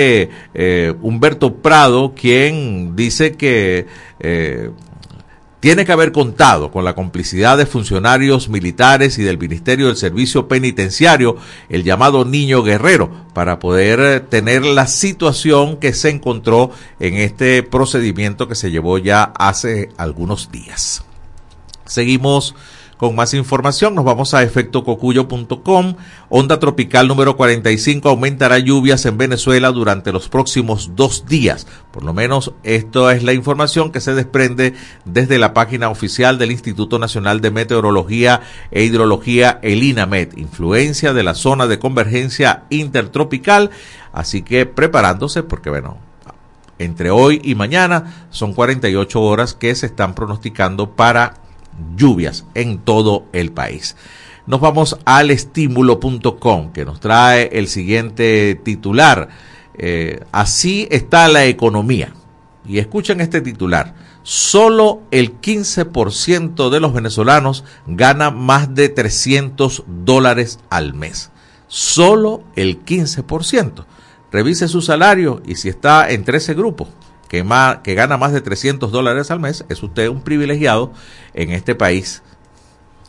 eh, 0.00 0.94
Humberto 1.02 1.56
Prado, 1.56 2.14
quien 2.14 2.96
dice 2.96 3.32
que 3.32 3.86
eh, 4.20 4.70
tiene 5.60 5.84
que 5.84 5.92
haber 5.92 6.10
contado 6.10 6.70
con 6.70 6.84
la 6.84 6.94
complicidad 6.94 7.58
de 7.58 7.66
funcionarios 7.66 8.48
militares 8.48 9.18
y 9.18 9.22
del 9.22 9.36
Ministerio 9.36 9.88
del 9.88 9.96
Servicio 9.96 10.48
Penitenciario, 10.48 11.36
el 11.68 11.84
llamado 11.84 12.24
Niño 12.24 12.62
Guerrero, 12.62 13.10
para 13.34 13.58
poder 13.58 14.20
tener 14.20 14.64
la 14.64 14.86
situación 14.86 15.76
que 15.76 15.92
se 15.92 16.08
encontró 16.08 16.70
en 16.98 17.16
este 17.16 17.62
procedimiento 17.62 18.48
que 18.48 18.54
se 18.54 18.70
llevó 18.70 18.96
ya 18.96 19.22
hace 19.22 19.90
algunos 19.98 20.50
días. 20.50 21.04
Seguimos 21.84 22.54
con 23.00 23.14
más 23.14 23.32
información, 23.32 23.94
nos 23.94 24.04
vamos 24.04 24.34
a 24.34 24.42
efectococuyo.com. 24.42 25.94
Onda 26.28 26.60
tropical 26.60 27.08
número 27.08 27.34
45 27.34 28.10
aumentará 28.10 28.58
lluvias 28.58 29.06
en 29.06 29.16
Venezuela 29.16 29.72
durante 29.72 30.12
los 30.12 30.28
próximos 30.28 30.90
dos 30.96 31.24
días. 31.24 31.66
Por 31.92 32.04
lo 32.04 32.12
menos 32.12 32.52
esto 32.62 33.10
es 33.10 33.22
la 33.22 33.32
información 33.32 33.90
que 33.90 34.02
se 34.02 34.12
desprende 34.12 34.74
desde 35.06 35.38
la 35.38 35.54
página 35.54 35.88
oficial 35.88 36.36
del 36.36 36.52
Instituto 36.52 36.98
Nacional 36.98 37.40
de 37.40 37.50
Meteorología 37.50 38.42
e 38.70 38.84
Hidrología, 38.84 39.60
el 39.62 39.82
INAMET. 39.82 40.36
Influencia 40.36 41.14
de 41.14 41.22
la 41.22 41.32
zona 41.32 41.66
de 41.66 41.78
convergencia 41.78 42.64
intertropical. 42.68 43.70
Así 44.12 44.42
que 44.42 44.66
preparándose 44.66 45.42
porque, 45.42 45.70
bueno, 45.70 45.96
entre 46.78 47.10
hoy 47.10 47.40
y 47.42 47.54
mañana 47.54 48.26
son 48.28 48.52
48 48.52 49.22
horas 49.22 49.54
que 49.54 49.74
se 49.74 49.86
están 49.86 50.14
pronosticando 50.14 50.90
para 50.90 51.40
lluvias 51.96 52.44
en 52.54 52.78
todo 52.78 53.26
el 53.32 53.52
país. 53.52 53.96
Nos 54.46 54.60
vamos 54.60 54.98
al 55.04 55.30
estímulo.com 55.30 56.72
que 56.72 56.84
nos 56.84 57.00
trae 57.00 57.50
el 57.52 57.68
siguiente 57.68 58.60
titular. 58.62 59.28
Eh, 59.74 60.24
así 60.32 60.88
está 60.90 61.28
la 61.28 61.44
economía. 61.44 62.14
Y 62.66 62.78
escuchen 62.78 63.20
este 63.20 63.40
titular. 63.40 63.94
Solo 64.22 65.02
el 65.10 65.40
15% 65.40 66.68
de 66.68 66.80
los 66.80 66.92
venezolanos 66.92 67.64
gana 67.86 68.30
más 68.30 68.74
de 68.74 68.88
300 68.88 69.84
dólares 69.86 70.58
al 70.68 70.94
mes. 70.94 71.30
Solo 71.68 72.42
el 72.56 72.84
15%. 72.84 73.84
Revise 74.32 74.68
su 74.68 74.82
salario 74.82 75.42
y 75.46 75.56
si 75.56 75.68
está 75.68 76.10
entre 76.10 76.38
ese 76.38 76.54
grupo, 76.54 76.88
que, 77.30 77.46
que 77.84 77.94
gana 77.94 78.16
más 78.16 78.32
de 78.32 78.40
300 78.40 78.90
dólares 78.90 79.30
al 79.30 79.38
mes, 79.38 79.64
es 79.68 79.80
usted 79.84 80.08
un 80.08 80.20
privilegiado 80.20 80.92
en 81.32 81.52
este 81.52 81.76
país. 81.76 82.24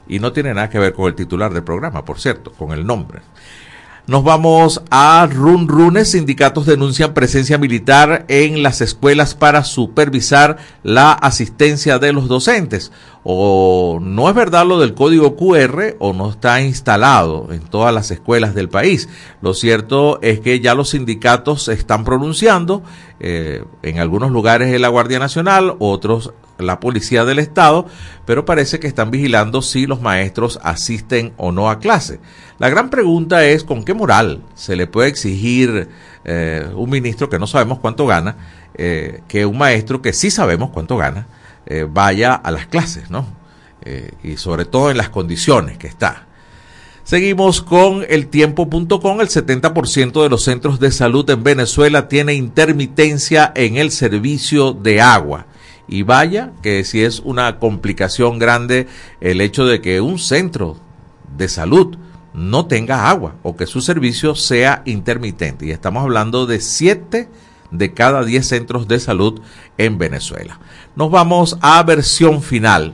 Y 0.07 0.19
no 0.19 0.31
tiene 0.31 0.53
nada 0.53 0.69
que 0.69 0.77
ver 0.77 0.93
con 0.93 1.07
el 1.07 1.15
titular 1.15 1.51
del 1.51 1.63
programa, 1.63 2.05
por 2.05 2.19
cierto, 2.19 2.51
con 2.51 2.71
el 2.71 2.85
nombre. 2.85 3.21
Nos 4.07 4.23
vamos 4.23 4.81
a 4.89 5.27
Run 5.31 5.67
Runes. 5.67 6.11
Sindicatos 6.11 6.65
denuncian 6.65 7.13
presencia 7.13 7.59
militar 7.59 8.25
en 8.29 8.63
las 8.63 8.81
escuelas 8.81 9.35
para 9.35 9.63
supervisar 9.63 10.57
la 10.81 11.11
asistencia 11.11 11.99
de 11.99 12.11
los 12.11 12.27
docentes. 12.27 12.91
O 13.23 13.99
no 14.01 14.27
es 14.27 14.33
verdad 14.33 14.65
lo 14.65 14.79
del 14.79 14.95
código 14.95 15.35
QR 15.35 15.97
o 15.99 16.13
no 16.13 16.31
está 16.31 16.61
instalado 16.61 17.49
en 17.51 17.59
todas 17.59 17.93
las 17.93 18.09
escuelas 18.09 18.55
del 18.55 18.69
país. 18.69 19.07
Lo 19.41 19.53
cierto 19.53 20.19
es 20.23 20.39
que 20.39 20.59
ya 20.59 20.73
los 20.73 20.89
sindicatos 20.89 21.63
se 21.63 21.73
están 21.73 22.03
pronunciando. 22.03 22.81
Eh, 23.19 23.63
en 23.83 23.99
algunos 23.99 24.31
lugares 24.31 24.73
es 24.73 24.81
la 24.81 24.87
Guardia 24.87 25.19
Nacional, 25.19 25.75
otros 25.77 26.33
la 26.63 26.79
Policía 26.79 27.25
del 27.25 27.39
Estado, 27.39 27.85
pero 28.25 28.45
parece 28.45 28.79
que 28.79 28.87
están 28.87 29.11
vigilando 29.11 29.61
si 29.61 29.85
los 29.85 30.01
maestros 30.01 30.59
asisten 30.63 31.33
o 31.37 31.51
no 31.51 31.69
a 31.69 31.79
clase. 31.79 32.19
La 32.59 32.69
gran 32.69 32.89
pregunta 32.89 33.45
es 33.45 33.63
con 33.63 33.83
qué 33.83 33.93
moral 33.93 34.43
se 34.55 34.75
le 34.75 34.87
puede 34.87 35.09
exigir 35.09 35.89
eh, 36.25 36.67
un 36.75 36.89
ministro 36.89 37.29
que 37.29 37.39
no 37.39 37.47
sabemos 37.47 37.79
cuánto 37.79 38.05
gana, 38.05 38.35
eh, 38.75 39.21
que 39.27 39.45
un 39.45 39.57
maestro 39.57 40.01
que 40.01 40.13
sí 40.13 40.31
sabemos 40.31 40.69
cuánto 40.71 40.97
gana, 40.97 41.27
eh, 41.65 41.87
vaya 41.89 42.33
a 42.35 42.51
las 42.51 42.67
clases, 42.67 43.09
¿no? 43.09 43.39
y 44.21 44.37
sobre 44.37 44.65
todo 44.65 44.91
en 44.91 44.97
las 44.97 45.09
condiciones 45.09 45.79
que 45.79 45.87
está. 45.87 46.27
Seguimos 47.03 47.61
con 47.61 48.05
el 48.07 48.27
tiempo.com. 48.27 49.21
El 49.21 49.27
70% 49.27 50.23
de 50.23 50.29
los 50.29 50.43
centros 50.43 50.79
de 50.79 50.91
salud 50.91 51.29
en 51.29 51.43
Venezuela 51.43 52.07
tiene 52.07 52.35
intermitencia 52.35 53.51
en 53.55 53.77
el 53.77 53.91
servicio 53.91 54.73
de 54.73 55.01
agua. 55.01 55.47
Y 55.87 56.03
vaya 56.03 56.51
que 56.61 56.83
si 56.83 57.03
es 57.03 57.19
una 57.19 57.59
complicación 57.59 58.39
grande 58.39 58.87
el 59.19 59.41
hecho 59.41 59.65
de 59.65 59.81
que 59.81 60.01
un 60.01 60.19
centro 60.19 60.77
de 61.37 61.49
salud 61.49 61.97
no 62.33 62.65
tenga 62.67 63.09
agua 63.09 63.35
o 63.43 63.55
que 63.55 63.67
su 63.67 63.81
servicio 63.81 64.35
sea 64.35 64.83
intermitente. 64.85 65.65
Y 65.65 65.71
estamos 65.71 66.03
hablando 66.03 66.45
de 66.45 66.61
7 66.61 67.29
de 67.71 67.93
cada 67.93 68.23
10 68.23 68.47
centros 68.47 68.87
de 68.87 68.99
salud 68.99 69.41
en 69.77 69.97
Venezuela. 69.97 70.59
Nos 70.95 71.11
vamos 71.11 71.57
a 71.61 71.81
versión 71.83 72.41
final. 72.41 72.93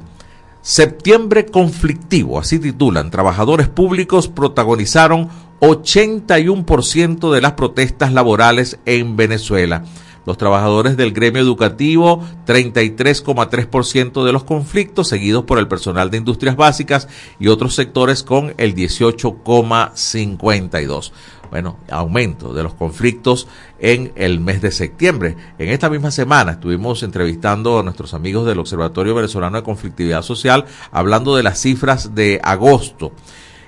Septiembre 0.61 1.45
conflictivo, 1.45 2.39
así 2.39 2.59
titulan. 2.59 3.09
Trabajadores 3.09 3.67
públicos 3.67 4.27
protagonizaron 4.27 5.29
81% 5.61 7.31
de 7.31 7.41
las 7.41 7.53
protestas 7.53 8.13
laborales 8.13 8.79
en 8.85 9.15
Venezuela 9.15 9.83
los 10.27 10.37
trabajadores 10.37 10.95
del 10.97 11.13
gremio 11.13 11.41
educativo 11.41 12.21
33,3% 12.45 14.25
de 14.25 14.33
los 14.33 14.43
conflictos, 14.43 15.07
seguidos 15.07 15.45
por 15.45 15.57
el 15.57 15.69
personal 15.69 16.11
de 16.11 16.17
industrias 16.17 16.57
básicas 16.57 17.07
y 17.39 17.47
otros 17.47 17.75
sectores 17.75 18.23
con 18.23 18.53
el 18.57 18.75
18,52%. 18.75 21.11
Bueno, 21.49 21.77
aumento 21.89 22.53
de 22.53 22.61
los 22.61 22.73
conflictos 22.73 23.47
en 23.79 24.11
el 24.15 24.41
mes 24.41 24.61
de 24.61 24.71
septiembre. 24.71 25.37
En 25.57 25.69
esta 25.69 25.89
misma 25.89 26.11
semana 26.11 26.51
estuvimos 26.51 27.03
entrevistando 27.03 27.79
a 27.79 27.83
nuestros 27.83 28.13
amigos 28.13 28.45
del 28.45 28.59
Observatorio 28.59 29.15
Venezolano 29.15 29.55
de 29.55 29.63
Conflictividad 29.63 30.23
Social 30.23 30.65
hablando 30.91 31.37
de 31.37 31.43
las 31.43 31.61
cifras 31.61 32.15
de 32.15 32.41
agosto. 32.43 33.13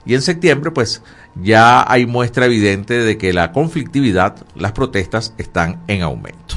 Y 0.06 0.14
en 0.14 0.22
septiembre, 0.22 0.72
pues 0.72 1.04
ya 1.36 1.90
hay 1.90 2.06
muestra 2.06 2.46
evidente 2.46 2.96
de 2.96 3.18
que 3.18 3.34
la 3.34 3.52
conflictividad, 3.52 4.36
las 4.56 4.72
protestas 4.72 5.34
están 5.38 5.82
en 5.88 6.02
aumento. 6.02 6.49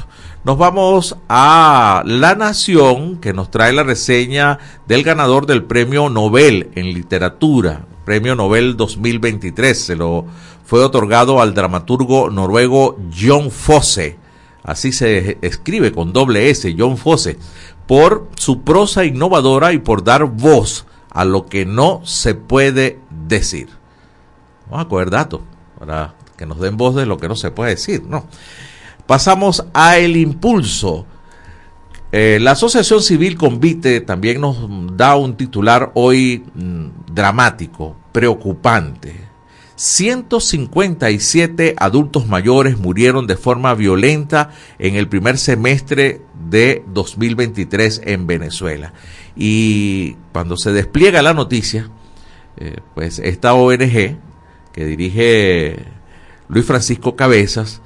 Nos 0.45 0.57
vamos 0.57 1.15
a 1.29 2.03
La 2.05 2.35
Nación, 2.35 3.15
que 3.21 3.31
nos 3.31 3.49
trae 3.49 3.71
la 3.71 3.83
reseña 3.83 4.59
del 4.85 5.01
ganador 5.01 5.45
del 5.45 5.63
Premio 5.63 6.09
Nobel 6.09 6.69
en 6.75 6.93
Literatura, 6.93 7.85
Premio 8.03 8.35
Nobel 8.35 8.75
2023. 8.75 9.81
Se 9.81 9.95
lo 9.95 10.25
fue 10.65 10.83
otorgado 10.83 11.41
al 11.41 11.53
dramaturgo 11.53 12.29
noruego 12.29 12.99
John 13.17 13.51
Fosse. 13.51 14.17
Así 14.63 14.91
se 14.91 15.37
escribe 15.41 15.93
con 15.93 16.11
doble 16.11 16.49
S, 16.49 16.75
John 16.77 16.97
Fosse, 16.97 17.37
por 17.87 18.27
su 18.35 18.63
prosa 18.63 19.05
innovadora 19.05 19.71
y 19.71 19.77
por 19.77 20.03
dar 20.03 20.25
voz 20.25 20.85
a 21.09 21.23
lo 21.23 21.45
que 21.45 21.65
no 21.65 22.01
se 22.03 22.35
puede 22.35 22.99
decir. 23.09 23.69
Vamos 24.69 24.87
a 24.87 24.89
coger 24.89 25.09
datos 25.09 25.39
para 25.79 26.15
que 26.35 26.45
nos 26.45 26.59
den 26.59 26.75
voz 26.75 26.95
de 26.95 27.05
lo 27.05 27.17
que 27.17 27.29
no 27.29 27.37
se 27.37 27.49
puede 27.49 27.69
decir, 27.69 28.03
¿no? 28.03 28.25
Pasamos 29.07 29.65
a 29.73 29.97
El 29.97 30.17
Impulso. 30.17 31.05
Eh, 32.11 32.37
la 32.41 32.51
Asociación 32.51 33.01
Civil 33.01 33.37
Convite 33.37 34.01
también 34.01 34.39
nos 34.39 34.57
da 34.95 35.15
un 35.15 35.35
titular 35.35 35.91
hoy 35.95 36.43
mm, 36.53 37.13
dramático, 37.13 37.95
preocupante. 38.11 39.33
157 39.75 41.75
adultos 41.77 42.27
mayores 42.27 42.77
murieron 42.77 43.27
de 43.27 43.35
forma 43.35 43.73
violenta 43.73 44.51
en 44.79 44.95
el 44.95 45.09
primer 45.09 45.37
semestre 45.37 46.21
de 46.49 46.83
2023 46.87 48.01
en 48.05 48.27
Venezuela. 48.27 48.93
Y 49.35 50.15
cuando 50.31 50.55
se 50.55 50.71
despliega 50.71 51.21
la 51.21 51.33
noticia, 51.33 51.89
eh, 52.57 52.77
pues 52.93 53.19
esta 53.19 53.55
ONG 53.55 54.17
que 54.71 54.85
dirige 54.85 55.79
Luis 56.47 56.65
Francisco 56.65 57.15
Cabezas, 57.15 57.81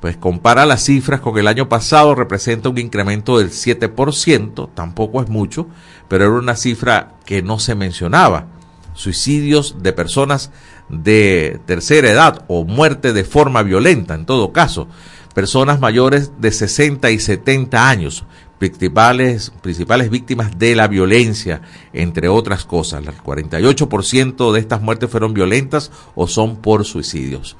pues 0.00 0.16
compara 0.16 0.66
las 0.66 0.84
cifras 0.84 1.20
con 1.20 1.36
el 1.38 1.48
año 1.48 1.68
pasado, 1.68 2.14
representa 2.14 2.68
un 2.68 2.78
incremento 2.78 3.38
del 3.38 3.50
7%, 3.50 4.70
tampoco 4.74 5.22
es 5.22 5.28
mucho, 5.28 5.66
pero 6.08 6.24
era 6.24 6.34
una 6.34 6.56
cifra 6.56 7.14
que 7.24 7.42
no 7.42 7.58
se 7.58 7.74
mencionaba. 7.74 8.46
Suicidios 8.94 9.76
de 9.82 9.92
personas 9.92 10.50
de 10.88 11.60
tercera 11.66 12.10
edad 12.10 12.44
o 12.48 12.64
muerte 12.64 13.12
de 13.12 13.24
forma 13.24 13.62
violenta, 13.62 14.14
en 14.14 14.26
todo 14.26 14.52
caso, 14.52 14.88
personas 15.34 15.80
mayores 15.80 16.32
de 16.38 16.50
60 16.50 17.10
y 17.10 17.18
70 17.18 17.88
años, 17.88 18.24
principales, 18.58 19.52
principales 19.62 20.10
víctimas 20.10 20.58
de 20.58 20.74
la 20.74 20.88
violencia, 20.88 21.62
entre 21.92 22.28
otras 22.28 22.64
cosas. 22.64 23.04
El 23.06 23.16
48% 23.16 24.52
de 24.52 24.60
estas 24.60 24.80
muertes 24.80 25.10
fueron 25.10 25.34
violentas 25.34 25.92
o 26.14 26.26
son 26.26 26.56
por 26.56 26.84
suicidios. 26.84 27.56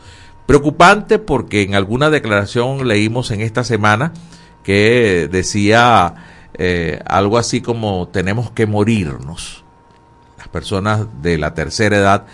Preocupante 0.49 1.19
porque 1.19 1.61
en 1.61 1.75
alguna 1.75 2.09
declaración 2.09 2.89
leímos 2.89 3.31
en 3.33 3.43
esta 3.43 3.65
semana 3.65 4.15
que 4.63 5.29
decía 5.31 6.15
eh, 6.55 7.01
algo 7.05 7.37
así 7.37 7.61
como 7.61 8.09
tenemos 8.09 8.51
que 8.51 8.65
morirnos, 8.65 9.63
las 10.39 10.49
personas 10.49 11.07
de 11.21 11.37
la 11.37 11.53
tercera 11.53 11.99
edad, 11.99 12.27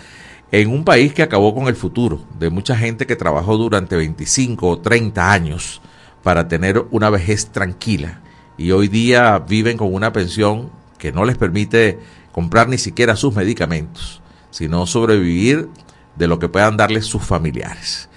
en 0.53 0.69
un 0.69 0.85
país 0.85 1.13
que 1.13 1.23
acabó 1.23 1.53
con 1.53 1.67
el 1.67 1.75
futuro 1.75 2.21
de 2.39 2.49
mucha 2.49 2.77
gente 2.77 3.05
que 3.05 3.17
trabajó 3.17 3.57
durante 3.57 3.97
25 3.97 4.65
o 4.65 4.79
30 4.79 5.33
años 5.33 5.81
para 6.23 6.47
tener 6.47 6.85
una 6.91 7.09
vejez 7.09 7.47
tranquila. 7.47 8.21
Y 8.57 8.71
hoy 8.71 8.87
día 8.87 9.39
viven 9.39 9.75
con 9.75 9.93
una 9.93 10.13
pensión 10.13 10.69
que 10.97 11.11
no 11.11 11.25
les 11.25 11.37
permite 11.37 11.99
comprar 12.31 12.69
ni 12.69 12.77
siquiera 12.77 13.17
sus 13.17 13.35
medicamentos, 13.35 14.21
sino 14.51 14.85
sobrevivir 14.85 15.67
de 16.15 16.27
lo 16.27 16.39
que 16.39 16.49
puedan 16.49 16.77
darles 16.77 17.05
sus 17.05 17.23
familiares. 17.23 18.09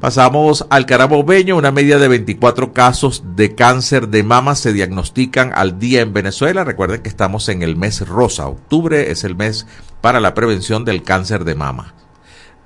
Pasamos 0.00 0.66
al 0.70 0.86
carabobeño, 0.86 1.56
una 1.56 1.70
media 1.70 1.98
de 1.98 2.08
24 2.08 2.72
casos 2.72 3.22
de 3.36 3.54
cáncer 3.54 4.08
de 4.08 4.22
mama 4.22 4.54
se 4.54 4.72
diagnostican 4.72 5.52
al 5.54 5.78
día 5.78 6.00
en 6.00 6.12
Venezuela. 6.12 6.64
Recuerden 6.64 7.02
que 7.02 7.08
estamos 7.08 7.48
en 7.48 7.62
el 7.62 7.76
mes 7.76 8.06
rosa, 8.06 8.48
octubre 8.48 9.10
es 9.10 9.24
el 9.24 9.36
mes 9.36 9.66
para 10.00 10.20
la 10.20 10.34
prevención 10.34 10.84
del 10.84 11.02
cáncer 11.02 11.44
de 11.44 11.54
mama. 11.54 11.94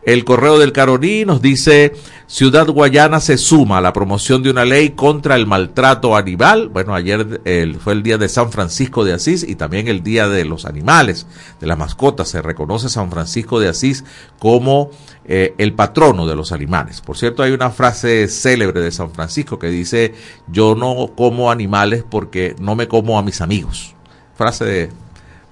El 0.03 0.25
correo 0.25 0.59
del 0.59 0.73
Caroní 0.73 1.25
nos 1.25 1.43
dice, 1.43 1.93
Ciudad 2.27 2.67
Guayana 2.69 3.21
se 3.21 3.37
suma 3.37 3.79
a 3.79 3.81
la 3.81 3.93
promoción 3.93 4.43
de 4.43 4.51
una 4.51 4.65
ley 4.65 4.91
contra 4.91 5.35
el 5.35 5.47
maltrato 5.47 6.17
animal. 6.17 6.69
Bueno, 6.69 6.95
ayer 6.95 7.41
fue 7.81 7.95
el 7.95 8.03
día 8.03 8.17
de 8.17 8.29
San 8.29 8.53
Francisco 8.53 9.05
de 9.05 9.13
Asís 9.13 9.43
y 9.43 9.57
también 9.57 9.89
el 9.89 10.03
día 10.03 10.29
de 10.29 10.45
los 10.45 10.67
animales, 10.67 11.27
de 11.61 11.67
las 11.67 11.77
mascotas. 11.77 12.29
Se 12.29 12.41
reconoce 12.41 12.89
San 12.89 13.11
Francisco 13.11 13.59
de 13.61 13.69
Asís 13.69 14.05
como 14.39 14.91
eh, 15.25 15.55
el 15.59 15.75
patrono 15.75 16.27
de 16.27 16.37
los 16.37 16.53
animales. 16.53 17.01
Por 17.01 17.19
cierto, 17.19 17.43
hay 17.43 17.53
una 17.53 17.71
frase 17.71 18.29
célebre 18.29 18.81
de 18.81 18.93
San 18.93 19.11
Francisco 19.11 19.59
que 19.59 19.69
dice, 19.69 20.15
yo 20.47 20.75
no 20.75 21.13
como 21.17 21.51
animales 21.51 22.05
porque 22.09 22.55
no 22.61 22.77
me 22.77 22.89
como 22.89 23.19
a 23.19 23.23
mis 23.23 23.41
amigos. 23.41 23.95
Frase 24.37 24.65
de 24.65 24.89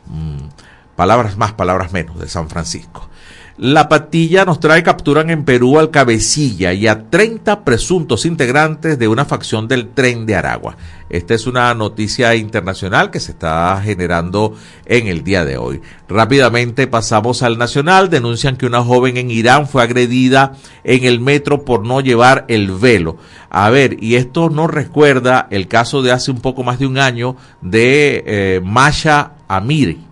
mm, 0.06 0.48
palabras 0.94 1.36
más, 1.36 1.52
palabras 1.52 1.92
menos 1.92 2.18
de 2.18 2.28
San 2.28 2.48
Francisco. 2.48 3.10
La 3.58 3.88
patilla 3.88 4.44
nos 4.44 4.60
trae 4.60 4.82
capturan 4.82 5.30
en 5.30 5.46
Perú 5.46 5.78
al 5.78 5.90
cabecilla 5.90 6.74
y 6.74 6.86
a 6.86 7.08
30 7.08 7.64
presuntos 7.64 8.26
integrantes 8.26 8.98
de 8.98 9.08
una 9.08 9.24
facción 9.24 9.66
del 9.66 9.88
tren 9.88 10.26
de 10.26 10.34
Aragua. 10.34 10.76
Esta 11.08 11.32
es 11.32 11.46
una 11.46 11.72
noticia 11.72 12.34
internacional 12.34 13.10
que 13.10 13.18
se 13.18 13.32
está 13.32 13.80
generando 13.82 14.54
en 14.84 15.06
el 15.06 15.24
día 15.24 15.46
de 15.46 15.56
hoy. 15.56 15.80
Rápidamente 16.06 16.86
pasamos 16.86 17.42
al 17.42 17.56
nacional. 17.56 18.10
Denuncian 18.10 18.58
que 18.58 18.66
una 18.66 18.82
joven 18.82 19.16
en 19.16 19.30
Irán 19.30 19.66
fue 19.66 19.82
agredida 19.82 20.52
en 20.84 21.04
el 21.04 21.20
metro 21.20 21.64
por 21.64 21.82
no 21.82 22.02
llevar 22.02 22.44
el 22.48 22.70
velo. 22.72 23.16
A 23.48 23.70
ver, 23.70 23.96
y 24.04 24.16
esto 24.16 24.50
nos 24.50 24.70
recuerda 24.70 25.48
el 25.50 25.66
caso 25.66 26.02
de 26.02 26.12
hace 26.12 26.30
un 26.30 26.42
poco 26.42 26.62
más 26.62 26.78
de 26.78 26.88
un 26.88 26.98
año 26.98 27.36
de 27.62 28.22
eh, 28.26 28.60
Masha 28.62 29.32
Amiri 29.48 30.05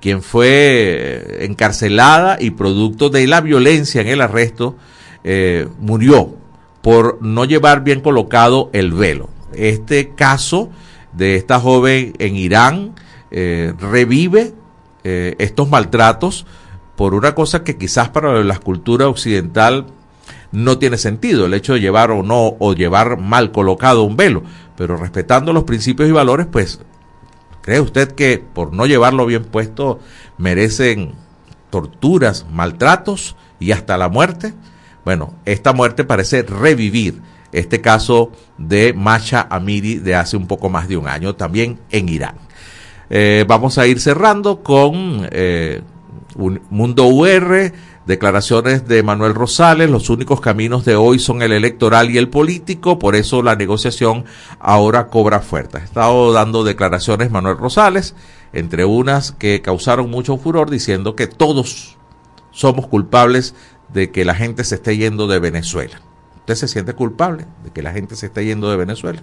quien 0.00 0.22
fue 0.22 0.48
eh, 0.48 1.44
encarcelada 1.44 2.38
y 2.40 2.50
producto 2.50 3.10
de 3.10 3.26
la 3.26 3.40
violencia 3.40 4.00
en 4.00 4.08
el 4.08 4.20
arresto, 4.20 4.76
eh, 5.24 5.68
murió 5.78 6.36
por 6.82 7.18
no 7.20 7.44
llevar 7.44 7.82
bien 7.82 8.00
colocado 8.00 8.70
el 8.72 8.92
velo. 8.92 9.28
Este 9.52 10.10
caso 10.14 10.70
de 11.12 11.36
esta 11.36 11.58
joven 11.58 12.14
en 12.18 12.36
Irán 12.36 12.94
eh, 13.30 13.72
revive 13.78 14.54
estos 15.04 15.70
maltratos 15.70 16.44
por 16.94 17.14
una 17.14 17.34
cosa 17.34 17.64
que 17.64 17.78
quizás 17.78 18.10
para 18.10 18.44
la 18.44 18.58
cultura 18.58 19.08
occidental 19.08 19.86
no 20.52 20.76
tiene 20.76 20.98
sentido, 20.98 21.46
el 21.46 21.54
hecho 21.54 21.72
de 21.72 21.80
llevar 21.80 22.10
o 22.10 22.22
no, 22.22 22.56
o 22.58 22.74
llevar 22.74 23.18
mal 23.18 23.50
colocado 23.50 24.02
un 24.02 24.16
velo, 24.16 24.42
pero 24.76 24.98
respetando 24.98 25.54
los 25.54 25.64
principios 25.64 26.10
y 26.10 26.12
valores, 26.12 26.46
pues 26.46 26.80
¿Cree 27.62 27.80
usted 27.80 28.12
que 28.12 28.38
por 28.38 28.72
no 28.72 28.86
llevarlo 28.86 29.26
bien 29.26 29.44
puesto 29.44 30.00
merecen 30.38 31.12
torturas, 31.70 32.46
maltratos 32.50 33.36
y 33.60 33.72
hasta 33.72 33.98
la 33.98 34.08
muerte? 34.08 34.54
Bueno, 35.04 35.34
esta 35.44 35.72
muerte 35.72 36.04
parece 36.04 36.42
revivir 36.42 37.20
este 37.52 37.80
caso 37.80 38.32
de 38.58 38.92
Masha 38.92 39.46
Amiri 39.50 39.96
de 39.96 40.14
hace 40.14 40.36
un 40.36 40.46
poco 40.46 40.68
más 40.68 40.88
de 40.88 40.96
un 40.96 41.08
año, 41.08 41.34
también 41.34 41.78
en 41.90 42.08
Irán. 42.08 42.36
Eh, 43.10 43.44
vamos 43.48 43.78
a 43.78 43.86
ir 43.86 44.00
cerrando 44.00 44.62
con 44.62 45.26
eh, 45.30 45.80
un 46.36 46.60
Mundo 46.70 47.06
UR 47.06 47.72
Declaraciones 48.08 48.88
de 48.88 49.02
Manuel 49.02 49.34
Rosales, 49.34 49.90
los 49.90 50.08
únicos 50.08 50.40
caminos 50.40 50.86
de 50.86 50.96
hoy 50.96 51.18
son 51.18 51.42
el 51.42 51.52
electoral 51.52 52.10
y 52.10 52.16
el 52.16 52.30
político, 52.30 52.98
por 52.98 53.14
eso 53.14 53.42
la 53.42 53.54
negociación 53.54 54.24
ahora 54.60 55.08
cobra 55.08 55.40
fuerza. 55.40 55.76
Ha 55.76 55.84
estado 55.84 56.32
dando 56.32 56.64
declaraciones 56.64 57.30
Manuel 57.30 57.58
Rosales, 57.58 58.14
entre 58.54 58.86
unas 58.86 59.32
que 59.32 59.60
causaron 59.60 60.08
mucho 60.08 60.38
furor, 60.38 60.70
diciendo 60.70 61.14
que 61.16 61.26
todos 61.26 61.98
somos 62.50 62.86
culpables 62.86 63.54
de 63.92 64.10
que 64.10 64.24
la 64.24 64.34
gente 64.34 64.64
se 64.64 64.76
esté 64.76 64.96
yendo 64.96 65.26
de 65.26 65.38
Venezuela. 65.38 66.00
¿Usted 66.38 66.54
se 66.54 66.68
siente 66.68 66.94
culpable 66.94 67.44
de 67.62 67.72
que 67.72 67.82
la 67.82 67.92
gente 67.92 68.16
se 68.16 68.24
esté 68.24 68.46
yendo 68.46 68.70
de 68.70 68.78
Venezuela? 68.78 69.20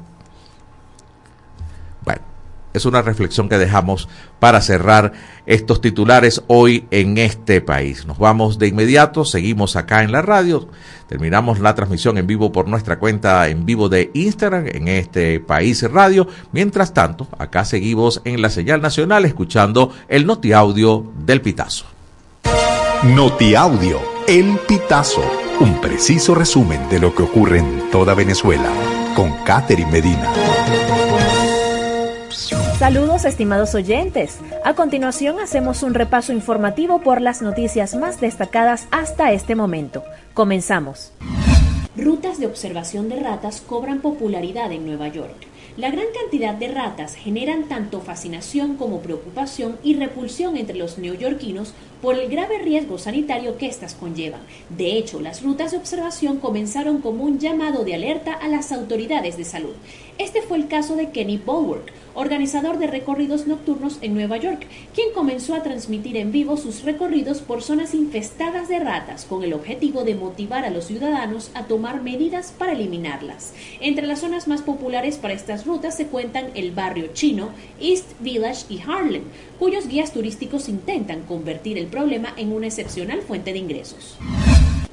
Bueno, 2.04 2.22
es 2.78 2.86
una 2.86 3.02
reflexión 3.02 3.50
que 3.50 3.58
dejamos 3.58 4.08
para 4.40 4.62
cerrar 4.62 5.14
estos 5.46 5.82
titulares 5.82 6.44
hoy 6.48 6.86
en 6.92 7.18
este 7.18 7.62
país. 7.62 8.06
Nos 8.06 8.18
vamos 8.18 8.60
de 8.60 8.68
inmediato, 8.68 9.26
seguimos 9.26 9.76
acá 9.76 10.04
en 10.04 10.12
la 10.12 10.22
radio, 10.22 10.68
terminamos 11.08 11.60
la 11.60 11.76
transmisión 11.76 12.18
en 12.18 12.28
vivo 12.28 12.52
por 12.52 12.68
nuestra 12.68 13.00
cuenta 13.00 13.48
en 13.48 13.66
vivo 13.66 13.90
de 13.90 14.12
Instagram 14.14 14.68
en 14.68 14.88
este 14.88 15.40
país 15.40 15.84
radio. 15.92 16.28
Mientras 16.52 16.94
tanto, 16.94 17.28
acá 17.38 17.66
seguimos 17.66 18.22
en 18.26 18.42
la 18.42 18.50
señal 18.50 18.82
nacional 18.82 19.26
escuchando 19.26 19.92
el 20.08 20.26
notiaudio 20.26 21.12
del 21.26 21.42
Pitazo. 21.42 21.86
Notiaudio, 23.04 24.00
el 24.28 24.58
Pitazo, 24.68 25.24
un 25.60 25.80
preciso 25.80 26.34
resumen 26.34 26.90
de 26.90 27.00
lo 27.00 27.14
que 27.14 27.24
ocurre 27.24 27.60
en 27.60 27.90
toda 27.92 28.14
Venezuela 28.14 28.70
con 29.16 29.32
Catherine 29.44 29.92
Medina. 29.92 30.55
Saludos 32.80 33.24
estimados 33.24 33.74
oyentes. 33.74 34.38
A 34.66 34.74
continuación 34.74 35.40
hacemos 35.40 35.82
un 35.82 35.94
repaso 35.94 36.34
informativo 36.34 37.00
por 37.00 37.22
las 37.22 37.42
noticias 37.42 37.96
más 37.96 38.20
destacadas 38.20 38.90
hasta 38.92 39.32
este 39.32 39.56
momento. 39.56 40.04
Comenzamos. 40.34 41.14
Rutas 41.96 42.38
de 42.38 42.48
observación 42.48 43.08
de 43.08 43.22
ratas 43.22 43.62
cobran 43.62 44.02
popularidad 44.02 44.74
en 44.74 44.86
Nueva 44.86 45.08
York. 45.08 45.48
La 45.78 45.90
gran 45.90 46.08
cantidad 46.14 46.54
de 46.54 46.68
ratas 46.68 47.16
generan 47.16 47.70
tanto 47.70 48.02
fascinación 48.02 48.76
como 48.76 49.00
preocupación 49.00 49.78
y 49.82 49.96
repulsión 49.96 50.58
entre 50.58 50.78
los 50.78 50.98
neoyorquinos 50.98 51.74
por 52.02 52.16
el 52.16 52.30
grave 52.30 52.60
riesgo 52.60 52.98
sanitario 52.98 53.58
que 53.58 53.68
éstas 53.68 53.94
conllevan. 53.94 54.42
De 54.70 54.98
hecho, 54.98 55.22
las 55.22 55.44
rutas 55.44 55.72
de 55.72 55.78
observación 55.78 56.40
comenzaron 56.40 57.00
como 57.02 57.24
un 57.24 57.40
llamado 57.40 57.86
de 57.86 57.96
alerta 57.96 58.34
a 58.34 58.48
las 58.48 58.72
autoridades 58.72 59.38
de 59.38 59.46
salud. 59.46 59.74
Este 60.18 60.42
fue 60.42 60.58
el 60.58 60.68
caso 60.68 60.96
de 60.96 61.10
Kenny 61.12 61.38
Bulwark, 61.38 61.92
organizador 62.16 62.80
de 62.80 62.88
recorridos 62.88 63.46
nocturnos 63.46 64.00
en 64.02 64.14
Nueva 64.14 64.38
York, 64.38 64.66
quien 64.94 65.14
comenzó 65.14 65.54
a 65.54 65.64
transmitir 65.64 66.18
en 66.18 66.32
vivo 66.32 66.58
sus 66.58 66.84
recorridos 66.84 67.42
por 67.42 67.62
zonas 67.62 67.94
infestadas 67.94 68.68
de 68.68 68.80
ratas 68.80 69.26
con 69.26 69.44
el 69.44 69.54
objetivo 69.54 70.04
de 70.04 70.16
motivar 70.16 70.66
a 70.66 70.70
los 70.70 70.86
ciudadanos 70.86 71.52
a 71.54 71.66
tomar 71.66 72.02
medidas 72.02 72.54
para 72.58 72.72
eliminarlas. 72.72 73.54
Entre 73.80 74.08
las 74.08 74.20
zonas 74.20 74.48
más 74.48 74.62
populares 74.62 75.18
para 75.18 75.34
estas 75.34 75.66
rutas 75.66 75.96
se 75.96 76.08
cuentan 76.08 76.50
el 76.56 76.72
barrio 76.72 77.08
chino, 77.14 77.50
East 77.80 78.08
Village 78.20 78.66
y 78.70 78.80
Harlem, 78.82 79.24
cuyos 79.60 79.88
guías 79.88 80.12
turísticos 80.12 80.70
intentan 80.70 81.22
convertir 81.24 81.78
el 81.78 81.88
problema 81.88 82.34
en 82.38 82.52
una 82.52 82.68
excepcional 82.68 83.22
fuente 83.22 83.54
de 83.54 83.60
ingresos. 83.60 84.18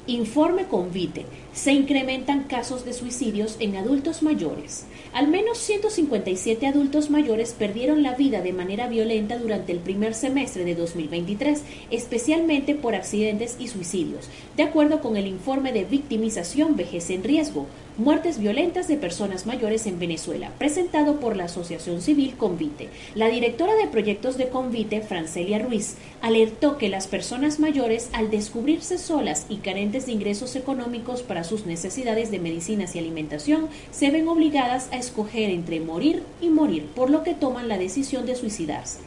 Informe 0.07 0.65
Convite. 0.65 1.25
Se 1.53 1.71
incrementan 1.71 2.43
casos 2.43 2.83
de 2.83 2.91
suicidios 2.91 3.55
en 3.59 3.77
adultos 3.77 4.21
mayores. 4.21 4.85
Al 5.13 5.29
menos 5.29 5.59
157 5.59 6.67
adultos 6.67 7.09
mayores 7.09 7.53
perdieron 7.53 8.03
la 8.03 8.13
vida 8.13 8.41
de 8.41 8.51
manera 8.51 8.89
violenta 8.89 9.37
durante 9.37 9.71
el 9.71 9.79
primer 9.79 10.13
semestre 10.13 10.65
de 10.65 10.75
2023, 10.75 11.63
especialmente 11.89 12.75
por 12.75 12.95
accidentes 12.95 13.55
y 13.59 13.69
suicidios, 13.69 14.27
de 14.57 14.63
acuerdo 14.63 15.01
con 15.01 15.17
el 15.17 15.27
informe 15.27 15.73
de 15.73 15.85
victimización 15.85 16.75
Vejez 16.75 17.09
en 17.09 17.23
Riesgo, 17.23 17.67
Muertes 17.95 18.39
violentas 18.39 18.87
de 18.87 18.97
personas 18.97 19.45
mayores 19.45 19.85
en 19.85 19.99
Venezuela, 19.99 20.51
presentado 20.57 21.19
por 21.19 21.35
la 21.35 21.43
Asociación 21.43 22.01
Civil 22.01 22.33
Convite. 22.35 22.89
La 23.13 23.27
directora 23.27 23.75
de 23.75 23.85
proyectos 23.85 24.35
de 24.35 24.49
Convite, 24.49 25.01
Francelia 25.01 25.59
Ruiz, 25.59 25.97
alertó 26.19 26.79
que 26.79 26.89
las 26.89 27.05
personas 27.05 27.59
mayores, 27.59 28.09
al 28.11 28.31
descubrirse 28.31 28.97
solas 28.97 29.45
y 29.47 29.57
carentes 29.57 30.07
de 30.07 30.13
ingresos 30.13 30.55
económicos 30.55 31.21
para 31.21 31.43
sus 31.43 31.67
necesidades 31.67 32.31
de 32.31 32.39
medicinas 32.39 32.95
y 32.95 32.99
alimentación, 32.99 33.67
se 33.91 34.09
ven 34.09 34.27
obligadas 34.27 34.89
a 34.91 34.97
escoger 34.97 35.51
entre 35.51 35.79
morir 35.79 36.23
y 36.41 36.49
morir, 36.49 36.87
por 36.95 37.11
lo 37.11 37.21
que 37.21 37.35
toman 37.35 37.67
la 37.67 37.77
decisión 37.77 38.25
de 38.25 38.35
suicidarse. 38.35 39.01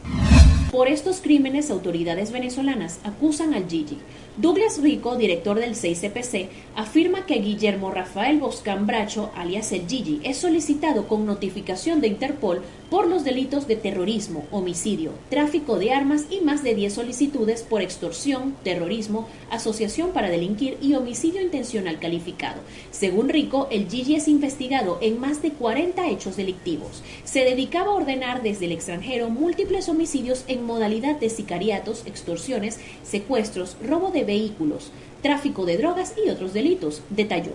Por 0.71 0.87
estos 0.87 1.21
crímenes, 1.21 1.71
autoridades 1.71 2.31
venezolanas 2.31 2.99
acusan 3.03 3.53
al 3.53 3.67
Gigi, 3.69 3.97
Douglas 4.39 4.79
Rico, 4.83 5.15
director 5.15 5.59
del 5.59 5.73
6CPC, 5.73 6.49
afirma 6.75 7.25
que 7.25 7.39
Guillermo 7.39 7.89
Rafael 7.89 8.37
Boscán 8.37 8.85
Bracho, 8.85 9.31
alias 9.35 9.71
el 9.71 9.87
Gigi, 9.87 10.21
es 10.23 10.37
solicitado 10.37 11.07
con 11.07 11.25
notificación 11.25 12.01
de 12.01 12.09
Interpol 12.09 12.61
por 12.91 13.07
los 13.07 13.23
delitos 13.23 13.67
de 13.67 13.77
terrorismo, 13.77 14.45
homicidio, 14.51 15.11
tráfico 15.31 15.79
de 15.79 15.91
armas 15.91 16.25
y 16.29 16.41
más 16.41 16.61
de 16.61 16.75
10 16.75 16.93
solicitudes 16.93 17.63
por 17.63 17.81
extorsión, 17.81 18.55
terrorismo, 18.63 19.27
asociación 19.49 20.11
para 20.11 20.29
delinquir 20.29 20.77
y 20.83 20.93
homicidio 20.93 21.41
intencional 21.41 21.97
calificado. 21.97 22.61
Según 22.91 23.29
Rico, 23.29 23.67
el 23.71 23.89
Gigi 23.89 24.15
es 24.15 24.27
investigado 24.27 24.99
en 25.01 25.19
más 25.19 25.41
de 25.41 25.49
40 25.49 26.09
hechos 26.09 26.37
delictivos. 26.37 27.01
Se 27.23 27.43
dedicaba 27.43 27.87
a 27.87 27.95
ordenar 27.95 28.43
desde 28.43 28.65
el 28.65 28.71
extranjero 28.71 29.31
múltiples 29.31 29.89
homicidios 29.89 30.43
en 30.47 30.63
modalidad 30.63 31.15
de 31.19 31.31
sicariatos, 31.31 32.03
extorsiones, 32.05 32.79
secuestros, 33.03 33.77
robo 33.83 34.11
de 34.11 34.26
vehículos, 34.27 34.91
tráfico 35.23 35.65
de 35.65 35.77
drogas 35.77 36.13
y 36.23 36.29
otros 36.29 36.53
delitos, 36.53 37.01
detalló. 37.09 37.53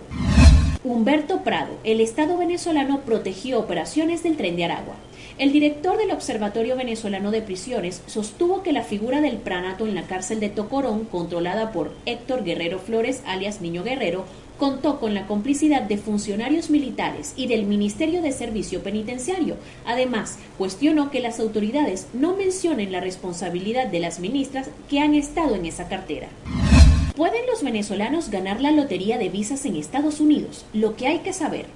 Humberto 0.82 1.44
Prado, 1.44 1.76
el 1.84 2.00
Estado 2.00 2.36
venezolano 2.36 3.02
protegió 3.02 3.60
operaciones 3.60 4.24
del 4.24 4.36
tren 4.36 4.56
de 4.56 4.64
Aragua. 4.64 4.96
El 5.38 5.52
director 5.52 5.96
del 5.96 6.10
Observatorio 6.10 6.76
Venezolano 6.76 7.30
de 7.30 7.40
Prisiones 7.40 8.02
sostuvo 8.06 8.64
que 8.64 8.72
la 8.72 8.82
figura 8.82 9.20
del 9.20 9.36
pranato 9.36 9.86
en 9.86 9.94
la 9.94 10.02
cárcel 10.02 10.40
de 10.40 10.48
Tocorón, 10.48 11.04
controlada 11.04 11.70
por 11.70 11.92
Héctor 12.04 12.42
Guerrero 12.42 12.80
Flores, 12.80 13.22
alias 13.26 13.60
Niño 13.60 13.84
Guerrero, 13.84 14.24
contó 14.58 15.00
con 15.00 15.14
la 15.14 15.26
complicidad 15.26 15.82
de 15.82 15.98
funcionarios 15.98 16.70
militares 16.70 17.32
y 17.36 17.46
del 17.46 17.64
Ministerio 17.64 18.22
de 18.22 18.32
Servicio 18.32 18.82
Penitenciario. 18.82 19.56
Además, 19.84 20.38
cuestionó 20.58 21.10
que 21.10 21.20
las 21.20 21.40
autoridades 21.40 22.06
no 22.12 22.36
mencionen 22.36 22.92
la 22.92 23.00
responsabilidad 23.00 23.88
de 23.88 24.00
las 24.00 24.20
ministras 24.20 24.68
que 24.88 25.00
han 25.00 25.14
estado 25.14 25.54
en 25.54 25.66
esa 25.66 25.88
cartera. 25.88 26.28
¿Pueden 27.16 27.46
los 27.46 27.62
venezolanos 27.62 28.30
ganar 28.30 28.62
la 28.62 28.70
lotería 28.70 29.18
de 29.18 29.28
visas 29.28 29.66
en 29.66 29.76
Estados 29.76 30.18
Unidos? 30.18 30.64
Lo 30.72 30.96
que 30.96 31.08
hay 31.08 31.18
que 31.18 31.34
saber. 31.34 31.66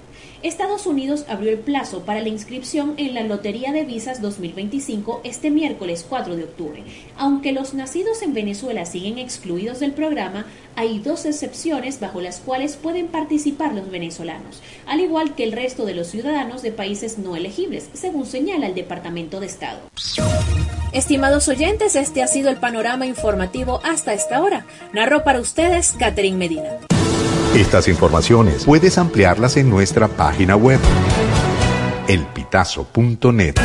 Estados 0.43 0.85
Unidos 0.85 1.25
abrió 1.27 1.51
el 1.51 1.57
plazo 1.57 2.01
para 2.01 2.21
la 2.21 2.29
inscripción 2.29 2.93
en 2.97 3.15
la 3.15 3.23
Lotería 3.23 3.71
de 3.71 3.85
Visas 3.85 4.21
2025 4.21 5.21
este 5.23 5.49
miércoles 5.49 6.05
4 6.07 6.35
de 6.35 6.43
octubre. 6.43 6.83
Aunque 7.17 7.51
los 7.51 7.73
nacidos 7.73 8.21
en 8.21 8.33
Venezuela 8.33 8.85
siguen 8.85 9.17
excluidos 9.17 9.79
del 9.79 9.93
programa, 9.93 10.45
hay 10.75 10.99
dos 10.99 11.25
excepciones 11.25 11.99
bajo 11.99 12.21
las 12.21 12.39
cuales 12.39 12.75
pueden 12.75 13.07
participar 13.07 13.73
los 13.73 13.89
venezolanos, 13.89 14.61
al 14.85 14.99
igual 14.99 15.33
que 15.33 15.43
el 15.43 15.53
resto 15.53 15.85
de 15.85 15.95
los 15.95 16.07
ciudadanos 16.07 16.61
de 16.61 16.71
países 16.71 17.17
no 17.17 17.35
elegibles, 17.35 17.89
según 17.93 18.25
señala 18.25 18.67
el 18.67 18.75
Departamento 18.75 19.39
de 19.39 19.47
Estado. 19.47 19.79
Estimados 20.93 21.47
oyentes, 21.47 21.95
este 21.95 22.21
ha 22.21 22.27
sido 22.27 22.49
el 22.49 22.57
panorama 22.57 23.05
informativo 23.05 23.81
hasta 23.83 24.13
esta 24.13 24.41
hora. 24.41 24.65
Narró 24.93 25.23
para 25.23 25.39
ustedes 25.39 25.95
Catherine 25.97 26.37
Medina. 26.37 26.79
Estas 27.55 27.87
informaciones 27.87 28.65
puedes 28.65 28.97
ampliarlas 28.97 29.55
en 29.57 29.69
nuestra 29.69 30.07
página 30.07 30.55
web, 30.55 30.79
elpitazo.net. 32.07 33.55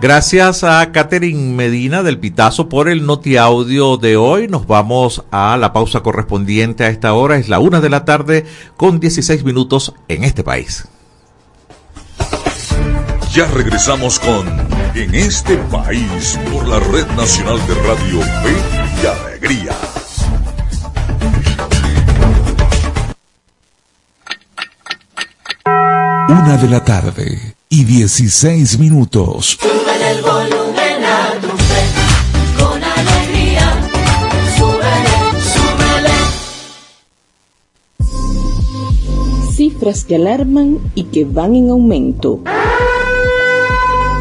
Gracias 0.00 0.64
a 0.64 0.92
Catherine 0.92 1.54
Medina 1.54 2.02
del 2.02 2.18
Pitazo 2.18 2.70
por 2.70 2.88
el 2.88 3.04
noti 3.04 3.36
audio 3.36 3.98
de 3.98 4.16
hoy. 4.16 4.48
Nos 4.48 4.66
vamos 4.66 5.24
a 5.30 5.58
la 5.58 5.74
pausa 5.74 6.00
correspondiente 6.00 6.84
a 6.84 6.88
esta 6.88 7.12
hora. 7.12 7.36
Es 7.36 7.50
la 7.50 7.58
una 7.58 7.82
de 7.82 7.90
la 7.90 8.06
tarde 8.06 8.46
con 8.78 8.98
16 8.98 9.44
minutos 9.44 9.92
en 10.08 10.24
este 10.24 10.42
país. 10.42 10.88
Ya 13.32 13.46
regresamos 13.46 14.18
con 14.18 14.48
En 14.96 15.14
este 15.14 15.56
país 15.56 16.36
por 16.52 16.66
la 16.66 16.80
Red 16.80 17.06
Nacional 17.16 17.64
de 17.68 17.74
Radio 17.74 18.20
Fe 18.20 18.56
y 19.00 19.06
Alegría. 19.06 19.76
Una 26.28 26.56
de 26.56 26.68
la 26.68 26.84
tarde 26.84 27.54
y 27.68 27.84
16 27.84 28.80
minutos. 28.80 29.58
Sube 29.60 30.10
el 30.10 30.22
volumen 30.22 31.04
a 31.04 31.40
tu 31.40 31.56
fe, 31.56 31.84
con 32.58 32.82
alegría. 32.82 33.80
Súbele, 34.58 35.16
súbele. 35.54 36.10
Cifras 39.54 40.04
que 40.04 40.16
alarman 40.16 40.80
y 40.96 41.04
que 41.04 41.24
van 41.24 41.54
en 41.54 41.70
aumento. 41.70 42.42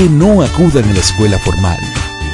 que 0.00 0.08
no 0.08 0.40
acudan 0.40 0.88
a 0.88 0.94
la 0.94 1.00
escuela 1.00 1.38
formal. 1.38 1.78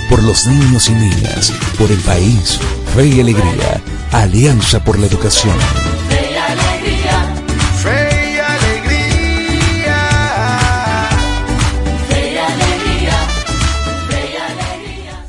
Por 0.09 0.23
los 0.23 0.47
niños 0.47 0.89
y 0.89 0.93
niñas, 0.93 1.53
por 1.77 1.91
el 1.91 1.99
país, 2.03 2.61
fe 2.95 3.09
y 3.09 3.21
alegría, 3.21 3.83
Alianza 4.13 4.85
por 4.85 4.97
la 5.01 5.07
Educación. 5.07 5.59
Fe 6.09 6.31
y 6.33 6.37
alegría. 6.37 7.35
Fe 7.83 8.35
y 8.35 8.39
alegría. 8.39 9.99
Fe 12.09 12.35
y 12.35 12.39
alegría. 12.39 13.19
Fe 14.11 14.31
y 14.33 14.37
alegría. 14.37 15.27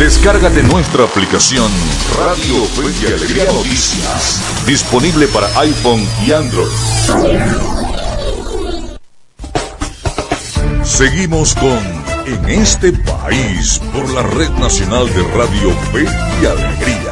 Descárgate 0.00 0.64
nuestra 0.64 1.04
aplicación 1.04 1.70
Radio 2.18 2.64
Fe 2.64 2.92
y 3.04 3.06
Alegría 3.06 3.44
Noticias, 3.52 4.40
disponible 4.66 5.28
para 5.28 5.46
iPhone 5.60 6.04
y 6.26 6.32
Android. 6.32 6.66
Seguimos 10.98 11.54
con 11.54 11.78
En 12.26 12.48
este 12.48 12.92
país 12.92 13.80
por 13.92 14.12
la 14.12 14.22
Red 14.24 14.50
Nacional 14.58 15.06
de 15.06 15.22
Radio 15.28 15.70
Fe 15.92 16.04
y 16.42 16.44
Alegría. 16.44 17.07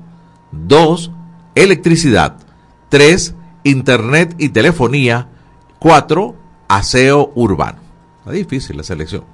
Dos, 0.52 1.10
electricidad. 1.56 2.36
Tres, 2.88 3.34
internet 3.64 4.36
y 4.38 4.50
telefonía. 4.50 5.26
Cuatro, 5.80 6.36
aseo 6.68 7.32
urbano. 7.34 7.80
Está 8.20 8.30
difícil 8.30 8.76
la 8.76 8.84
selección. 8.84 9.24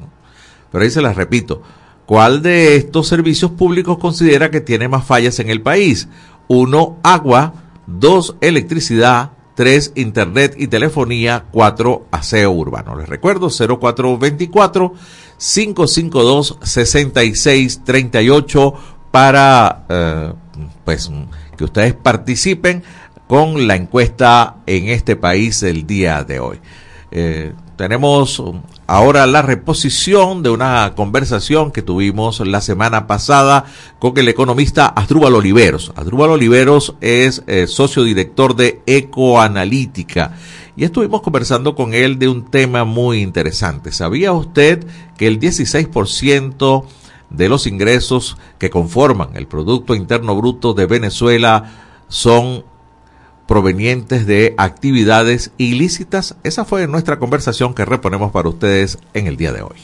Pero 0.73 0.83
ahí 0.83 0.91
se 0.91 1.03
las 1.03 1.15
repito. 1.15 1.61
¿Cuál 2.07 2.41
de 2.41 2.77
estos 2.77 3.09
servicios 3.09 3.51
públicos 3.51 3.99
considera 3.99 4.51
que 4.51 4.63
tiene 4.63 4.89
más 4.89 5.05
fallas 5.05 5.39
en 5.39 5.51
el 5.51 5.61
país? 5.61 6.09
Uno, 6.49 6.97
agua. 7.03 7.53
Dos, 7.87 8.37
electricidad. 8.41 9.33
3 9.55 9.93
Internet 9.97 10.55
y 10.59 10.67
telefonía, 10.67 11.47
4 11.51 12.09
Aseo 12.11 12.51
Urbano. 12.51 12.95
Les 12.97 13.09
recuerdo 13.09 13.49
0424 13.49 14.93
552 15.39 16.59
6638 16.63 18.75
para 19.11 19.87
eh, 19.89 20.33
pues 20.85 21.11
que 21.57 21.65
ustedes 21.65 21.95
participen 21.95 22.83
con 23.27 23.67
la 23.67 23.77
encuesta 23.77 24.57
en 24.67 24.89
este 24.89 25.17
país 25.17 25.63
el 25.63 25.87
día 25.87 26.25
de 26.25 26.41
hoy. 26.41 26.61
Eh, 27.11 27.55
tenemos 27.77 28.43
ahora 28.87 29.27
la 29.27 29.43
reposición 29.43 30.43
de 30.43 30.51
una 30.51 30.93
conversación 30.95 31.73
que 31.73 31.83
tuvimos 31.83 32.41
la 32.41 32.61
semana 32.61 33.07
pasada 33.07 33.65
con 33.99 34.17
el 34.19 34.29
economista 34.29 34.87
Asdrúbal 34.87 35.35
Oliveros. 35.35 35.93
Asdrúbal 35.97 36.31
Oliveros 36.31 36.95
es 37.01 37.43
eh, 37.47 37.67
socio 37.67 38.03
director 38.03 38.57
de 38.57 38.83
Ecoanalítica 38.87 40.37
y 40.77 40.85
estuvimos 40.85 41.23
conversando 41.23 41.75
con 41.75 41.95
él 41.95 42.19
de 42.19 42.29
un 42.29 42.51
tema 42.51 42.85
muy 42.85 43.21
interesante. 43.21 43.93
¿Sabía 43.93 44.33
usted 44.33 44.87
que 45.17 45.27
el 45.27 45.39
16% 45.41 46.85
de 47.31 47.49
los 47.49 47.67
ingresos 47.67 48.37
que 48.59 48.71
conforman 48.71 49.37
el 49.37 49.47
Producto 49.47 49.95
Interno 49.95 50.37
Bruto 50.37 50.75
de 50.75 50.87
Venezuela 50.87 51.73
son 52.09 52.65
provenientes 53.47 54.27
de 54.27 54.55
actividades 54.57 55.53
ilícitas. 55.59 56.37
Esa 56.43 56.65
fue 56.65 56.87
nuestra 56.87 57.19
conversación 57.19 57.75
que 57.75 57.85
reponemos 57.85 58.33
para 58.33 58.49
ustedes 58.49 58.99
en 59.13 59.27
el 59.27 59.37
día 59.37 59.53
de 59.53 59.63
hoy. 59.63 59.77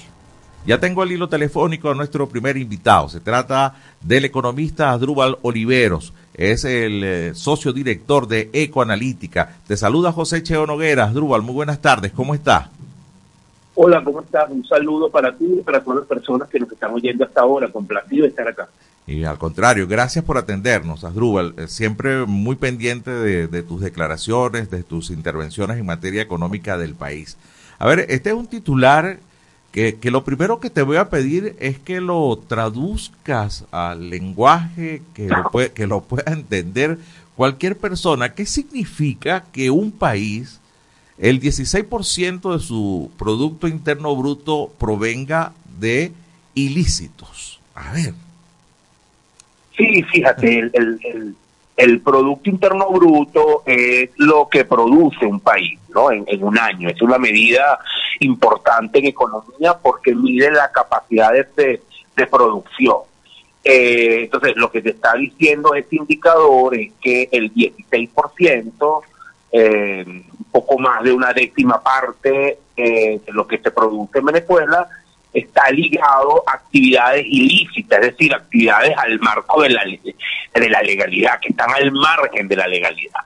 Ya 0.66 0.78
tengo 0.78 1.02
el 1.02 1.12
hilo 1.12 1.28
telefónico 1.28 1.90
a 1.90 1.94
nuestro 1.94 2.28
primer 2.28 2.56
invitado. 2.56 3.08
Se 3.08 3.20
trata 3.20 3.74
del 4.00 4.26
economista 4.26 4.90
Adrúbal 4.90 5.38
Oliveros. 5.42 6.12
Es 6.34 6.64
el 6.64 7.02
eh, 7.02 7.34
socio 7.34 7.72
director 7.72 8.28
de 8.28 8.50
Ecoanalítica. 8.52 9.56
Te 9.66 9.76
saluda 9.76 10.12
José 10.12 10.42
Cheo 10.42 10.66
Noguera. 10.66 11.04
Adrúbal, 11.04 11.42
muy 11.42 11.54
buenas 11.54 11.80
tardes. 11.80 12.12
¿Cómo 12.12 12.34
está? 12.34 12.70
Hola, 13.74 14.04
¿cómo 14.04 14.20
estás? 14.20 14.50
Un 14.50 14.64
saludo 14.66 15.10
para 15.10 15.34
ti 15.34 15.46
y 15.58 15.62
para 15.62 15.82
todas 15.82 16.00
las 16.00 16.08
personas 16.08 16.48
que 16.48 16.60
nos 16.60 16.70
están 16.70 16.92
oyendo 16.92 17.24
hasta 17.24 17.40
ahora. 17.40 17.68
Complacido 17.68 18.26
estar 18.26 18.46
acá. 18.46 18.68
Y 19.10 19.24
al 19.24 19.38
contrario, 19.38 19.88
gracias 19.88 20.24
por 20.24 20.38
atendernos, 20.38 21.02
Asdrúbal. 21.02 21.54
Eh, 21.58 21.66
Siempre 21.66 22.26
muy 22.26 22.54
pendiente 22.54 23.10
de, 23.10 23.62
tus 23.64 23.80
declaraciones, 23.80 24.70
de 24.70 24.84
tus 24.84 25.10
intervenciones 25.10 25.78
en 25.78 25.86
materia 25.86 26.22
económica 26.22 26.78
del 26.78 26.94
país. 26.94 27.36
A 27.80 27.86
ver, 27.86 28.06
este 28.08 28.30
es 28.30 28.36
un 28.36 28.46
titular 28.46 29.18
que, 29.72 29.96
que 29.96 30.12
lo 30.12 30.22
primero 30.22 30.60
que 30.60 30.70
te 30.70 30.82
voy 30.82 30.96
a 30.96 31.10
pedir 31.10 31.56
es 31.58 31.78
que 31.80 32.00
lo 32.00 32.38
traduzcas 32.46 33.64
al 33.72 34.10
lenguaje 34.10 35.02
que 35.12 35.26
lo, 35.28 35.50
puede- 35.50 35.72
que 35.72 35.86
lo 35.88 36.02
pueda 36.02 36.32
entender 36.32 36.98
cualquier 37.34 37.76
persona. 37.78 38.34
¿Qué 38.34 38.46
significa 38.46 39.44
que 39.52 39.70
un 39.70 39.90
país, 39.90 40.60
el 41.18 41.40
16% 41.40 42.52
de 42.52 42.60
su 42.60 43.10
Producto 43.18 43.66
Interno 43.66 44.14
Bruto 44.14 44.72
provenga 44.78 45.52
de 45.80 46.12
ilícitos? 46.54 47.58
A 47.74 47.92
ver. 47.92 48.14
Sí, 49.80 50.02
fíjate, 50.02 50.58
el, 50.58 50.70
el, 50.74 51.00
el, 51.04 51.34
el 51.76 52.00
Producto 52.00 52.50
Interno 52.50 52.90
Bruto 52.90 53.62
es 53.64 54.10
lo 54.16 54.48
que 54.50 54.66
produce 54.66 55.24
un 55.24 55.40
país 55.40 55.78
¿no? 55.88 56.12
en, 56.12 56.44
un 56.44 56.58
año. 56.58 56.90
Es 56.90 57.00
una 57.00 57.16
medida 57.16 57.78
importante 58.20 58.98
en 58.98 59.06
economía 59.06 59.78
porque 59.82 60.14
mide 60.14 60.50
la 60.50 60.70
capacidad 60.70 61.32
de, 61.32 61.46
de, 61.56 61.80
de 62.16 62.26
producción. 62.26 62.98
Eh, 63.64 64.24
entonces, 64.24 64.56
lo 64.56 64.70
que 64.70 64.82
te 64.82 64.90
está 64.90 65.14
diciendo 65.14 65.74
este 65.74 65.96
indicador 65.96 66.74
es 66.76 66.92
que 67.00 67.28
el 67.32 67.52
16%, 67.54 69.02
eh, 69.52 70.04
un 70.06 70.46
poco 70.52 70.78
más 70.78 71.02
de 71.02 71.12
una 71.12 71.32
décima 71.32 71.82
parte 71.82 72.58
eh, 72.76 73.20
de 73.24 73.32
lo 73.32 73.46
que 73.46 73.58
se 73.58 73.70
produce 73.70 74.18
en 74.18 74.26
Venezuela, 74.26 74.86
está 75.32 75.70
ligado 75.70 76.42
a 76.46 76.54
actividades 76.54 77.24
ilícitas, 77.26 78.00
es 78.00 78.06
decir, 78.12 78.34
actividades 78.34 78.96
al 78.96 79.18
marco 79.20 79.62
de 79.62 79.70
la, 79.70 79.84
de 79.84 80.68
la 80.68 80.82
legalidad, 80.82 81.38
que 81.40 81.50
están 81.50 81.70
al 81.70 81.92
margen 81.92 82.48
de 82.48 82.56
la 82.56 82.66
legalidad. 82.66 83.20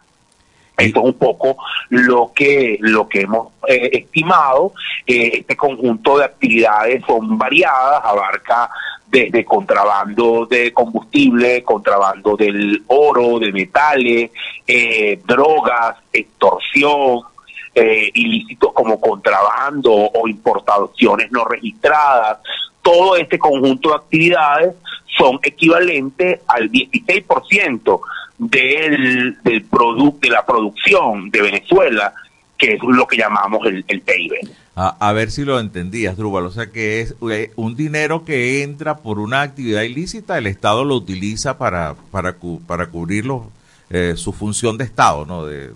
Esto 0.76 1.00
es 1.00 1.06
un 1.06 1.14
poco 1.14 1.56
lo 1.90 2.32
que 2.34 2.78
lo 2.80 3.08
que 3.08 3.20
hemos 3.20 3.52
eh, 3.68 3.90
estimado. 3.92 4.72
Eh, 5.06 5.38
este 5.38 5.56
conjunto 5.56 6.18
de 6.18 6.24
actividades 6.24 7.04
son 7.06 7.38
variadas, 7.38 8.00
abarca 8.04 8.68
desde 9.06 9.44
contrabando 9.44 10.46
de 10.46 10.72
combustible, 10.72 11.62
contrabando 11.62 12.36
del 12.36 12.82
oro, 12.88 13.38
de 13.38 13.52
metales, 13.52 14.32
eh, 14.66 15.20
drogas, 15.24 15.96
extorsión, 16.12 17.20
eh, 17.74 18.10
ilícitos 18.14 18.72
como 18.72 19.00
contrabando 19.00 19.92
o 19.92 20.28
importaciones 20.28 21.30
no 21.32 21.44
registradas. 21.44 22.38
Todo 22.82 23.16
este 23.16 23.38
conjunto 23.38 23.90
de 23.90 23.96
actividades 23.96 24.74
son 25.16 25.38
equivalentes 25.42 26.40
al 26.46 26.70
16% 26.70 28.00
del, 28.38 29.42
del 29.42 29.64
producto 29.64 30.28
de 30.28 30.30
la 30.30 30.44
producción 30.44 31.30
de 31.30 31.42
Venezuela, 31.42 32.12
que 32.58 32.74
es 32.74 32.82
lo 32.82 33.06
que 33.06 33.16
llamamos 33.16 33.66
el, 33.66 33.84
el 33.88 34.00
PIB. 34.02 34.34
A, 34.76 34.96
a 35.08 35.12
ver 35.12 35.30
si 35.30 35.44
lo 35.44 35.60
entendías, 35.60 36.16
Drúbal. 36.16 36.46
O 36.46 36.50
sea 36.50 36.66
que 36.70 37.00
es 37.00 37.14
eh, 37.30 37.52
un 37.56 37.76
dinero 37.76 38.24
que 38.24 38.62
entra 38.62 38.96
por 38.98 39.18
una 39.18 39.42
actividad 39.42 39.82
ilícita, 39.82 40.36
el 40.36 40.46
Estado 40.46 40.84
lo 40.84 40.96
utiliza 40.96 41.58
para 41.58 41.94
para 42.10 42.36
para 42.66 42.86
cubrir 42.86 43.24
eh, 43.90 44.14
su 44.16 44.32
función 44.32 44.76
de 44.76 44.84
Estado, 44.84 45.24
¿no? 45.26 45.46
De, 45.46 45.70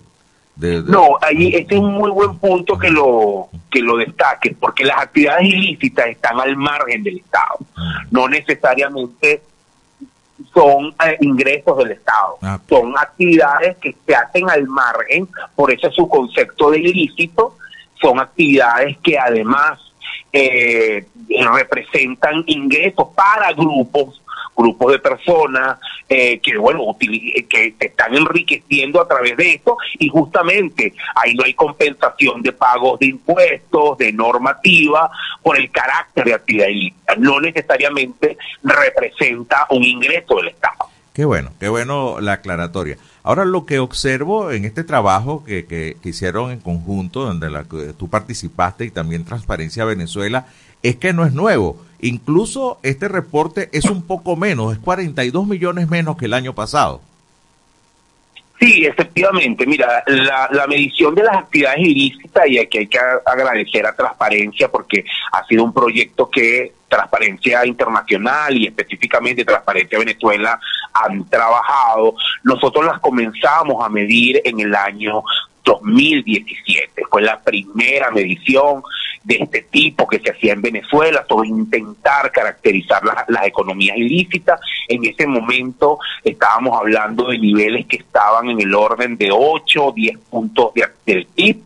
de- 0.59 0.81
de- 0.83 0.91
No, 0.91 1.17
ahí 1.21 1.55
este 1.55 1.75
es 1.75 1.81
un 1.81 1.93
muy 1.93 2.11
buen 2.11 2.37
punto 2.37 2.77
que 2.77 2.89
lo 2.89 3.47
que 3.71 3.79
lo 3.81 3.97
destaque, 3.97 4.55
porque 4.59 4.83
las 4.83 4.99
actividades 5.01 5.45
ilícitas 5.45 6.07
están 6.07 6.39
al 6.39 6.55
margen 6.57 7.03
del 7.03 7.17
Estado, 7.17 7.57
no 8.11 8.27
necesariamente 8.27 9.41
son 10.53 10.87
eh, 11.05 11.17
ingresos 11.21 11.77
del 11.77 11.91
Estado, 11.91 12.37
Ah. 12.41 12.59
son 12.67 12.97
actividades 12.97 13.77
que 13.77 13.95
se 14.05 14.15
hacen 14.15 14.49
al 14.49 14.65
margen, 14.67 15.27
por 15.55 15.71
eso 15.71 15.91
su 15.91 16.07
concepto 16.07 16.71
de 16.71 16.79
ilícito, 16.79 17.55
son 18.01 18.19
actividades 18.19 18.97
que 18.99 19.17
además 19.19 19.79
eh, 20.31 21.05
representan 21.53 22.43
ingresos 22.47 23.07
para 23.15 23.51
grupos 23.53 24.21
grupos 24.59 24.91
de 24.91 24.99
personas 24.99 25.79
eh, 26.07 26.39
que 26.39 26.57
bueno 26.57 26.95
eh, 26.99 27.45
que 27.45 27.75
se 27.79 27.85
están 27.87 28.15
enriqueciendo 28.15 29.01
a 29.01 29.07
través 29.07 29.37
de 29.37 29.53
esto 29.53 29.77
y 29.97 30.09
justamente 30.09 30.93
ahí 31.15 31.33
no 31.33 31.45
hay 31.45 31.53
compensación 31.53 32.41
de 32.41 32.51
pagos 32.51 32.99
de 32.99 33.07
impuestos, 33.07 33.97
de 33.97 34.11
normativa 34.11 35.09
por 35.41 35.57
el 35.57 35.71
carácter 35.71 36.25
de 36.25 36.33
actividad 36.33 36.67
ilícita, 36.67 37.15
no 37.15 37.39
necesariamente 37.39 38.37
representa 38.63 39.65
un 39.69 39.83
ingreso 39.83 40.35
del 40.35 40.49
Estado. 40.49 40.89
Qué 41.13 41.25
bueno, 41.25 41.51
qué 41.59 41.69
bueno 41.69 42.19
la 42.21 42.33
aclaratoria. 42.33 42.97
Ahora 43.23 43.45
lo 43.45 43.65
que 43.65 43.79
observo 43.79 44.51
en 44.51 44.65
este 44.65 44.83
trabajo 44.83 45.43
que, 45.43 45.65
que, 45.65 45.97
que 46.01 46.09
hicieron 46.09 46.51
en 46.51 46.59
conjunto, 46.59 47.25
donde 47.25 47.49
la, 47.49 47.65
tú 47.65 48.09
participaste 48.09 48.85
y 48.85 48.91
también 48.91 49.25
Transparencia 49.25 49.85
Venezuela, 49.85 50.47
es 50.83 50.95
que 50.95 51.13
no 51.13 51.25
es 51.25 51.33
nuevo. 51.33 51.77
Incluso 52.01 52.79
este 52.83 53.07
reporte 53.07 53.69
es 53.73 53.85
un 53.85 54.03
poco 54.03 54.35
menos, 54.35 54.73
es 54.73 54.79
42 54.79 55.47
millones 55.47 55.89
menos 55.89 56.17
que 56.17 56.25
el 56.25 56.33
año 56.33 56.55
pasado. 56.55 57.01
Sí, 58.59 58.85
efectivamente. 58.85 59.65
Mira, 59.65 60.03
la, 60.05 60.67
medición 60.67 61.15
de 61.15 61.23
las 61.23 61.37
actividades 61.37 61.79
ilícitas, 61.79 62.45
y 62.47 62.59
aquí 62.59 62.79
hay 62.79 62.87
que 62.87 62.99
agradecer 63.25 63.85
a 63.85 63.95
Transparencia 63.95 64.69
porque 64.69 65.05
ha 65.31 65.45
sido 65.45 65.63
un 65.63 65.73
proyecto 65.73 66.29
que 66.29 66.73
Transparencia 66.89 67.65
Internacional 67.65 68.57
y 68.57 68.67
específicamente 68.67 69.45
Transparencia 69.45 69.97
Venezuela 69.97 70.59
han 70.93 71.23
trabajado. 71.29 72.15
Nosotros 72.43 72.85
las 72.85 72.99
comenzamos 72.99 73.83
a 73.83 73.87
medir 73.87 74.41
en 74.43 74.59
el 74.59 74.75
año 74.75 75.23
2017. 75.63 77.03
Fue 77.09 77.21
la 77.21 77.39
primera 77.39 78.11
medición 78.11 78.83
de 79.23 79.35
este 79.35 79.61
tipo 79.63 80.07
que 80.07 80.19
se 80.19 80.31
hacía 80.31 80.53
en 80.53 80.61
Venezuela 80.61 81.25
sobre 81.27 81.49
intentar 81.49 82.31
caracterizar 82.31 83.03
las, 83.03 83.45
economías 83.45 83.97
ilícitas. 83.97 84.59
En 84.87 85.05
ese 85.05 85.27
momento 85.27 85.99
estábamos 86.23 86.77
hablando 86.77 87.27
de 87.27 87.37
niveles 87.37 87.85
que 87.85 87.97
estaban 87.97 88.49
en 88.49 88.61
el 88.61 88.73
orden 88.73 89.17
de 89.17 89.29
8 89.31 89.85
o 89.85 89.91
10 89.91 90.17
puntos 90.29 90.73
de, 90.73 90.87
del 91.05 91.25
PIB. 91.25 91.63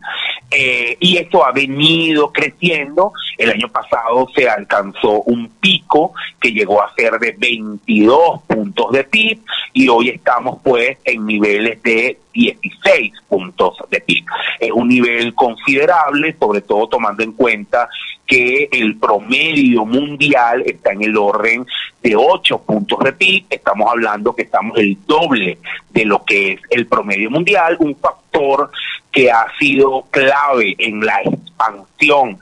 Eh, 0.50 0.96
y 1.00 1.16
esto 1.16 1.44
ha 1.44 1.52
venido 1.52 2.32
creciendo. 2.32 3.12
El 3.36 3.50
año 3.50 3.68
pasado 3.68 4.28
se 4.34 4.48
alcanzó 4.48 5.22
un 5.22 5.48
pico 5.60 6.14
que 6.40 6.52
llegó 6.52 6.82
a 6.82 6.94
ser 6.94 7.18
de 7.18 7.34
22 7.36 8.42
puntos 8.46 8.92
de 8.92 9.04
PIB 9.04 9.40
y 9.72 9.88
hoy 9.88 10.10
estamos 10.10 10.60
pues 10.62 10.98
en 11.04 11.26
niveles 11.26 11.82
de 11.82 12.18
16 12.34 13.12
puntos 13.28 13.76
de 13.90 14.00
PIB. 14.00 14.24
Es 14.60 14.70
un 14.72 14.88
nivel 14.88 15.34
considerable, 15.34 16.36
sobre 16.38 16.60
todo 16.60 16.88
tomando 16.88 17.22
en 17.22 17.32
cuenta 17.32 17.88
que 18.26 18.68
el 18.72 18.96
promedio 18.96 19.84
mundial 19.84 20.62
está 20.66 20.92
en 20.92 21.02
el 21.04 21.16
orden 21.16 21.66
de 22.02 22.16
8 22.16 22.58
puntos 22.62 22.98
de 23.00 23.12
PIB. 23.12 23.46
Estamos 23.48 23.90
hablando 23.90 24.34
que 24.34 24.42
estamos 24.42 24.76
el 24.78 24.98
doble 25.06 25.58
de 25.90 26.04
lo 26.04 26.24
que 26.24 26.52
es 26.52 26.60
el 26.70 26.86
promedio 26.86 27.30
mundial, 27.30 27.76
un 27.78 27.96
factor 27.96 28.70
que 29.12 29.30
ha 29.30 29.46
sido 29.58 30.06
clave 30.10 30.74
en 30.78 31.00
la 31.00 31.22
expansión 31.22 32.38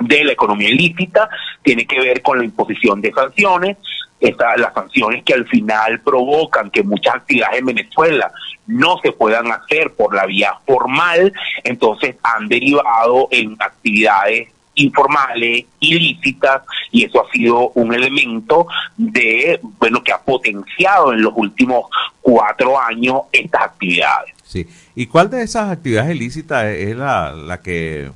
de 0.00 0.24
la 0.24 0.32
economía 0.32 0.70
ilícita, 0.70 1.28
tiene 1.62 1.86
que 1.86 2.00
ver 2.00 2.22
con 2.22 2.38
la 2.38 2.44
imposición 2.44 3.00
de 3.00 3.12
sanciones, 3.12 3.76
esta- 4.20 4.56
las 4.56 4.74
sanciones 4.74 5.24
que 5.24 5.34
al 5.34 5.46
final 5.46 6.00
provocan 6.00 6.70
que 6.70 6.82
muchas 6.82 7.16
actividades 7.16 7.58
en 7.58 7.66
Venezuela 7.66 8.30
no 8.66 8.98
se 9.02 9.12
puedan 9.12 9.50
hacer 9.50 9.92
por 9.94 10.14
la 10.14 10.26
vía 10.26 10.52
formal, 10.66 11.32
entonces 11.64 12.16
han 12.22 12.48
derivado 12.48 13.28
en 13.30 13.56
actividades 13.58 14.48
informales, 14.74 15.66
ilícitas, 15.80 16.62
y 16.90 17.04
eso 17.04 17.26
ha 17.26 17.30
sido 17.32 17.70
un 17.70 17.92
elemento 17.92 18.66
de, 18.96 19.60
bueno, 19.78 20.02
que 20.02 20.12
ha 20.12 20.18
potenciado 20.18 21.12
en 21.12 21.22
los 21.22 21.32
últimos 21.36 21.86
cuatro 22.22 22.80
años 22.80 23.22
estas 23.32 23.62
actividades. 23.62 24.32
Sí. 24.44 24.66
¿Y 24.94 25.06
cuál 25.06 25.28
de 25.30 25.42
esas 25.42 25.70
actividades 25.70 26.14
ilícitas 26.14 26.64
es 26.66 26.96
la, 26.96 27.32
la 27.32 27.60
que 27.60 28.10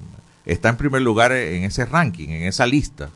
está 0.46 0.68
en 0.68 0.76
primer 0.76 1.02
lugar 1.02 1.32
en 1.32 1.64
ese 1.64 1.84
ranking, 1.84 2.28
en 2.28 2.44
esa 2.44 2.66
lista? 2.66 3.10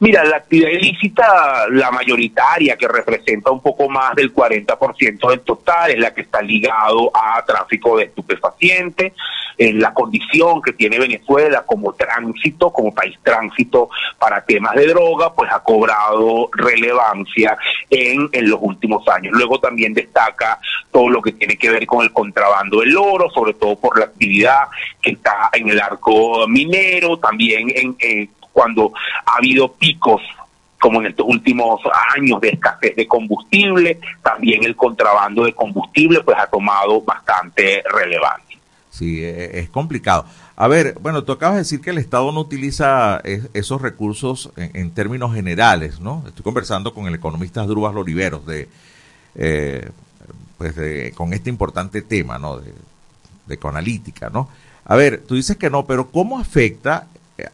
Mira, 0.00 0.24
la 0.24 0.36
actividad 0.38 0.70
ilícita, 0.70 1.68
la 1.68 1.90
mayoritaria, 1.90 2.74
que 2.74 2.88
representa 2.88 3.50
un 3.50 3.60
poco 3.60 3.86
más 3.86 4.14
del 4.14 4.32
40% 4.32 5.28
del 5.28 5.40
total, 5.40 5.90
es 5.90 5.98
la 5.98 6.14
que 6.14 6.22
está 6.22 6.40
ligado 6.40 7.10
a 7.14 7.44
tráfico 7.44 7.98
de 7.98 8.04
estupefacientes, 8.04 9.12
en 9.58 9.78
la 9.78 9.92
condición 9.92 10.62
que 10.62 10.72
tiene 10.72 10.98
Venezuela 10.98 11.64
como 11.66 11.92
tránsito, 11.92 12.72
como 12.72 12.94
país 12.94 13.18
tránsito 13.22 13.90
para 14.18 14.42
temas 14.42 14.74
de 14.74 14.86
droga, 14.86 15.34
pues 15.34 15.52
ha 15.52 15.62
cobrado 15.62 16.48
relevancia 16.54 17.58
en, 17.90 18.26
en 18.32 18.48
los 18.48 18.58
últimos 18.62 19.06
años. 19.06 19.34
Luego 19.36 19.60
también 19.60 19.92
destaca 19.92 20.58
todo 20.90 21.10
lo 21.10 21.20
que 21.20 21.32
tiene 21.32 21.58
que 21.58 21.68
ver 21.68 21.84
con 21.84 22.02
el 22.02 22.10
contrabando 22.10 22.80
del 22.80 22.96
oro, 22.96 23.28
sobre 23.28 23.52
todo 23.52 23.76
por 23.76 23.98
la 23.98 24.06
actividad 24.06 24.68
que 25.02 25.10
está 25.10 25.50
en 25.52 25.68
el 25.68 25.78
arco 25.78 26.48
minero, 26.48 27.18
también 27.18 27.70
en... 27.74 27.96
eh, 27.98 28.28
cuando 28.60 28.92
ha 29.24 29.36
habido 29.38 29.72
picos 29.72 30.20
como 30.78 31.00
en 31.00 31.06
estos 31.06 31.26
últimos 31.26 31.80
años 32.14 32.38
de 32.42 32.50
escasez 32.50 32.94
de 32.94 33.06
combustible, 33.06 33.98
también 34.22 34.64
el 34.64 34.76
contrabando 34.76 35.44
de 35.44 35.54
combustible 35.54 36.20
pues 36.22 36.36
ha 36.38 36.46
tomado 36.46 37.00
bastante 37.00 37.82
relevancia. 37.90 38.58
Sí, 38.90 39.24
eh, 39.24 39.60
es 39.60 39.70
complicado. 39.70 40.26
A 40.56 40.68
ver, 40.68 40.96
bueno, 41.00 41.24
tú 41.24 41.32
acabas 41.32 41.54
de 41.56 41.60
decir 41.62 41.80
que 41.80 41.88
el 41.90 41.96
Estado 41.98 42.32
no 42.32 42.40
utiliza 42.40 43.20
es- 43.24 43.48
esos 43.54 43.80
recursos 43.80 44.50
en, 44.56 44.90
términos 44.90 45.34
generales, 45.34 46.00
¿no? 46.00 46.22
Estoy 46.26 46.42
conversando 46.42 46.92
con 46.92 47.06
el 47.06 47.14
economista 47.14 47.62
Drubas 47.62 47.94
Oliveros 47.96 48.44
de, 48.44 48.68
eh, 49.36 49.88
pues 50.58 50.76
de- 50.76 51.12
con 51.16 51.32
este 51.32 51.48
importante 51.48 52.02
tema, 52.02 52.38
¿no? 52.38 52.58
De, 52.58 52.74
de 53.46 53.54
ecoanalítica, 53.54 54.28
¿no? 54.28 54.48
A 54.84 54.96
ver, 54.96 55.22
tú 55.26 55.34
dices 55.34 55.56
que 55.56 55.70
no, 55.70 55.86
pero 55.86 56.10
¿cómo 56.10 56.38
afecta 56.38 57.06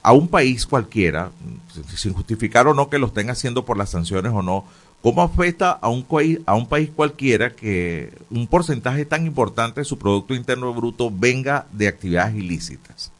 a 0.03 0.13
un 0.13 0.29
país 0.29 0.67
cualquiera, 0.67 1.31
sin- 1.73 1.85
sin 1.97 2.13
justificar 2.13 2.67
o 2.69 2.75
no 2.75 2.89
que 2.91 2.99
lo 2.99 3.07
estén 3.07 3.31
haciendo 3.31 3.65
por 3.65 3.77
las 3.77 3.91
sanciones 3.91 4.33
o 4.35 4.43
no, 4.43 4.65
¿cómo 5.03 5.23
afecta 5.23 5.71
a 5.73 5.89
un, 5.89 6.03
país, 6.05 6.41
a 6.47 6.55
un 6.55 6.67
país 6.67 6.91
cualquiera 6.95 7.51
que 7.55 8.13
un 8.31 8.47
porcentaje 8.47 9.05
tan 9.05 9.27
importante 9.27 9.81
de 9.81 9.85
su 9.85 9.99
Producto 9.99 10.35
Interno 10.35 10.73
Bruto 10.75 11.11
venga 11.11 11.67
de 11.73 11.89
actividades 11.89 12.35
ilícitas? 12.35 13.13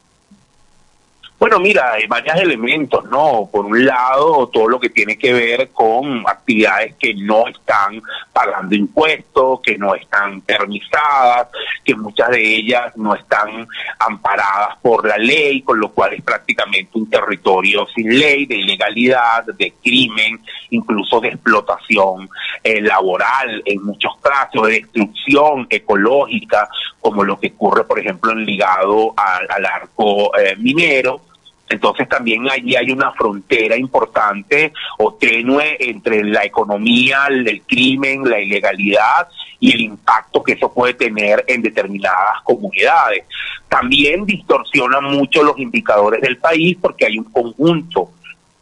Bueno, 1.39 1.59
mira, 1.59 1.93
hay 1.93 2.07
varios 2.07 2.35
elementos, 2.37 3.05
¿no? 3.11 3.47
Por 3.51 3.67
un 3.67 3.85
lado, 3.85 4.47
todo 4.47 4.67
lo 4.67 4.79
que 4.79 4.89
tiene 4.89 5.19
que 5.19 5.33
ver 5.33 5.69
con 5.69 6.27
actividades 6.27 6.95
que 6.95 7.13
no 7.13 7.47
están 7.47 8.01
pagando 8.33 8.73
impuestos, 8.73 9.61
que 9.61 9.77
no 9.77 9.93
están 9.93 10.41
permisadas, 10.41 11.49
que 11.85 11.93
muchas 11.95 12.29
de 12.29 12.41
ellas 12.41 12.97
no 12.97 13.13
están 13.13 13.67
amparadas 13.99 14.77
por 14.81 15.07
la 15.07 15.17
ley, 15.19 15.61
con 15.61 15.79
lo 15.79 15.89
cual 15.89 16.13
es 16.13 16.23
prácticamente 16.23 16.97
un 16.97 17.07
territorio 17.07 17.85
sin 17.93 18.17
ley, 18.17 18.47
de 18.47 18.55
ilegalidad, 18.55 19.45
de 19.45 19.73
crimen, 19.83 20.41
incluso 20.71 21.21
de 21.21 21.29
explotación 21.29 22.29
eh, 22.63 22.81
laboral 22.81 23.61
en 23.63 23.83
muchos 23.83 24.17
casos, 24.21 24.67
de 24.67 24.73
destrucción 24.81 25.67
ecológica, 25.69 26.67
como 26.99 27.23
lo 27.23 27.39
que 27.39 27.53
ocurre, 27.55 27.83
por 27.83 27.99
ejemplo, 27.99 28.31
en 28.31 28.43
ligado 28.43 29.13
al, 29.15 29.65
arco 29.65 30.35
eh, 30.37 30.55
minero. 30.57 31.26
Entonces 31.69 32.07
también 32.07 32.49
allí 32.49 32.75
hay 32.75 32.91
una 32.91 33.11
frontera 33.11 33.75
importante 33.75 34.71
o 34.97 35.13
tenue 35.13 35.77
entre 35.79 36.23
la 36.23 36.45
economía, 36.45 37.27
el 37.29 37.61
crimen, 37.63 38.23
la 38.23 38.39
ilegalidad 38.39 39.27
y 39.59 39.71
el 39.73 39.81
impacto 39.81 40.43
que 40.43 40.53
eso 40.53 40.73
puede 40.73 40.93
tener 40.93 41.43
en 41.47 41.61
determinadas 41.61 42.41
comunidades. 42.43 43.25
También 43.67 44.25
distorsiona 44.25 45.01
mucho 45.01 45.43
los 45.43 45.57
indicadores 45.59 46.21
del 46.21 46.37
país 46.37 46.77
porque 46.81 47.05
hay 47.05 47.17
un 47.17 47.25
conjunto 47.25 48.11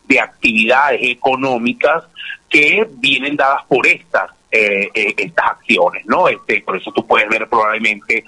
de 0.07 0.19
actividades 0.19 0.99
económicas 1.03 2.03
que 2.49 2.87
vienen 2.97 3.35
dadas 3.35 3.65
por 3.67 3.85
estas 3.85 4.31
eh, 4.51 4.89
eh, 4.93 5.13
estas 5.17 5.47
acciones, 5.47 6.05
¿no? 6.05 6.29
Este, 6.29 6.61
por 6.61 6.77
eso 6.77 6.89
tú 6.93 7.05
puedes 7.05 7.27
ver 7.27 7.49
probablemente 7.49 8.23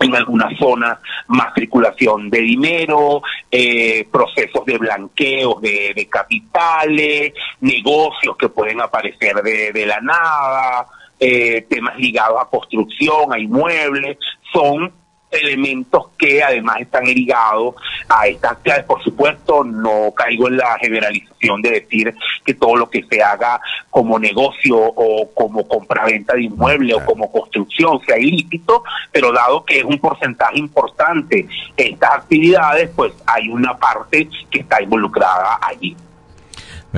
en 0.00 0.14
algunas 0.14 0.56
zonas 0.58 0.98
más 1.28 1.52
circulación 1.54 2.30
de 2.30 2.40
dinero, 2.40 3.22
eh, 3.50 4.06
procesos 4.10 4.64
de 4.64 4.78
blanqueo 4.78 5.58
de, 5.60 5.92
de 5.94 6.06
capitales, 6.08 7.32
negocios 7.60 8.36
que 8.36 8.48
pueden 8.48 8.80
aparecer 8.80 9.42
de, 9.42 9.72
de 9.72 9.86
la 9.86 10.00
nada, 10.00 10.86
eh, 11.20 11.66
temas 11.68 11.98
ligados 11.98 12.40
a 12.40 12.48
construcción, 12.48 13.32
a 13.32 13.38
inmuebles, 13.38 14.18
son 14.52 14.92
elementos 15.30 16.08
que 16.18 16.42
además 16.42 16.80
están 16.80 17.04
ligados 17.04 17.74
a 18.08 18.26
estas 18.26 18.52
actividades. 18.52 18.84
Por 18.84 19.02
supuesto, 19.02 19.64
no 19.64 20.12
caigo 20.14 20.48
en 20.48 20.56
la 20.56 20.78
generalización 20.78 21.62
de 21.62 21.70
decir 21.70 22.14
que 22.44 22.54
todo 22.54 22.76
lo 22.76 22.90
que 22.90 23.04
se 23.04 23.22
haga 23.22 23.60
como 23.90 24.18
negocio 24.18 24.76
o 24.78 25.30
como 25.34 25.66
compraventa 25.68 26.34
de 26.34 26.44
inmueble 26.44 26.94
o 26.94 27.04
como 27.04 27.30
construcción 27.30 28.00
sea 28.06 28.18
ilícito, 28.18 28.82
pero 29.12 29.32
dado 29.32 29.64
que 29.64 29.78
es 29.78 29.84
un 29.84 29.98
porcentaje 29.98 30.58
importante 30.58 31.46
estas 31.76 32.14
actividades, 32.14 32.90
pues 32.94 33.12
hay 33.26 33.48
una 33.48 33.76
parte 33.76 34.28
que 34.50 34.60
está 34.60 34.82
involucrada 34.82 35.58
allí. 35.62 35.96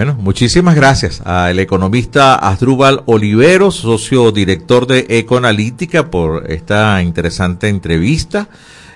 Bueno, 0.01 0.17
muchísimas 0.19 0.77
gracias 0.77 1.21
al 1.27 1.59
economista 1.59 2.35
Asdrúbal 2.35 3.03
Oliveros, 3.05 3.75
socio 3.75 4.33
director 4.33 4.87
de 4.87 5.05
Ecoanalítica, 5.11 6.11
por 6.11 6.51
esta 6.51 7.03
interesante 7.03 7.69
entrevista. 7.69 8.49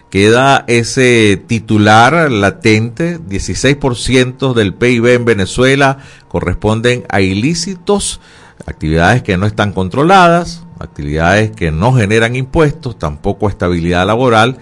Queda 0.08 0.64
ese 0.66 1.36
titular 1.46 2.30
latente, 2.30 3.20
16% 3.20 4.54
del 4.54 4.72
PIB 4.72 5.08
en 5.08 5.26
Venezuela 5.26 5.98
corresponden 6.26 7.04
a 7.10 7.20
ilícitos, 7.20 8.22
actividades 8.64 9.22
que 9.22 9.36
no 9.36 9.44
están 9.44 9.74
controladas, 9.74 10.62
actividades 10.80 11.50
que 11.50 11.70
no 11.70 11.92
generan 11.92 12.34
impuestos, 12.34 12.98
tampoco 12.98 13.50
estabilidad 13.50 14.06
laboral 14.06 14.56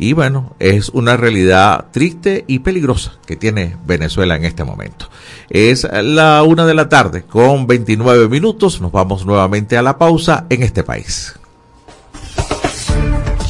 Y 0.00 0.12
bueno, 0.12 0.54
es 0.60 0.90
una 0.90 1.16
realidad 1.16 1.86
triste 1.90 2.44
y 2.46 2.60
peligrosa 2.60 3.14
que 3.26 3.34
tiene 3.34 3.76
Venezuela 3.84 4.36
en 4.36 4.44
este 4.44 4.62
momento. 4.62 5.10
Es 5.50 5.88
la 5.90 6.44
una 6.44 6.66
de 6.66 6.74
la 6.74 6.88
tarde 6.88 7.24
con 7.24 7.66
29 7.66 8.28
minutos. 8.28 8.80
Nos 8.80 8.92
vamos 8.92 9.26
nuevamente 9.26 9.76
a 9.76 9.82
la 9.82 9.98
pausa 9.98 10.46
en 10.50 10.62
este 10.62 10.84
país. 10.84 11.34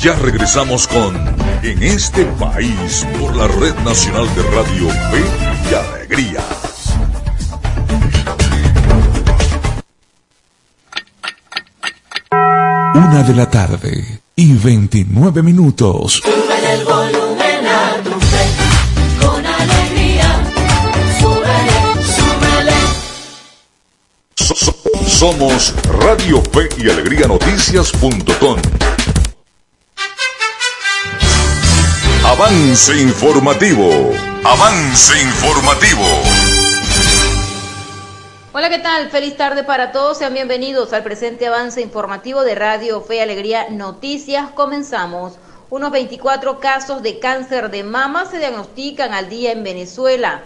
Ya 0.01 0.15
regresamos 0.15 0.89
con 0.89 1.15
En 1.63 1.83
este 1.83 2.25
país 2.25 3.07
por 3.21 3.37
la 3.37 3.47
Red 3.49 3.75
Nacional 3.85 4.27
de 4.35 4.43
Radio 4.45 4.89
Fe 4.89 5.25
y 5.71 5.75
Alegría. 5.75 6.68
Una 12.95 13.23
de 13.23 13.35
la 13.35 13.49
tarde 13.51 14.21
y 14.37 14.53
29 14.55 15.43
minutos. 15.43 16.21
Sube 16.25 16.73
el 16.75 16.85
volumen 16.85 17.67
a 17.67 18.03
tu 18.03 18.11
fe, 18.21 18.47
con 19.27 19.45
alegría. 19.47 20.43
Súbele, 21.21 22.05
súbele. 22.17 22.73
So- 24.37 24.55
so- 24.55 24.75
somos 25.07 25.75
Radio 26.01 26.43
Fe 26.53 26.69
y 26.79 26.91
Alegría 26.91 27.27
Noticias.com. 27.29 28.57
Avance 32.25 32.97
informativo. 33.01 34.13
Avance 34.45 35.15
informativo. 35.23 36.05
Hola, 38.59 38.71
¿qué 38.71 38.81
tal? 38.81 39.09
Feliz 39.11 39.37
tarde 39.37 39.63
para 39.63 39.93
todos. 39.93 40.19
Sean 40.19 40.35
bienvenidos 40.35 40.93
al 40.93 41.05
presente 41.05 41.47
avance 41.47 41.81
informativo 41.81 42.43
de 42.43 42.57
Radio 42.57 43.01
Fe 43.01 43.15
y 43.15 43.21
Alegría 43.21 43.71
Noticias. 43.71 44.51
Comenzamos. 44.51 45.35
Unos 45.71 45.93
24 45.93 46.59
casos 46.59 47.05
de 47.05 47.21
cáncer 47.21 47.71
de 47.71 47.85
mama 47.85 48.27
se 48.27 48.41
diagnostican 48.41 49.15
al 49.15 49.29
día 49.29 49.53
en 49.53 49.63
Venezuela. 49.63 50.43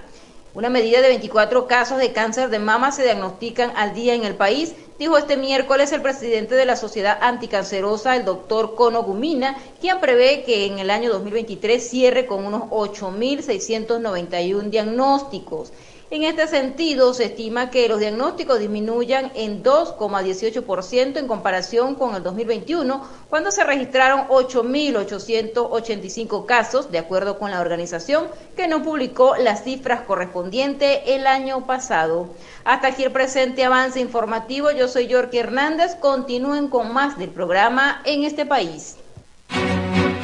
Una 0.52 0.68
medida 0.68 1.00
de 1.00 1.08
24 1.08 1.66
casos 1.66 1.96
de 1.96 2.12
cáncer 2.12 2.50
de 2.50 2.58
mama 2.58 2.92
se 2.92 3.02
diagnostican 3.02 3.72
al 3.76 3.94
día 3.94 4.12
en 4.12 4.24
el 4.24 4.34
país, 4.34 4.74
dijo 4.98 5.16
este 5.16 5.38
miércoles 5.38 5.90
el 5.92 6.02
presidente 6.02 6.54
de 6.54 6.66
la 6.66 6.76
Sociedad 6.76 7.16
Anticancerosa, 7.22 8.14
el 8.14 8.26
doctor 8.26 8.74
Cono 8.74 9.04
Gumina, 9.04 9.56
quien 9.80 10.00
prevé 10.00 10.42
que 10.42 10.66
en 10.66 10.80
el 10.80 10.90
año 10.90 11.10
2023 11.10 11.88
cierre 11.88 12.26
con 12.26 12.44
unos 12.44 12.64
8.691 12.64 14.64
diagnósticos. 14.64 15.72
En 16.12 16.22
este 16.24 16.46
sentido, 16.46 17.14
se 17.14 17.24
estima 17.24 17.70
que 17.70 17.88
los 17.88 17.98
diagnósticos 17.98 18.58
disminuyan 18.58 19.32
en 19.34 19.64
2,18% 19.64 21.16
en 21.16 21.26
comparación 21.26 21.94
con 21.94 22.14
el 22.14 22.22
2021, 22.22 23.02
cuando 23.30 23.50
se 23.50 23.64
registraron 23.64 24.28
8.885 24.28 26.44
casos, 26.44 26.92
de 26.92 26.98
acuerdo 26.98 27.38
con 27.38 27.50
la 27.50 27.62
organización, 27.62 28.26
que 28.54 28.68
no 28.68 28.82
publicó 28.82 29.36
las 29.36 29.64
cifras 29.64 30.02
correspondientes 30.02 31.00
el 31.06 31.26
año 31.26 31.64
pasado. 31.64 32.28
Hasta 32.62 32.88
aquí 32.88 33.04
el 33.04 33.12
presente 33.12 33.64
avance 33.64 33.98
informativo. 33.98 34.70
Yo 34.70 34.88
soy 34.88 35.06
York 35.06 35.32
Hernández. 35.32 35.94
Continúen 35.94 36.68
con 36.68 36.92
más 36.92 37.16
del 37.16 37.30
programa 37.30 38.02
en 38.04 38.24
este 38.24 38.44
país. 38.44 38.98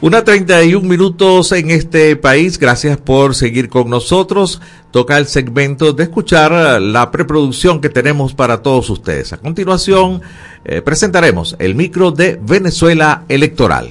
Una 0.00 0.22
31 0.22 0.88
minutos 0.88 1.50
en 1.50 1.72
este 1.72 2.14
país. 2.14 2.56
Gracias 2.60 2.98
por 2.98 3.34
seguir 3.34 3.68
con 3.68 3.90
nosotros. 3.90 4.60
Toca 4.92 5.18
el 5.18 5.26
segmento 5.26 5.92
de 5.92 6.04
escuchar 6.04 6.80
la 6.80 7.10
preproducción 7.10 7.80
que 7.80 7.88
tenemos 7.88 8.32
para 8.32 8.62
todos 8.62 8.90
ustedes. 8.90 9.32
A 9.32 9.38
continuación, 9.38 10.22
eh, 10.64 10.82
presentaremos 10.82 11.56
el 11.58 11.74
micro 11.74 12.12
de 12.12 12.38
Venezuela 12.40 13.24
Electoral. 13.28 13.90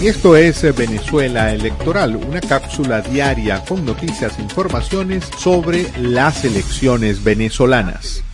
Y 0.00 0.06
esto 0.06 0.36
es 0.36 0.64
eh, 0.64 0.72
Venezuela 0.72 1.52
Electoral, 1.52 2.16
una 2.16 2.40
cápsula 2.40 3.02
diaria 3.02 3.62
con 3.66 3.84
noticias 3.84 4.38
e 4.38 4.42
informaciones 4.42 5.28
sobre 5.36 5.86
las 5.98 6.46
elecciones 6.46 7.22
venezolanas. 7.22 8.24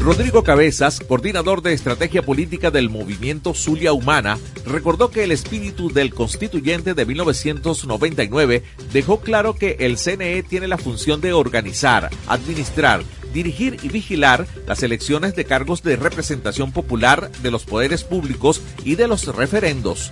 Rodrigo 0.00 0.42
Cabezas, 0.42 0.98
coordinador 0.98 1.60
de 1.60 1.74
estrategia 1.74 2.22
política 2.22 2.70
del 2.70 2.88
movimiento 2.88 3.52
Zulia 3.52 3.92
Humana, 3.92 4.38
recordó 4.64 5.10
que 5.10 5.24
el 5.24 5.30
espíritu 5.30 5.92
del 5.92 6.14
constituyente 6.14 6.94
de 6.94 7.04
1999 7.04 8.62
dejó 8.94 9.20
claro 9.20 9.54
que 9.56 9.76
el 9.80 9.98
CNE 9.98 10.42
tiene 10.42 10.68
la 10.68 10.78
función 10.78 11.20
de 11.20 11.34
organizar, 11.34 12.08
administrar, 12.28 13.02
dirigir 13.34 13.76
y 13.82 13.88
vigilar 13.88 14.46
las 14.66 14.82
elecciones 14.82 15.36
de 15.36 15.44
cargos 15.44 15.82
de 15.82 15.96
representación 15.96 16.72
popular 16.72 17.30
de 17.42 17.50
los 17.50 17.66
poderes 17.66 18.02
públicos 18.02 18.62
y 18.82 18.94
de 18.94 19.06
los 19.06 19.26
referendos. 19.26 20.08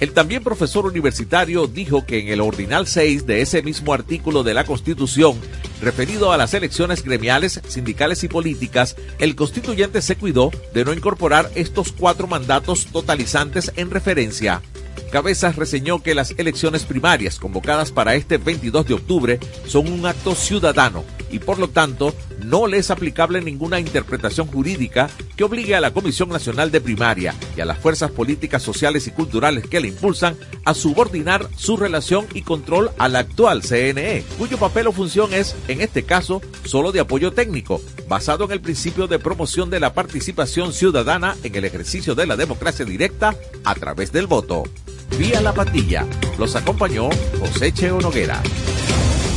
El 0.00 0.12
también 0.12 0.42
profesor 0.42 0.86
universitario 0.86 1.66
dijo 1.66 2.06
que 2.06 2.20
en 2.20 2.28
el 2.28 2.40
ordinal 2.40 2.86
6 2.86 3.26
de 3.26 3.42
ese 3.42 3.62
mismo 3.62 3.92
artículo 3.92 4.42
de 4.42 4.54
la 4.54 4.64
Constitución, 4.64 5.38
referido 5.82 6.32
a 6.32 6.38
las 6.38 6.54
elecciones 6.54 7.04
gremiales, 7.04 7.60
sindicales 7.68 8.24
y 8.24 8.28
políticas, 8.28 8.96
el 9.18 9.36
constituyente 9.36 10.00
se 10.00 10.16
cuidó 10.16 10.50
de 10.72 10.86
no 10.86 10.94
incorporar 10.94 11.50
estos 11.54 11.92
cuatro 11.92 12.26
mandatos 12.26 12.86
totalizantes 12.86 13.72
en 13.76 13.90
referencia. 13.90 14.62
Cabezas 15.10 15.56
reseñó 15.56 16.02
que 16.02 16.14
las 16.14 16.34
elecciones 16.38 16.84
primarias 16.84 17.38
convocadas 17.38 17.90
para 17.90 18.14
este 18.14 18.38
22 18.38 18.86
de 18.86 18.94
octubre 18.94 19.40
son 19.66 19.90
un 19.90 20.06
acto 20.06 20.34
ciudadano 20.34 21.04
y 21.30 21.38
por 21.38 21.58
lo 21.58 21.68
tanto 21.68 22.14
no 22.44 22.66
le 22.66 22.78
es 22.78 22.90
aplicable 22.90 23.40
ninguna 23.40 23.80
interpretación 23.80 24.46
jurídica 24.46 25.10
que 25.36 25.44
obligue 25.44 25.74
a 25.74 25.80
la 25.80 25.92
Comisión 25.92 26.28
Nacional 26.28 26.70
de 26.70 26.80
Primaria 26.80 27.34
y 27.56 27.60
a 27.60 27.64
las 27.64 27.78
fuerzas 27.78 28.10
políticas, 28.10 28.62
sociales 28.62 29.06
y 29.06 29.10
culturales 29.10 29.66
que 29.66 29.80
la 29.80 29.86
impulsan 29.86 30.36
a 30.64 30.74
subordinar 30.74 31.48
su 31.56 31.76
relación 31.76 32.26
y 32.34 32.42
control 32.42 32.90
al 32.98 33.16
actual 33.16 33.62
CNE, 33.62 34.24
cuyo 34.38 34.58
papel 34.58 34.88
o 34.88 34.92
función 34.92 35.32
es, 35.32 35.54
en 35.68 35.80
este 35.80 36.04
caso, 36.04 36.40
solo 36.64 36.92
de 36.92 37.00
apoyo 37.00 37.32
técnico, 37.32 37.80
basado 38.08 38.44
en 38.44 38.52
el 38.52 38.60
principio 38.60 39.06
de 39.06 39.18
promoción 39.18 39.70
de 39.70 39.80
la 39.80 39.94
participación 39.94 40.72
ciudadana 40.72 41.36
en 41.42 41.54
el 41.54 41.64
ejercicio 41.64 42.14
de 42.14 42.26
la 42.26 42.36
democracia 42.36 42.84
directa 42.84 43.34
a 43.64 43.74
través 43.74 44.12
del 44.12 44.26
voto. 44.26 44.64
Vía 45.18 45.40
La 45.40 45.52
Patilla. 45.52 46.06
Los 46.38 46.56
acompañó 46.56 47.08
José 47.38 47.72
Cheo 47.72 48.00
Noguera. 48.00 48.40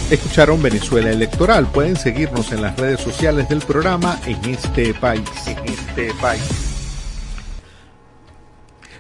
Escucharon 0.10 0.62
Venezuela 0.62 1.12
Electoral. 1.12 1.68
Pueden 1.68 1.96
seguirnos 1.96 2.52
en 2.52 2.62
las 2.62 2.78
redes 2.78 3.02
sociales 3.02 3.50
del 3.50 3.60
programa 3.60 4.20
en 4.26 4.44
este 4.46 4.94
país. 4.94 5.24
En 5.48 5.58
este 5.66 6.14
país. 6.22 6.73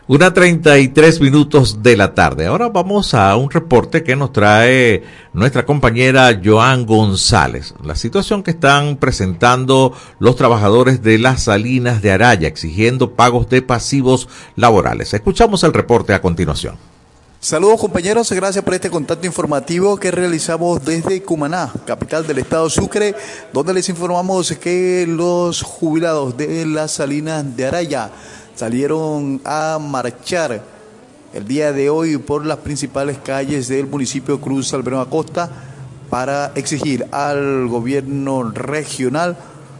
Una 0.05 0.33
33 0.33 1.21
minutos 1.21 1.81
de 1.81 1.95
la 1.95 2.13
tarde. 2.13 2.47
Ahora 2.47 2.67
vamos 2.67 3.13
a 3.13 3.33
un 3.37 3.49
reporte 3.49 4.03
que 4.03 4.17
nos 4.17 4.33
trae 4.33 5.01
nuestra 5.31 5.65
compañera 5.65 6.41
Joan 6.43 6.85
González. 6.85 7.73
La 7.81 7.95
situación 7.95 8.43
que 8.43 8.51
están 8.51 8.97
presentando 8.97 9.93
los 10.19 10.35
trabajadores 10.35 11.01
de 11.03 11.19
las 11.19 11.43
salinas 11.43 12.01
de 12.01 12.11
Araya 12.11 12.49
exigiendo 12.49 13.11
pagos 13.11 13.47
de 13.47 13.61
pasivos 13.61 14.27
laborales. 14.57 15.13
Escuchamos 15.13 15.63
el 15.63 15.71
reporte 15.71 16.13
a 16.13 16.21
continuación. 16.21 16.75
Saludos 17.39 17.79
compañeros, 17.79 18.29
gracias 18.31 18.63
por 18.63 18.73
este 18.73 18.89
contacto 18.89 19.25
informativo 19.25 19.97
que 19.97 20.11
realizamos 20.11 20.83
desde 20.83 21.21
Cumaná, 21.23 21.71
capital 21.85 22.25
del 22.27 22.39
estado 22.39 22.69
Sucre, 22.69 23.15
donde 23.51 23.73
les 23.73 23.87
informamos 23.87 24.51
que 24.53 25.05
los 25.07 25.61
jubilados 25.61 26.35
de 26.37 26.65
las 26.65 26.91
salinas 26.91 27.55
de 27.55 27.65
Araya 27.65 28.11
salieron 28.55 29.41
a 29.45 29.79
marchar 29.79 30.61
el 31.33 31.47
día 31.47 31.73
de 31.73 31.89
hoy 31.89 32.17
por 32.17 32.45
las 32.45 32.57
principales 32.57 33.17
calles 33.17 33.67
del 33.67 33.87
municipio 33.87 34.39
Cruz 34.39 34.73
Alberón 34.73 35.01
Acosta 35.01 35.49
para 36.09 36.51
exigir 36.55 37.07
al 37.11 37.67
gobierno 37.67 38.51
regional 38.51 39.35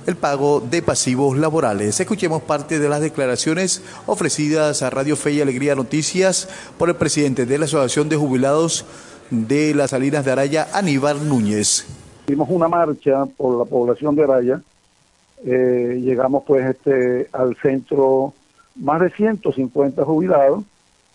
el 0.07 0.15
pago 0.15 0.59
de 0.59 0.81
pasivos 0.81 1.37
laborales. 1.37 1.99
Escuchemos 1.99 2.41
parte 2.41 2.79
de 2.79 2.89
las 2.89 3.01
declaraciones 3.01 3.83
ofrecidas 4.07 4.81
a 4.81 4.89
Radio 4.89 5.15
Fe 5.15 5.33
y 5.33 5.41
Alegría 5.41 5.75
Noticias 5.75 6.49
por 6.77 6.89
el 6.89 6.95
presidente 6.95 7.45
de 7.45 7.57
la 7.57 7.65
Asociación 7.65 8.09
de 8.09 8.17
Jubilados 8.17 8.85
de 9.29 9.73
las 9.73 9.91
Salinas 9.91 10.25
de 10.25 10.31
Araya, 10.31 10.67
Aníbal 10.73 11.27
Núñez. 11.27 11.85
Hicimos 12.25 12.49
una 12.49 12.67
marcha 12.67 13.25
por 13.37 13.59
la 13.59 13.65
población 13.65 14.15
de 14.15 14.23
Araya. 14.23 14.61
Eh, 15.45 15.99
llegamos 16.01 16.43
pues 16.47 16.65
este 16.65 17.27
al 17.31 17.55
centro 17.61 18.33
más 18.75 19.01
de 19.01 19.09
150 19.09 20.03
jubilados 20.03 20.63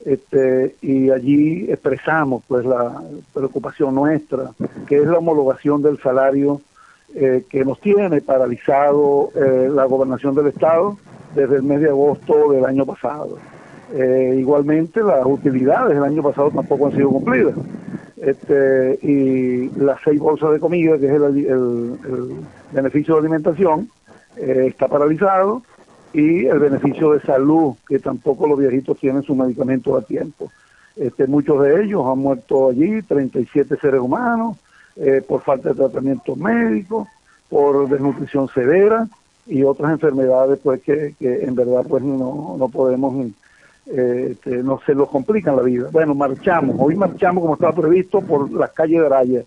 este, 0.04 0.76
y 0.80 1.10
allí 1.10 1.70
expresamos 1.70 2.44
pues 2.46 2.64
la 2.64 3.02
preocupación 3.34 3.94
nuestra, 3.94 4.52
que 4.86 4.98
es 4.98 5.06
la 5.06 5.18
homologación 5.18 5.82
del 5.82 6.00
salario 6.00 6.60
eh, 7.14 7.44
que 7.48 7.64
nos 7.64 7.80
tiene 7.80 8.20
paralizado 8.20 9.30
eh, 9.34 9.68
la 9.72 9.86
gobernación 9.86 10.34
del 10.34 10.48
Estado 10.48 10.96
desde 11.34 11.56
el 11.56 11.62
mes 11.62 11.80
de 11.80 11.88
agosto 11.88 12.52
del 12.52 12.64
año 12.64 12.86
pasado. 12.86 13.38
Eh, 13.92 14.36
igualmente 14.38 15.02
las 15.02 15.24
utilidades 15.24 15.94
del 15.94 16.04
año 16.04 16.22
pasado 16.22 16.50
tampoco 16.50 16.86
han 16.86 16.92
sido 16.92 17.10
cumplidas. 17.10 17.54
Este, 18.18 18.98
y 19.02 19.68
las 19.78 19.98
seis 20.04 20.20
bolsas 20.20 20.52
de 20.52 20.60
comida, 20.60 20.98
que 20.98 21.06
es 21.06 21.12
el, 21.12 21.22
el 21.24 22.34
beneficio 22.72 23.14
de 23.14 23.20
alimentación, 23.20 23.88
está 24.36 24.86
paralizado 24.86 25.62
y 26.12 26.46
el 26.46 26.58
beneficio 26.58 27.12
de 27.12 27.20
salud, 27.20 27.74
que 27.86 27.98
tampoco 27.98 28.46
los 28.46 28.58
viejitos 28.58 28.98
tienen 28.98 29.22
sus 29.22 29.36
medicamentos 29.36 30.02
a 30.02 30.06
tiempo. 30.06 30.50
Este, 30.96 31.26
muchos 31.26 31.62
de 31.62 31.84
ellos 31.84 32.04
han 32.06 32.18
muerto 32.18 32.70
allí, 32.70 33.02
37 33.02 33.76
seres 33.80 34.00
humanos, 34.00 34.56
eh, 34.96 35.22
por 35.26 35.42
falta 35.42 35.68
de 35.68 35.76
tratamiento 35.76 36.34
médico, 36.34 37.06
por 37.48 37.88
desnutrición 37.88 38.48
severa 38.48 39.06
y 39.46 39.62
otras 39.62 39.92
enfermedades 39.92 40.58
pues 40.62 40.82
que, 40.82 41.14
en 41.20 41.54
verdad 41.54 41.84
pues 41.88 42.02
no, 42.02 42.56
no 42.58 42.68
podemos, 42.68 43.30
eh, 43.86 44.30
este, 44.32 44.62
no 44.62 44.80
se 44.84 44.94
nos 44.94 45.08
complican 45.08 45.56
la 45.56 45.62
vida. 45.62 45.88
Bueno, 45.92 46.14
marchamos, 46.14 46.76
hoy 46.78 46.96
marchamos 46.96 47.42
como 47.42 47.54
estaba 47.54 47.74
previsto 47.74 48.20
por 48.20 48.50
las 48.50 48.72
calles 48.72 49.00
de 49.00 49.06
Araya. 49.06 49.42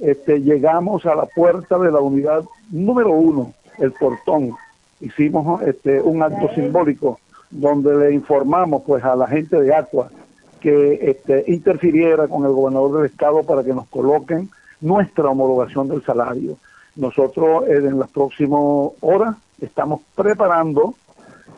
Este, 0.00 0.40
llegamos 0.40 1.06
a 1.06 1.14
la 1.14 1.26
puerta 1.26 1.78
de 1.78 1.92
la 1.92 2.00
unidad 2.00 2.44
número 2.70 3.12
uno, 3.12 3.52
el 3.78 3.92
portón, 3.92 4.52
hicimos 5.00 5.62
este, 5.62 6.00
un 6.00 6.22
acto 6.22 6.48
simbólico 6.54 7.18
donde 7.50 7.96
le 7.96 8.12
informamos 8.12 8.82
pues 8.86 9.02
a 9.04 9.16
la 9.16 9.26
gente 9.26 9.60
de 9.60 9.74
Aqua 9.74 10.10
que 10.60 11.10
este, 11.10 11.44
interfiriera 11.46 12.28
con 12.28 12.44
el 12.44 12.52
gobernador 12.52 12.98
del 12.98 13.06
estado 13.06 13.42
para 13.44 13.62
que 13.62 13.72
nos 13.74 13.86
coloquen 13.88 14.50
nuestra 14.80 15.28
homologación 15.28 15.88
del 15.88 16.04
salario. 16.04 16.56
Nosotros 16.96 17.64
eh, 17.68 17.76
en 17.76 17.98
las 17.98 18.10
próximas 18.10 18.60
horas 19.00 19.36
estamos 19.60 20.00
preparando 20.14 20.94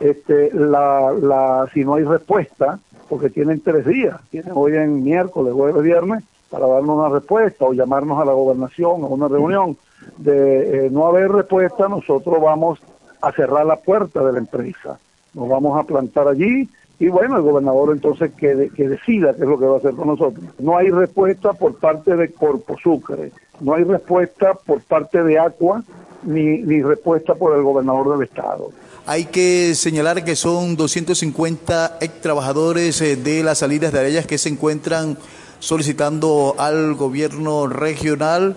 este, 0.01 0.51
la, 0.55 1.13
la, 1.13 1.69
si 1.73 1.85
no 1.85 1.95
hay 1.95 2.05
respuesta, 2.05 2.79
porque 3.09 3.31
tienen 3.31 3.61
tres 3.61 3.87
días, 3.87 4.21
tienen 4.31 4.53
hoy 4.55 4.75
en 4.77 5.03
miércoles, 5.03 5.53
jueves, 5.53 5.83
viernes, 5.83 6.23
para 6.49 6.67
darnos 6.67 6.99
una 6.99 7.09
respuesta 7.09 7.65
o 7.65 7.73
llamarnos 7.73 8.21
a 8.21 8.25
la 8.25 8.33
gobernación 8.33 9.03
a 9.03 9.07
una 9.07 9.29
reunión. 9.29 9.77
De 10.17 10.87
eh, 10.87 10.91
no 10.91 11.07
haber 11.07 11.31
respuesta, 11.31 11.89
nosotros 11.89 12.41
vamos 12.41 12.81
a 13.21 13.33
cerrar 13.33 13.67
la 13.67 13.77
puerta 13.77 14.25
de 14.25 14.33
la 14.33 14.39
empresa. 14.39 14.99
Nos 15.35 15.49
vamos 15.49 15.79
a 15.79 15.85
plantar 15.85 16.29
allí 16.29 16.69
y 16.99 17.09
bueno, 17.09 17.37
el 17.37 17.43
gobernador 17.43 17.93
entonces 17.93 18.33
que, 18.37 18.71
que 18.77 18.89
decida 18.89 19.35
qué 19.35 19.43
es 19.43 19.49
lo 19.49 19.59
que 19.59 19.65
va 19.65 19.77
a 19.77 19.79
hacer 19.79 19.95
con 19.95 20.09
nosotros. 20.09 20.45
No 20.59 20.77
hay 20.77 20.91
respuesta 20.91 21.55
por 21.55 21.75
parte 21.77 22.15
de 22.15 22.31
Corpo 22.31 22.77
Sucre, 22.83 23.33
no 23.61 23.75
hay 23.75 23.85
respuesta 23.85 24.55
por 24.55 24.83
parte 24.83 25.23
de 25.23 25.39
Aqua, 25.39 25.83
ni, 26.23 26.59
ni 26.59 26.83
respuesta 26.83 27.35
por 27.35 27.57
el 27.57 27.63
gobernador 27.63 28.19
del 28.19 28.29
estado. 28.29 28.71
Hay 29.07 29.25
que 29.25 29.75
señalar 29.75 30.25
que 30.25 30.37
son 30.37 30.77
250 30.77 31.99
ex 32.01 32.21
trabajadores 32.21 33.01
eh, 33.01 33.17
de 33.17 33.43
las 33.43 33.59
salidas 33.59 33.93
de 33.93 34.01
Arellas 34.01 34.27
que 34.27 34.37
se 34.37 34.51
encuentran 34.51 35.17
solicitando 35.59 36.55
al 36.59 36.95
gobierno 36.95 37.67
regional 37.67 38.57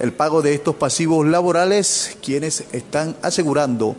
el 0.00 0.12
pago 0.12 0.42
de 0.42 0.54
estos 0.54 0.74
pasivos 0.74 1.26
laborales, 1.26 2.16
quienes 2.22 2.64
están 2.72 3.16
asegurando 3.22 3.96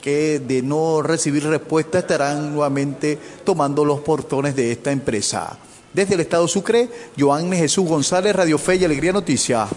que 0.00 0.40
de 0.40 0.62
no 0.62 1.00
recibir 1.00 1.44
respuesta 1.44 2.00
estarán 2.00 2.52
nuevamente 2.52 3.18
tomando 3.44 3.84
los 3.84 4.00
portones 4.00 4.56
de 4.56 4.72
esta 4.72 4.90
empresa. 4.90 5.56
Desde 5.92 6.14
el 6.14 6.20
Estado 6.20 6.48
Sucre, 6.48 6.88
Joanne 7.18 7.56
Jesús 7.56 7.86
González, 7.86 8.34
Radio 8.34 8.58
Fe 8.58 8.76
y 8.76 8.84
Alegría 8.84 9.12
Noticia. 9.12 9.68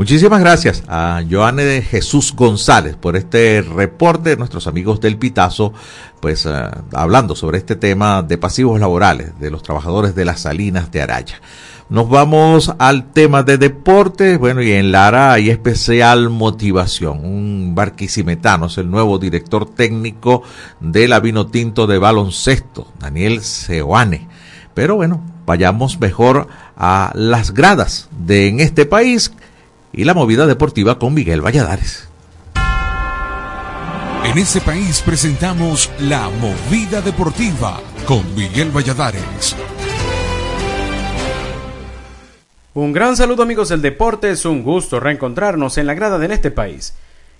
Muchísimas 0.00 0.40
gracias 0.40 0.82
a 0.88 1.22
Joanne 1.30 1.82
Jesús 1.82 2.32
González 2.34 2.96
por 2.96 3.16
este 3.16 3.60
reporte 3.60 4.30
de 4.30 4.36
nuestros 4.38 4.66
amigos 4.66 4.98
del 4.98 5.18
Pitazo, 5.18 5.74
pues 6.20 6.46
uh, 6.46 6.70
hablando 6.94 7.36
sobre 7.36 7.58
este 7.58 7.76
tema 7.76 8.22
de 8.22 8.38
pasivos 8.38 8.80
laborales 8.80 9.38
de 9.38 9.50
los 9.50 9.62
trabajadores 9.62 10.14
de 10.14 10.24
las 10.24 10.40
salinas 10.40 10.90
de 10.90 11.02
Araya. 11.02 11.42
Nos 11.90 12.08
vamos 12.08 12.72
al 12.78 13.10
tema 13.10 13.42
de 13.42 13.58
deportes. 13.58 14.38
Bueno, 14.38 14.62
y 14.62 14.70
en 14.70 14.92
Lara 14.92 15.32
hay 15.32 15.50
especial 15.50 16.30
motivación. 16.30 17.24
Un 17.24 17.74
barquisimetano 17.74 18.66
es 18.66 18.78
el 18.78 18.88
nuevo 18.88 19.18
director 19.18 19.68
técnico 19.68 20.44
de 20.78 21.08
la 21.08 21.18
Vino 21.18 21.48
Tinto 21.48 21.88
de 21.88 21.98
baloncesto, 21.98 22.86
Daniel 23.00 23.42
Seoane. 23.42 24.28
Pero 24.72 24.94
bueno, 24.94 25.20
vayamos 25.46 25.98
mejor 25.98 26.46
a 26.76 27.10
las 27.16 27.52
gradas 27.54 28.08
de 28.24 28.46
en 28.46 28.60
este 28.60 28.86
país 28.86 29.32
y 29.92 30.04
la 30.04 30.14
movida 30.14 30.46
deportiva 30.46 30.96
con 30.96 31.12
Miguel 31.12 31.44
Valladares. 31.44 32.08
En 34.24 34.38
este 34.38 34.60
país 34.60 35.02
presentamos 35.04 35.90
la 35.98 36.30
movida 36.40 37.00
deportiva 37.00 37.80
con 38.06 38.32
Miguel 38.36 38.70
Valladares. 38.70 39.56
Un 42.72 42.92
gran 42.92 43.16
saludo 43.16 43.42
amigos 43.42 43.68
del 43.70 43.82
deporte, 43.82 44.30
es 44.30 44.44
un 44.44 44.62
gusto 44.62 45.00
reencontrarnos 45.00 45.76
en 45.76 45.88
la 45.88 45.94
grada 45.94 46.20
de 46.20 46.32
este 46.32 46.52
país. 46.52 46.94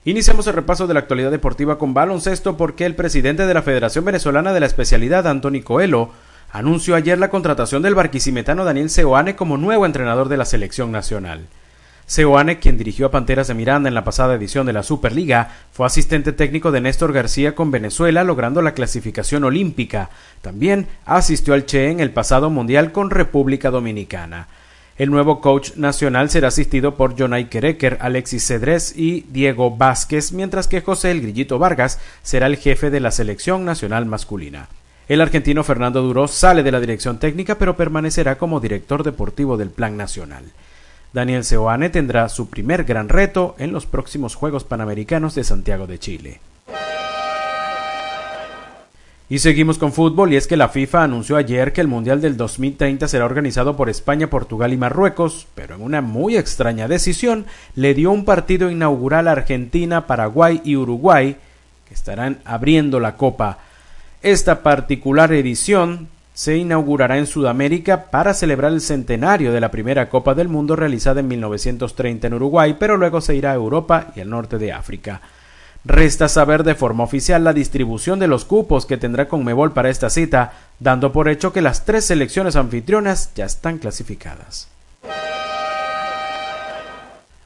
Iniciamos 0.04 0.44
el 0.48 0.54
repaso 0.54 0.88
de 0.88 0.94
la 0.94 0.98
actualidad 0.98 1.30
deportiva 1.30 1.78
con 1.78 1.94
baloncesto 1.94 2.56
porque 2.56 2.84
el 2.84 2.96
presidente 2.96 3.46
de 3.46 3.54
la 3.54 3.62
Federación 3.62 4.04
Venezolana 4.04 4.52
de 4.52 4.58
la 4.58 4.66
Especialidad, 4.66 5.28
Antoni 5.28 5.62
Coelho, 5.62 6.10
anunció 6.50 6.96
ayer 6.96 7.16
la 7.16 7.30
contratación 7.30 7.80
del 7.80 7.94
barquisimetano 7.94 8.64
Daniel 8.64 8.90
Seoane 8.90 9.36
como 9.36 9.56
nuevo 9.56 9.86
entrenador 9.86 10.28
de 10.28 10.36
la 10.36 10.44
selección 10.44 10.90
nacional. 10.90 11.46
Seoane, 12.06 12.58
quien 12.58 12.76
dirigió 12.76 13.06
a 13.06 13.12
Panteras 13.12 13.46
de 13.46 13.54
Miranda 13.54 13.88
en 13.88 13.94
la 13.94 14.02
pasada 14.02 14.34
edición 14.34 14.66
de 14.66 14.72
la 14.72 14.82
Superliga, 14.82 15.52
fue 15.70 15.86
asistente 15.86 16.32
técnico 16.32 16.72
de 16.72 16.80
Néstor 16.80 17.12
García 17.12 17.54
con 17.54 17.70
Venezuela 17.70 18.24
logrando 18.24 18.62
la 18.62 18.74
clasificación 18.74 19.44
olímpica. 19.44 20.10
También 20.42 20.88
asistió 21.06 21.54
al 21.54 21.66
Che 21.66 21.88
en 21.88 22.00
el 22.00 22.10
pasado 22.10 22.50
Mundial 22.50 22.90
con 22.90 23.10
República 23.10 23.70
Dominicana. 23.70 24.48
El 25.00 25.10
nuevo 25.10 25.40
coach 25.40 25.76
nacional 25.76 26.28
será 26.28 26.48
asistido 26.48 26.94
por 26.94 27.18
Jonay 27.18 27.46
Kereker, 27.46 27.96
Alexis 28.02 28.46
Cedrés 28.46 28.92
y 28.94 29.22
Diego 29.30 29.74
Vázquez, 29.74 30.32
mientras 30.32 30.68
que 30.68 30.82
José 30.82 31.10
El 31.10 31.22
Grillito 31.22 31.58
Vargas 31.58 31.98
será 32.22 32.46
el 32.46 32.58
jefe 32.58 32.90
de 32.90 33.00
la 33.00 33.10
selección 33.10 33.64
nacional 33.64 34.04
masculina. 34.04 34.68
El 35.08 35.22
argentino 35.22 35.64
Fernando 35.64 36.02
Duró 36.02 36.28
sale 36.28 36.62
de 36.62 36.70
la 36.70 36.80
dirección 36.80 37.18
técnica 37.18 37.54
pero 37.54 37.78
permanecerá 37.78 38.36
como 38.36 38.60
director 38.60 39.02
deportivo 39.02 39.56
del 39.56 39.70
Plan 39.70 39.96
Nacional. 39.96 40.44
Daniel 41.14 41.44
Seoane 41.44 41.88
tendrá 41.88 42.28
su 42.28 42.50
primer 42.50 42.84
gran 42.84 43.08
reto 43.08 43.54
en 43.56 43.72
los 43.72 43.86
próximos 43.86 44.34
Juegos 44.34 44.64
Panamericanos 44.64 45.34
de 45.34 45.44
Santiago 45.44 45.86
de 45.86 45.98
Chile. 45.98 46.40
Y 49.32 49.38
seguimos 49.38 49.78
con 49.78 49.92
fútbol 49.92 50.32
y 50.32 50.36
es 50.36 50.48
que 50.48 50.56
la 50.56 50.70
FIFA 50.70 51.04
anunció 51.04 51.36
ayer 51.36 51.72
que 51.72 51.80
el 51.80 51.86
Mundial 51.86 52.20
del 52.20 52.36
2030 52.36 53.06
será 53.06 53.24
organizado 53.24 53.76
por 53.76 53.88
España, 53.88 54.28
Portugal 54.28 54.72
y 54.72 54.76
Marruecos, 54.76 55.46
pero 55.54 55.76
en 55.76 55.82
una 55.82 56.00
muy 56.00 56.36
extraña 56.36 56.88
decisión 56.88 57.46
le 57.76 57.94
dio 57.94 58.10
un 58.10 58.24
partido 58.24 58.72
inaugural 58.72 59.28
a 59.28 59.32
Argentina, 59.32 60.08
Paraguay 60.08 60.60
y 60.64 60.74
Uruguay, 60.74 61.36
que 61.86 61.94
estarán 61.94 62.40
abriendo 62.44 62.98
la 62.98 63.16
Copa. 63.16 63.58
Esta 64.20 64.64
particular 64.64 65.32
edición 65.32 66.08
se 66.34 66.56
inaugurará 66.56 67.16
en 67.16 67.28
Sudamérica 67.28 68.06
para 68.10 68.34
celebrar 68.34 68.72
el 68.72 68.80
centenario 68.80 69.52
de 69.52 69.60
la 69.60 69.70
primera 69.70 70.08
Copa 70.08 70.34
del 70.34 70.48
Mundo 70.48 70.74
realizada 70.74 71.20
en 71.20 71.28
1930 71.28 72.26
en 72.26 72.34
Uruguay, 72.34 72.74
pero 72.80 72.96
luego 72.96 73.20
se 73.20 73.36
irá 73.36 73.52
a 73.52 73.54
Europa 73.54 74.08
y 74.16 74.20
al 74.22 74.28
norte 74.28 74.58
de 74.58 74.72
África. 74.72 75.20
Resta 75.84 76.28
saber 76.28 76.62
de 76.62 76.74
forma 76.74 77.04
oficial 77.04 77.42
la 77.42 77.54
distribución 77.54 78.18
de 78.18 78.28
los 78.28 78.44
cupos 78.44 78.84
que 78.84 78.98
tendrá 78.98 79.28
Conmebol 79.28 79.72
para 79.72 79.88
esta 79.88 80.10
cita, 80.10 80.52
dando 80.78 81.10
por 81.10 81.28
hecho 81.28 81.52
que 81.52 81.62
las 81.62 81.86
tres 81.86 82.04
selecciones 82.04 82.56
anfitrionas 82.56 83.30
ya 83.34 83.46
están 83.46 83.78
clasificadas. 83.78 84.68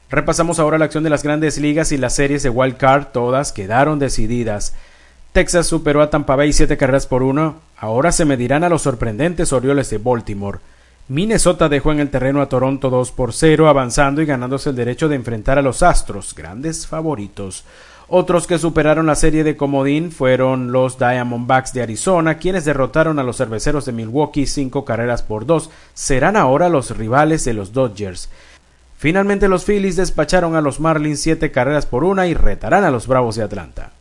Repasamos 0.09 0.59
ahora 0.59 0.77
la 0.77 0.85
acción 0.85 1.03
de 1.03 1.09
las 1.09 1.23
grandes 1.23 1.57
ligas 1.57 1.91
y 1.91 1.97
las 1.97 2.13
series 2.15 2.43
de 2.43 2.49
Wild 2.49 2.77
Card, 2.77 3.07
todas 3.13 3.51
quedaron 3.53 3.99
decididas. 3.99 4.73
Texas 5.31 5.67
superó 5.67 6.01
a 6.01 6.09
Tampa 6.09 6.35
Bay 6.35 6.53
siete 6.53 6.77
carreras 6.77 7.07
por 7.07 7.23
uno, 7.23 7.55
ahora 7.77 8.11
se 8.11 8.25
medirán 8.25 8.63
a 8.63 8.69
los 8.69 8.83
sorprendentes 8.83 9.51
Orioles 9.53 9.89
de 9.89 9.97
Baltimore. 9.97 10.59
Minnesota 11.07 11.69
dejó 11.69 11.91
en 11.91 11.99
el 11.99 12.09
terreno 12.09 12.41
a 12.41 12.49
Toronto 12.49 12.89
2 12.89 13.11
por 13.11 13.31
0, 13.31 13.69
avanzando 13.69 14.21
y 14.21 14.25
ganándose 14.25 14.71
el 14.71 14.75
derecho 14.75 15.07
de 15.07 15.15
enfrentar 15.15 15.59
a 15.59 15.61
los 15.61 15.83
Astros, 15.83 16.33
grandes 16.33 16.87
favoritos. 16.87 17.63
Otros 18.07 18.45
que 18.45 18.59
superaron 18.59 19.07
la 19.07 19.15
serie 19.15 19.43
de 19.43 19.57
comodín 19.57 20.11
fueron 20.11 20.71
los 20.71 20.99
Diamondbacks 20.99 21.73
de 21.73 21.81
Arizona, 21.81 22.37
quienes 22.37 22.63
derrotaron 22.63 23.17
a 23.17 23.23
los 23.23 23.37
cerveceros 23.37 23.85
de 23.85 23.93
Milwaukee 23.93 24.45
cinco 24.45 24.85
carreras 24.85 25.23
por 25.23 25.47
dos. 25.47 25.71
Serán 25.95 26.37
ahora 26.37 26.69
los 26.69 26.95
rivales 26.95 27.45
de 27.45 27.53
los 27.53 27.73
Dodgers. 27.73 28.29
Finalmente 28.97 29.47
los 29.47 29.65
Phillies 29.65 29.95
despacharon 29.95 30.55
a 30.55 30.61
los 30.61 30.79
Marlins 30.79 31.19
siete 31.19 31.51
carreras 31.51 31.87
por 31.87 32.03
una 32.03 32.27
y 32.27 32.35
retarán 32.35 32.83
a 32.83 32.91
los 32.91 33.07
Bravos 33.07 33.35
de 33.35 33.43
Atlanta. 33.43 33.91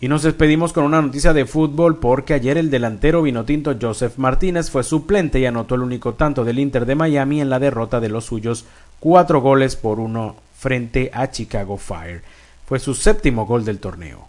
Y 0.00 0.08
nos 0.08 0.22
despedimos 0.22 0.72
con 0.72 0.84
una 0.84 1.02
noticia 1.02 1.32
de 1.32 1.46
fútbol 1.46 1.96
porque 1.96 2.34
ayer 2.34 2.58
el 2.58 2.70
delantero 2.70 3.22
vinotinto 3.22 3.74
Joseph 3.80 4.18
Martínez 4.18 4.70
fue 4.70 4.84
suplente 4.84 5.40
y 5.40 5.46
anotó 5.46 5.74
el 5.74 5.82
único 5.82 6.14
tanto 6.14 6.44
del 6.44 6.58
Inter 6.58 6.86
de 6.86 6.94
Miami 6.94 7.40
en 7.40 7.50
la 7.50 7.58
derrota 7.58 7.98
de 7.98 8.10
los 8.10 8.26
suyos 8.26 8.66
cuatro 9.00 9.40
goles 9.40 9.74
por 9.74 9.98
uno 9.98 10.36
frente 10.58 11.10
a 11.12 11.30
Chicago 11.30 11.76
Fire. 11.76 12.22
Fue 12.66 12.78
su 12.78 12.94
séptimo 12.94 13.46
gol 13.46 13.64
del 13.64 13.78
torneo. 13.78 14.28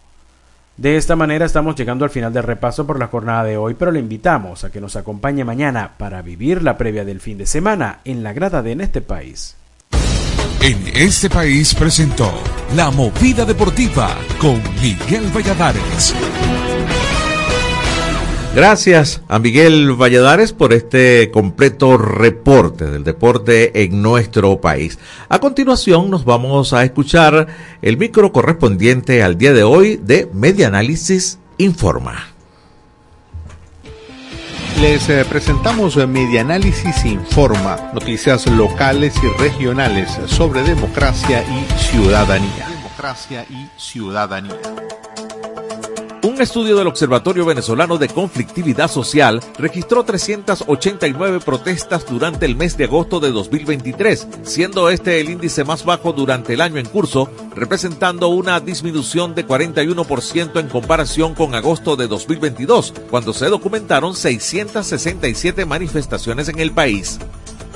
De 0.78 0.96
esta 0.96 1.16
manera 1.16 1.46
estamos 1.46 1.76
llegando 1.76 2.06
al 2.06 2.12
final 2.12 2.32
del 2.32 2.44
repaso 2.44 2.86
por 2.86 3.00
la 3.00 3.08
jornada 3.08 3.44
de 3.44 3.58
hoy, 3.58 3.74
pero 3.74 3.92
le 3.92 4.00
invitamos 4.00 4.64
a 4.64 4.72
que 4.72 4.80
nos 4.80 4.96
acompañe 4.96 5.44
mañana 5.44 5.94
para 5.98 6.22
vivir 6.22 6.62
la 6.62 6.78
previa 6.78 7.04
del 7.04 7.20
fin 7.20 7.40
de 7.40 7.48
semana 7.48 8.00
en 8.06 8.22
la 8.22 8.34
grada 8.34 8.62
de 8.62 8.74
En 8.74 8.82
este 8.82 9.02
país. 9.02 9.56
En 10.62 10.86
este 10.94 11.30
país 11.30 11.74
presentó 11.74 12.32
La 12.76 12.92
Movida 12.92 13.46
Deportiva 13.46 14.16
con 14.40 14.62
Miguel 14.82 15.32
Valladares. 15.36 16.14
Gracias 18.58 19.22
a 19.28 19.38
Miguel 19.38 19.94
Valladares 19.94 20.52
por 20.52 20.74
este 20.74 21.30
completo 21.30 21.96
reporte 21.96 22.86
del 22.86 23.04
deporte 23.04 23.84
en 23.84 24.02
nuestro 24.02 24.60
país. 24.60 24.98
A 25.30 25.38
continuación 25.38 26.10
nos 26.10 26.26
vamos 26.26 26.74
a 26.74 26.84
escuchar 26.84 27.46
el 27.84 27.98
micro 27.98 28.32
correspondiente 28.32 29.22
al 29.22 29.38
día 29.38 29.54
de 29.54 29.62
hoy 29.62 29.98
de 29.98 30.28
Media 30.34 30.70
Análisis 30.70 31.38
Informa. 31.60 32.30
Les 34.82 35.08
eh, 35.08 35.24
presentamos 35.30 35.96
Media 36.08 36.42
Análisis 36.42 37.06
Informa, 37.06 37.92
noticias 37.94 38.48
locales 38.48 39.14
y 39.22 39.40
regionales 39.40 40.18
sobre 40.26 40.64
democracia 40.64 41.44
y 41.44 41.80
ciudadanía. 41.80 42.68
Democracia 42.68 43.46
y 43.52 43.70
ciudadanía. 43.80 44.87
Un 46.38 46.44
estudio 46.44 46.78
del 46.78 46.86
Observatorio 46.86 47.46
Venezolano 47.46 47.98
de 47.98 48.10
Conflictividad 48.10 48.92
Social 48.92 49.42
registró 49.58 50.04
389 50.04 51.40
protestas 51.40 52.06
durante 52.06 52.46
el 52.46 52.56
mes 52.56 52.78
de 52.78 52.84
agosto 52.84 53.20
de 53.20 53.32
2023, 53.32 54.28
siendo 54.44 54.92
este 54.92 55.20
el 55.20 55.32
índice 55.32 55.64
más 55.64 55.84
bajo 55.84 56.14
durante 56.14 56.54
el 56.54 56.62
año 56.62 56.78
en 56.78 56.86
curso, 56.86 57.28
representando 57.56 58.28
una 58.28 58.60
disminución 58.60 59.34
de 59.34 59.48
41% 59.48 60.60
en 60.60 60.68
comparación 60.68 61.34
con 61.34 61.56
agosto 61.56 61.96
de 61.96 62.08
2022, 62.08 62.94
cuando 63.10 63.34
se 63.34 63.48
documentaron 63.48 64.14
667 64.14 65.66
manifestaciones 65.66 66.50
en 66.50 66.60
el 66.60 66.72
país. 66.72 67.18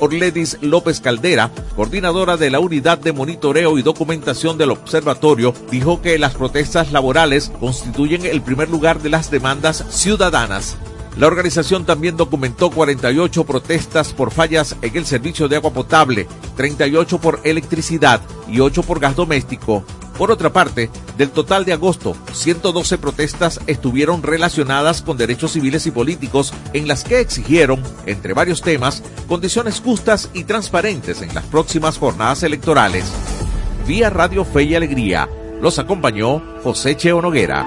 Orledis 0.01 0.57
López 0.61 0.99
Caldera, 0.99 1.51
coordinadora 1.75 2.35
de 2.35 2.49
la 2.49 2.59
Unidad 2.59 2.97
de 2.97 3.13
Monitoreo 3.13 3.77
y 3.77 3.83
Documentación 3.83 4.57
del 4.57 4.71
Observatorio, 4.71 5.53
dijo 5.69 6.01
que 6.01 6.17
las 6.17 6.33
protestas 6.33 6.91
laborales 6.91 7.51
constituyen 7.59 8.25
el 8.25 8.41
primer 8.41 8.67
lugar 8.67 9.01
de 9.01 9.09
las 9.09 9.29
demandas 9.29 9.85
ciudadanas. 9.89 10.75
La 11.17 11.27
organización 11.27 11.85
también 11.85 12.17
documentó 12.17 12.71
48 12.71 13.43
protestas 13.43 14.11
por 14.11 14.31
fallas 14.31 14.75
en 14.81 14.97
el 14.97 15.05
servicio 15.05 15.47
de 15.47 15.57
agua 15.57 15.71
potable, 15.71 16.27
38 16.55 17.19
por 17.19 17.39
electricidad 17.43 18.21
y 18.47 18.59
8 18.59 18.81
por 18.81 18.99
gas 18.99 19.15
doméstico. 19.15 19.83
Por 20.21 20.29
otra 20.29 20.53
parte, 20.53 20.91
del 21.17 21.31
total 21.31 21.65
de 21.65 21.73
agosto, 21.73 22.15
112 22.33 22.99
protestas 22.99 23.59
estuvieron 23.65 24.21
relacionadas 24.21 25.01
con 25.01 25.17
derechos 25.17 25.53
civiles 25.53 25.87
y 25.87 25.89
políticos 25.89 26.53
en 26.73 26.87
las 26.87 27.03
que 27.03 27.19
exigieron, 27.21 27.81
entre 28.05 28.35
varios 28.35 28.61
temas, 28.61 29.01
condiciones 29.27 29.81
justas 29.83 30.29
y 30.35 30.43
transparentes 30.43 31.23
en 31.23 31.33
las 31.33 31.43
próximas 31.45 31.97
jornadas 31.97 32.43
electorales. 32.43 33.11
Vía 33.87 34.11
Radio 34.11 34.45
Fe 34.45 34.61
y 34.61 34.75
Alegría, 34.75 35.27
los 35.59 35.79
acompañó 35.79 36.43
José 36.61 36.95
Cheo 36.95 37.19
Noguera. 37.19 37.65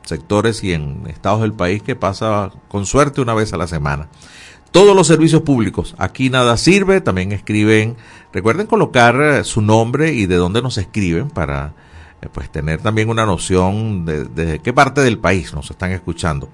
sectores 0.05 0.63
y 0.65 0.73
en 0.73 1.05
estados 1.09 1.41
del 1.41 1.53
país 1.53 1.83
que 1.83 1.97
pasa 1.97 2.51
con 2.69 2.87
suerte 2.87 3.21
una 3.21 3.35
vez 3.35 3.53
a 3.53 3.57
la 3.57 3.67
semana. 3.67 4.09
Todos 4.71 4.97
los 4.97 5.07
servicios 5.07 5.43
públicos, 5.43 5.95
aquí 5.99 6.31
nada 6.31 6.57
sirve, 6.57 7.01
también 7.01 7.31
escriben, 7.31 7.97
recuerden 8.33 8.67
colocar 8.67 9.21
eh, 9.21 9.45
su 9.45 9.61
nombre 9.61 10.13
y 10.13 10.27
de 10.27 10.35
dónde 10.35 10.63
nos 10.63 10.79
escriben 10.79 11.31
para 11.31 11.75
eh, 12.21 12.29
pues 12.33 12.51
tener 12.51 12.81
también 12.81 13.09
una 13.09 13.25
noción 13.25 14.05
de, 14.05 14.25
de 14.25 14.59
qué 14.59 14.73
parte 14.73 15.01
del 15.01 15.19
país 15.19 15.55
nos 15.55 15.71
están 15.71 15.93
escuchando. 15.93 16.49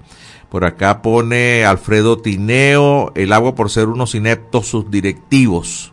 Por 0.51 0.65
acá 0.65 1.01
pone 1.01 1.65
Alfredo 1.65 2.19
Tineo, 2.19 3.13
el 3.15 3.33
agua 3.33 3.55
por 3.55 3.71
ser 3.71 3.87
unos 3.87 4.17
ineptos 4.17 4.67
sus 4.67 4.91
directivos. 4.91 5.93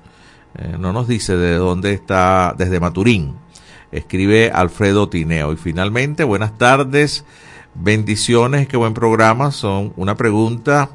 Eh, 0.58 0.78
no 0.80 0.94
nos 0.94 1.08
dice 1.08 1.38
de 1.38 1.56
dónde 1.56 1.94
está, 1.94 2.56
desde 2.58 2.80
Maturín. 2.80 3.36
Escribe 3.92 4.50
Alfredo 4.52 5.10
Tineo. 5.10 5.54
Y 5.54 5.58
finalmente, 5.58 6.24
buenas 6.24 6.58
tardes, 6.58 7.24
bendiciones, 7.76 8.68
qué 8.68 8.78
buen 8.78 8.96
programa. 8.96 9.52
Son 9.52 9.94
una 9.96 10.18
pregunta. 10.18 10.90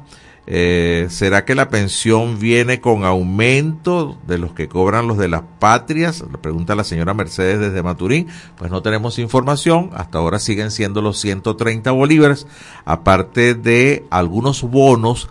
Eh, 0.45 1.07
¿Será 1.09 1.45
que 1.45 1.55
la 1.55 1.69
pensión 1.69 2.37
viene 2.37 2.81
con 2.81 3.05
aumento 3.05 4.17
de 4.27 4.37
los 4.37 4.51
que 4.51 4.67
cobran 4.67 5.07
los 5.07 5.17
de 5.17 5.29
las 5.29 5.43
patrias? 5.59 6.23
Le 6.29 6.37
pregunta 6.37 6.75
la 6.75 6.83
señora 6.83 7.13
Mercedes 7.13 7.59
desde 7.59 7.83
Maturín. 7.83 8.27
Pues 8.57 8.69
no 8.69 8.81
tenemos 8.81 9.19
información. 9.19 9.91
Hasta 9.93 10.17
ahora 10.17 10.39
siguen 10.39 10.71
siendo 10.71 11.01
los 11.01 11.19
130 11.19 11.91
bolívares, 11.91 12.45
aparte 12.83 13.55
de 13.55 14.05
algunos 14.09 14.63
bonos 14.63 15.29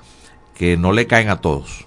que 0.54 0.76
no 0.76 0.92
le 0.92 1.06
caen 1.06 1.28
a 1.28 1.40
todos. 1.40 1.86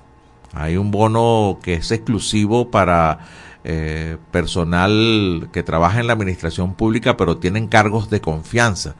Hay 0.53 0.77
un 0.77 0.91
bono 0.91 1.59
que 1.61 1.73
es 1.73 1.91
exclusivo 1.91 2.71
para 2.71 3.19
eh, 3.63 4.17
personal 4.31 5.49
que 5.51 5.63
trabaja 5.63 5.99
en 5.99 6.07
la 6.07 6.13
administración 6.13 6.75
pública, 6.75 7.17
pero 7.17 7.37
tienen 7.37 7.67
cargos 7.67 8.11
de 8.11 8.21
confianza. 8.21 8.95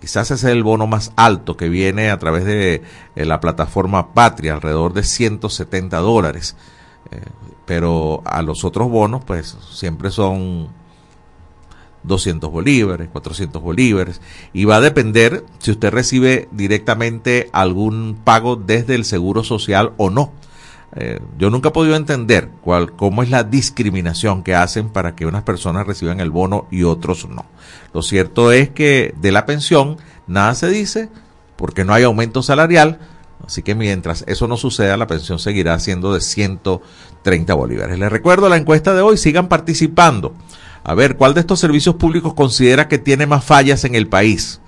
Quizás 0.00 0.30
ese 0.30 0.46
es 0.48 0.52
el 0.52 0.62
bono 0.62 0.86
más 0.86 1.12
alto 1.16 1.56
que 1.56 1.68
viene 1.68 2.10
a 2.10 2.18
través 2.18 2.44
de 2.44 2.82
eh, 3.16 3.24
la 3.24 3.40
plataforma 3.40 4.14
Patria, 4.14 4.54
alrededor 4.54 4.92
de 4.92 5.02
170 5.02 5.98
dólares. 5.98 6.56
Eh, 7.10 7.20
pero 7.66 8.22
a 8.24 8.42
los 8.42 8.64
otros 8.64 8.88
bonos, 8.88 9.24
pues 9.24 9.56
siempre 9.70 10.10
son 10.10 10.68
200 12.04 12.50
bolívares, 12.50 13.08
400 13.08 13.60
bolívares. 13.60 14.20
Y 14.52 14.64
va 14.64 14.76
a 14.76 14.80
depender 14.80 15.44
si 15.58 15.72
usted 15.72 15.90
recibe 15.90 16.48
directamente 16.52 17.50
algún 17.52 18.18
pago 18.24 18.56
desde 18.56 18.94
el 18.94 19.04
Seguro 19.04 19.44
Social 19.44 19.92
o 19.96 20.10
no. 20.10 20.32
Eh, 20.96 21.20
yo 21.38 21.50
nunca 21.50 21.68
he 21.68 21.72
podido 21.72 21.96
entender 21.96 22.48
cuál, 22.62 22.92
cómo 22.92 23.22
es 23.22 23.30
la 23.30 23.44
discriminación 23.44 24.42
que 24.42 24.54
hacen 24.54 24.88
para 24.88 25.14
que 25.14 25.26
unas 25.26 25.42
personas 25.42 25.86
reciban 25.86 26.20
el 26.20 26.30
bono 26.30 26.66
y 26.70 26.84
otros 26.84 27.28
no. 27.28 27.44
Lo 27.92 28.02
cierto 28.02 28.52
es 28.52 28.70
que 28.70 29.14
de 29.20 29.32
la 29.32 29.44
pensión 29.44 29.98
nada 30.26 30.54
se 30.54 30.68
dice 30.68 31.10
porque 31.56 31.84
no 31.84 31.92
hay 31.92 32.04
aumento 32.04 32.42
salarial, 32.42 32.98
así 33.44 33.62
que 33.62 33.74
mientras 33.74 34.24
eso 34.28 34.48
no 34.48 34.56
suceda, 34.56 34.96
la 34.96 35.06
pensión 35.06 35.38
seguirá 35.38 35.78
siendo 35.78 36.14
de 36.14 36.20
130 36.20 37.52
bolívares. 37.54 37.98
Les 37.98 38.10
recuerdo 38.10 38.48
la 38.48 38.56
encuesta 38.56 38.94
de 38.94 39.02
hoy, 39.02 39.18
sigan 39.18 39.48
participando. 39.48 40.34
A 40.84 40.94
ver, 40.94 41.16
¿cuál 41.16 41.34
de 41.34 41.40
estos 41.40 41.60
servicios 41.60 41.96
públicos 41.96 42.32
considera 42.32 42.88
que 42.88 42.98
tiene 42.98 43.26
más 43.26 43.44
fallas 43.44 43.84
en 43.84 43.94
el 43.94 44.06
país? 44.06 44.60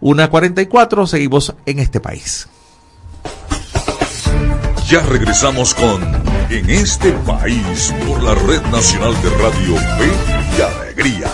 Una 0.00 0.30
44, 0.30 1.06
seguimos 1.06 1.54
en 1.66 1.78
este 1.78 2.00
país. 2.00 2.48
Ya 4.88 5.02
regresamos 5.02 5.74
con 5.74 6.02
En 6.50 6.68
este 6.68 7.12
país 7.12 7.94
por 8.08 8.20
la 8.22 8.34
Red 8.34 8.62
Nacional 8.72 9.14
de 9.22 9.30
Radio 9.30 9.76
Fe 9.76 10.10
y 10.58 10.62
Alegría. 10.62 11.30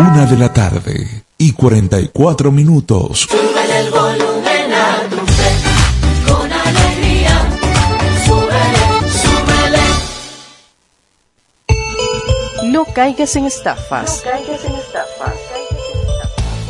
Una 0.00 0.24
de 0.24 0.38
la 0.38 0.50
tarde 0.50 1.24
y 1.36 1.52
44 1.52 2.50
minutos. 2.50 3.28
Súbele 3.28 3.80
el 3.80 3.90
volumen 3.90 4.72
a 4.72 5.02
tu 5.10 5.16
fe, 5.26 5.52
con 6.26 6.50
alegría. 6.50 7.46
Súbele, 8.24 8.86
súbele. 12.48 12.72
No 12.72 12.86
caigas 12.86 13.36
en 13.36 13.44
estafas. 13.44 14.24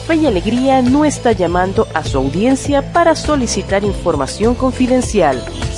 Fe 0.08 0.16
y 0.16 0.26
Alegría 0.26 0.82
no 0.82 1.04
está 1.04 1.30
llamando 1.30 1.86
a 1.94 2.02
su 2.02 2.18
audiencia 2.18 2.92
para 2.92 3.14
solicitar 3.14 3.84
información 3.84 4.56
confidencial. 4.56 5.40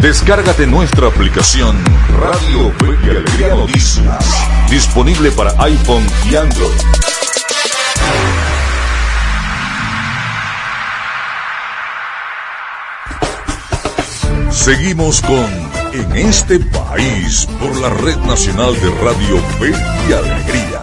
Descárgate 0.00 0.66
nuestra 0.66 1.08
aplicación 1.08 1.76
Radio 2.18 2.72
Fe 2.78 2.98
y 3.04 3.10
Alegría 3.10 3.54
Noticias, 3.54 4.48
disponible 4.70 5.30
para 5.30 5.50
iPhone 5.62 6.06
y 6.30 6.36
Android. 6.36 6.70
Seguimos 14.50 15.20
con 15.20 15.70
En 15.92 16.16
este 16.16 16.60
país 16.60 17.46
por 17.60 17.76
la 17.80 17.90
Red 17.90 18.16
Nacional 18.18 18.72
de 18.80 18.90
Radio 19.02 19.36
Fe 19.58 19.72
y 20.08 20.12
Alegría. 20.12 20.79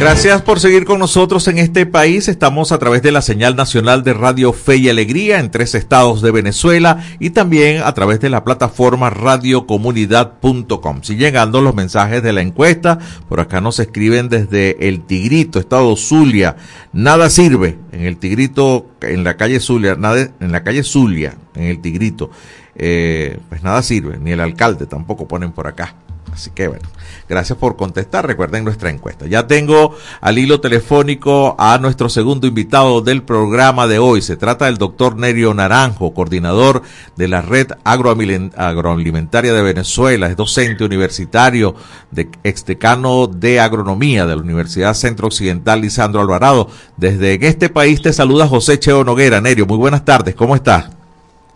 Gracias 0.00 0.42
por 0.42 0.60
seguir 0.60 0.84
con 0.84 1.00
nosotros 1.00 1.48
en 1.48 1.58
este 1.58 1.84
país. 1.84 2.28
Estamos 2.28 2.70
a 2.70 2.78
través 2.78 3.02
de 3.02 3.10
la 3.10 3.20
señal 3.20 3.56
nacional 3.56 4.04
de 4.04 4.14
Radio 4.14 4.52
Fe 4.52 4.76
y 4.76 4.88
Alegría 4.88 5.40
en 5.40 5.50
tres 5.50 5.74
estados 5.74 6.22
de 6.22 6.30
Venezuela 6.30 7.04
y 7.18 7.30
también 7.30 7.82
a 7.82 7.92
través 7.94 8.20
de 8.20 8.30
la 8.30 8.44
plataforma 8.44 9.10
radiocomunidad.com. 9.10 11.02
Siguen 11.02 11.18
llegando 11.18 11.60
los 11.60 11.74
mensajes 11.74 12.22
de 12.22 12.32
la 12.32 12.42
encuesta. 12.42 13.00
Por 13.28 13.40
acá 13.40 13.60
nos 13.60 13.80
escriben 13.80 14.28
desde 14.28 14.88
El 14.88 15.00
Tigrito, 15.00 15.58
estado 15.58 15.96
Zulia. 15.96 16.54
Nada 16.92 17.28
sirve 17.28 17.76
en 17.90 18.02
El 18.02 18.18
Tigrito, 18.18 18.86
en 19.00 19.24
la 19.24 19.36
calle 19.36 19.58
Zulia, 19.58 19.96
nada, 19.96 20.30
en 20.38 20.52
la 20.52 20.62
calle 20.62 20.84
Zulia, 20.84 21.34
en 21.56 21.64
El 21.64 21.80
Tigrito. 21.80 22.30
Eh, 22.76 23.40
pues 23.48 23.64
nada 23.64 23.82
sirve, 23.82 24.16
ni 24.18 24.30
el 24.30 24.38
alcalde 24.38 24.86
tampoco 24.86 25.26
ponen 25.26 25.50
por 25.50 25.66
acá. 25.66 25.96
Así 26.32 26.50
que 26.50 26.68
bueno, 26.68 26.86
gracias 27.28 27.58
por 27.58 27.76
contestar. 27.76 28.26
Recuerden 28.26 28.62
nuestra 28.64 28.90
encuesta. 28.90 29.26
Ya 29.26 29.46
tengo 29.46 29.96
al 30.20 30.38
hilo 30.38 30.60
telefónico 30.60 31.56
a 31.58 31.78
nuestro 31.78 32.08
segundo 32.08 32.46
invitado 32.46 33.00
del 33.00 33.22
programa 33.22 33.86
de 33.86 33.98
hoy. 33.98 34.22
Se 34.22 34.36
trata 34.36 34.66
del 34.66 34.76
doctor 34.78 35.16
Nerio 35.16 35.52
Naranjo, 35.54 36.14
coordinador 36.14 36.82
de 37.16 37.28
la 37.28 37.42
Red 37.42 37.72
Agroalimentaria 37.84 39.52
de 39.52 39.62
Venezuela. 39.62 40.28
Es 40.28 40.36
docente 40.36 40.84
universitario, 40.84 41.74
de, 42.10 42.28
exdecano 42.44 43.26
de 43.26 43.60
Agronomía 43.60 44.26
de 44.26 44.36
la 44.36 44.42
Universidad 44.42 44.94
Centro 44.94 45.26
Occidental 45.26 45.80
Lisandro 45.80 46.20
Alvarado. 46.20 46.68
Desde 46.96 47.34
este 47.46 47.68
país 47.68 48.00
te 48.02 48.12
saluda 48.12 48.46
José 48.46 48.78
Cheo 48.78 49.02
Noguera. 49.04 49.40
Nerio, 49.40 49.66
muy 49.66 49.76
buenas 49.78 50.04
tardes. 50.04 50.34
¿Cómo 50.34 50.54
estás? 50.54 50.90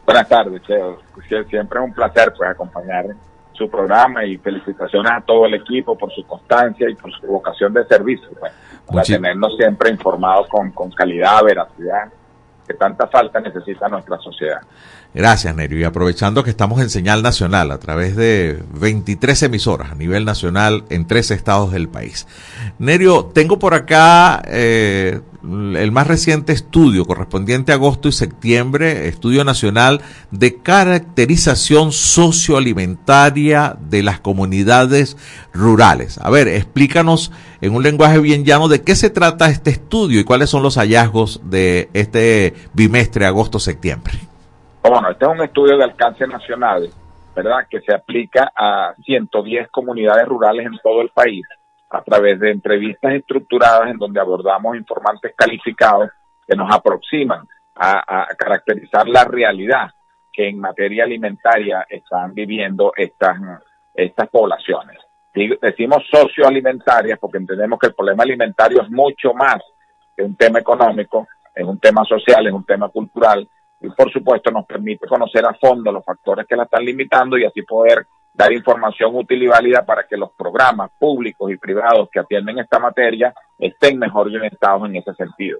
Buenas 0.04 0.28
tardes, 0.28 0.60
Cheo. 0.66 0.98
Sie- 1.28 1.48
Siempre 1.48 1.78
es 1.78 1.84
un 1.84 1.92
placer 1.94 2.32
pues 2.36 2.50
acompañar 2.50 3.06
su 3.52 3.68
programa 3.70 4.24
y 4.24 4.38
felicitaciones 4.38 5.12
a 5.12 5.20
todo 5.20 5.46
el 5.46 5.54
equipo 5.54 5.96
por 5.96 6.12
su 6.12 6.24
constancia 6.26 6.88
y 6.88 6.94
por 6.94 7.12
su 7.12 7.26
vocación 7.26 7.72
de 7.72 7.84
servicio, 7.86 8.28
pues, 8.38 8.52
para 8.86 9.02
tenernos 9.02 9.56
siempre 9.56 9.90
informados 9.90 10.48
con, 10.48 10.70
con 10.72 10.90
calidad, 10.90 11.42
veracidad, 11.44 12.08
que 12.66 12.74
tanta 12.74 13.06
falta 13.08 13.40
necesita 13.40 13.88
nuestra 13.88 14.18
sociedad. 14.18 14.60
Gracias, 15.14 15.54
Nerio. 15.54 15.78
Y 15.78 15.84
aprovechando 15.84 16.42
que 16.42 16.50
estamos 16.50 16.80
en 16.80 16.88
señal 16.88 17.22
nacional 17.22 17.70
a 17.70 17.78
través 17.78 18.16
de 18.16 18.62
23 18.80 19.42
emisoras 19.42 19.92
a 19.92 19.94
nivel 19.94 20.24
nacional 20.24 20.84
en 20.88 21.06
tres 21.06 21.30
estados 21.30 21.72
del 21.72 21.88
país. 21.88 22.26
Nerio, 22.78 23.26
tengo 23.26 23.58
por 23.58 23.74
acá 23.74 24.42
eh, 24.46 25.20
el 25.42 25.90
más 25.92 26.06
reciente 26.06 26.52
estudio 26.52 27.04
correspondiente 27.04 27.72
a 27.72 27.74
agosto 27.74 28.08
y 28.08 28.12
septiembre, 28.12 29.08
estudio 29.08 29.44
nacional 29.44 30.00
de 30.30 30.60
caracterización 30.60 31.92
socioalimentaria 31.92 33.76
de 33.80 34.02
las 34.02 34.20
comunidades 34.20 35.16
rurales. 35.52 36.18
A 36.18 36.30
ver, 36.30 36.48
explícanos 36.48 37.32
en 37.60 37.74
un 37.74 37.82
lenguaje 37.82 38.18
bien 38.20 38.44
llano 38.44 38.68
de 38.68 38.82
qué 38.82 38.94
se 38.94 39.10
trata 39.10 39.50
este 39.50 39.70
estudio 39.70 40.20
y 40.20 40.24
cuáles 40.24 40.50
son 40.50 40.62
los 40.62 40.76
hallazgos 40.76 41.40
de 41.44 41.88
este 41.92 42.54
bimestre 42.72 43.26
agosto-septiembre. 43.26 44.14
Bueno, 44.82 45.10
este 45.10 45.24
es 45.24 45.30
un 45.30 45.42
estudio 45.42 45.76
de 45.76 45.84
alcance 45.84 46.26
nacional, 46.26 46.88
¿verdad? 47.34 47.66
Que 47.68 47.80
se 47.80 47.94
aplica 47.94 48.52
a 48.54 48.94
110 49.04 49.68
comunidades 49.70 50.26
rurales 50.26 50.66
en 50.66 50.78
todo 50.82 51.02
el 51.02 51.08
país 51.08 51.44
a 51.92 52.02
través 52.02 52.40
de 52.40 52.50
entrevistas 52.50 53.12
estructuradas 53.12 53.90
en 53.90 53.98
donde 53.98 54.18
abordamos 54.18 54.76
informantes 54.76 55.34
calificados 55.36 56.10
que 56.46 56.56
nos 56.56 56.74
aproximan 56.74 57.46
a, 57.74 58.26
caracterizar 58.36 59.06
la 59.08 59.24
realidad 59.24 59.90
que 60.32 60.48
en 60.48 60.58
materia 60.58 61.04
alimentaria 61.04 61.86
están 61.88 62.32
viviendo 62.32 62.92
estas, 62.96 63.36
estas 63.94 64.28
poblaciones. 64.28 64.98
Decimos 65.60 66.04
socioalimentarias 66.10 67.18
porque 67.18 67.38
entendemos 67.38 67.78
que 67.78 67.88
el 67.88 67.94
problema 67.94 68.22
alimentario 68.22 68.82
es 68.82 68.90
mucho 68.90 69.34
más 69.34 69.58
que 70.16 70.22
un 70.22 70.36
tema 70.36 70.60
económico, 70.60 71.28
es 71.54 71.64
un 71.64 71.78
tema 71.78 72.04
social, 72.04 72.46
es 72.46 72.52
un 72.52 72.64
tema 72.64 72.88
cultural 72.88 73.46
y 73.80 73.90
por 73.90 74.10
supuesto 74.10 74.50
nos 74.50 74.64
permite 74.64 75.06
conocer 75.06 75.44
a 75.44 75.54
fondo 75.54 75.92
los 75.92 76.04
factores 76.04 76.46
que 76.46 76.56
la 76.56 76.64
están 76.64 76.84
limitando 76.84 77.36
y 77.36 77.44
así 77.44 77.62
poder 77.62 78.06
dar 78.32 78.52
información 78.52 79.14
útil 79.14 79.42
y 79.42 79.46
válida 79.46 79.84
para 79.84 80.06
que 80.06 80.16
los 80.16 80.32
programas 80.32 80.90
públicos 80.98 81.50
y 81.50 81.56
privados 81.56 82.08
que 82.10 82.20
atienden 82.20 82.58
esta 82.58 82.78
materia 82.78 83.34
estén 83.58 83.98
mejor 83.98 84.28
orientados 84.28 84.88
en 84.88 84.96
ese 84.96 85.14
sentido. 85.14 85.58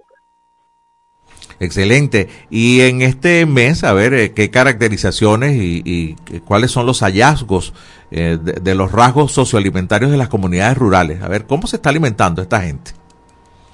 Excelente. 1.59 2.27
Y 2.49 2.81
en 2.81 3.01
este 3.01 3.45
mes, 3.45 3.83
a 3.83 3.93
ver, 3.93 4.13
eh, 4.13 4.33
qué 4.33 4.49
caracterizaciones 4.49 5.55
y, 5.55 6.15
cuáles 6.45 6.71
son 6.71 6.85
los 6.85 7.01
hallazgos 7.01 7.73
eh, 8.11 8.37
de, 8.41 8.53
de 8.53 8.75
los 8.75 8.91
rasgos 8.91 9.31
socioalimentarios 9.31 10.11
de 10.11 10.17
las 10.17 10.29
comunidades 10.29 10.77
rurales. 10.77 11.21
A 11.21 11.27
ver, 11.27 11.45
¿cómo 11.45 11.67
se 11.67 11.77
está 11.77 11.89
alimentando 11.89 12.41
esta 12.41 12.61
gente? 12.61 12.91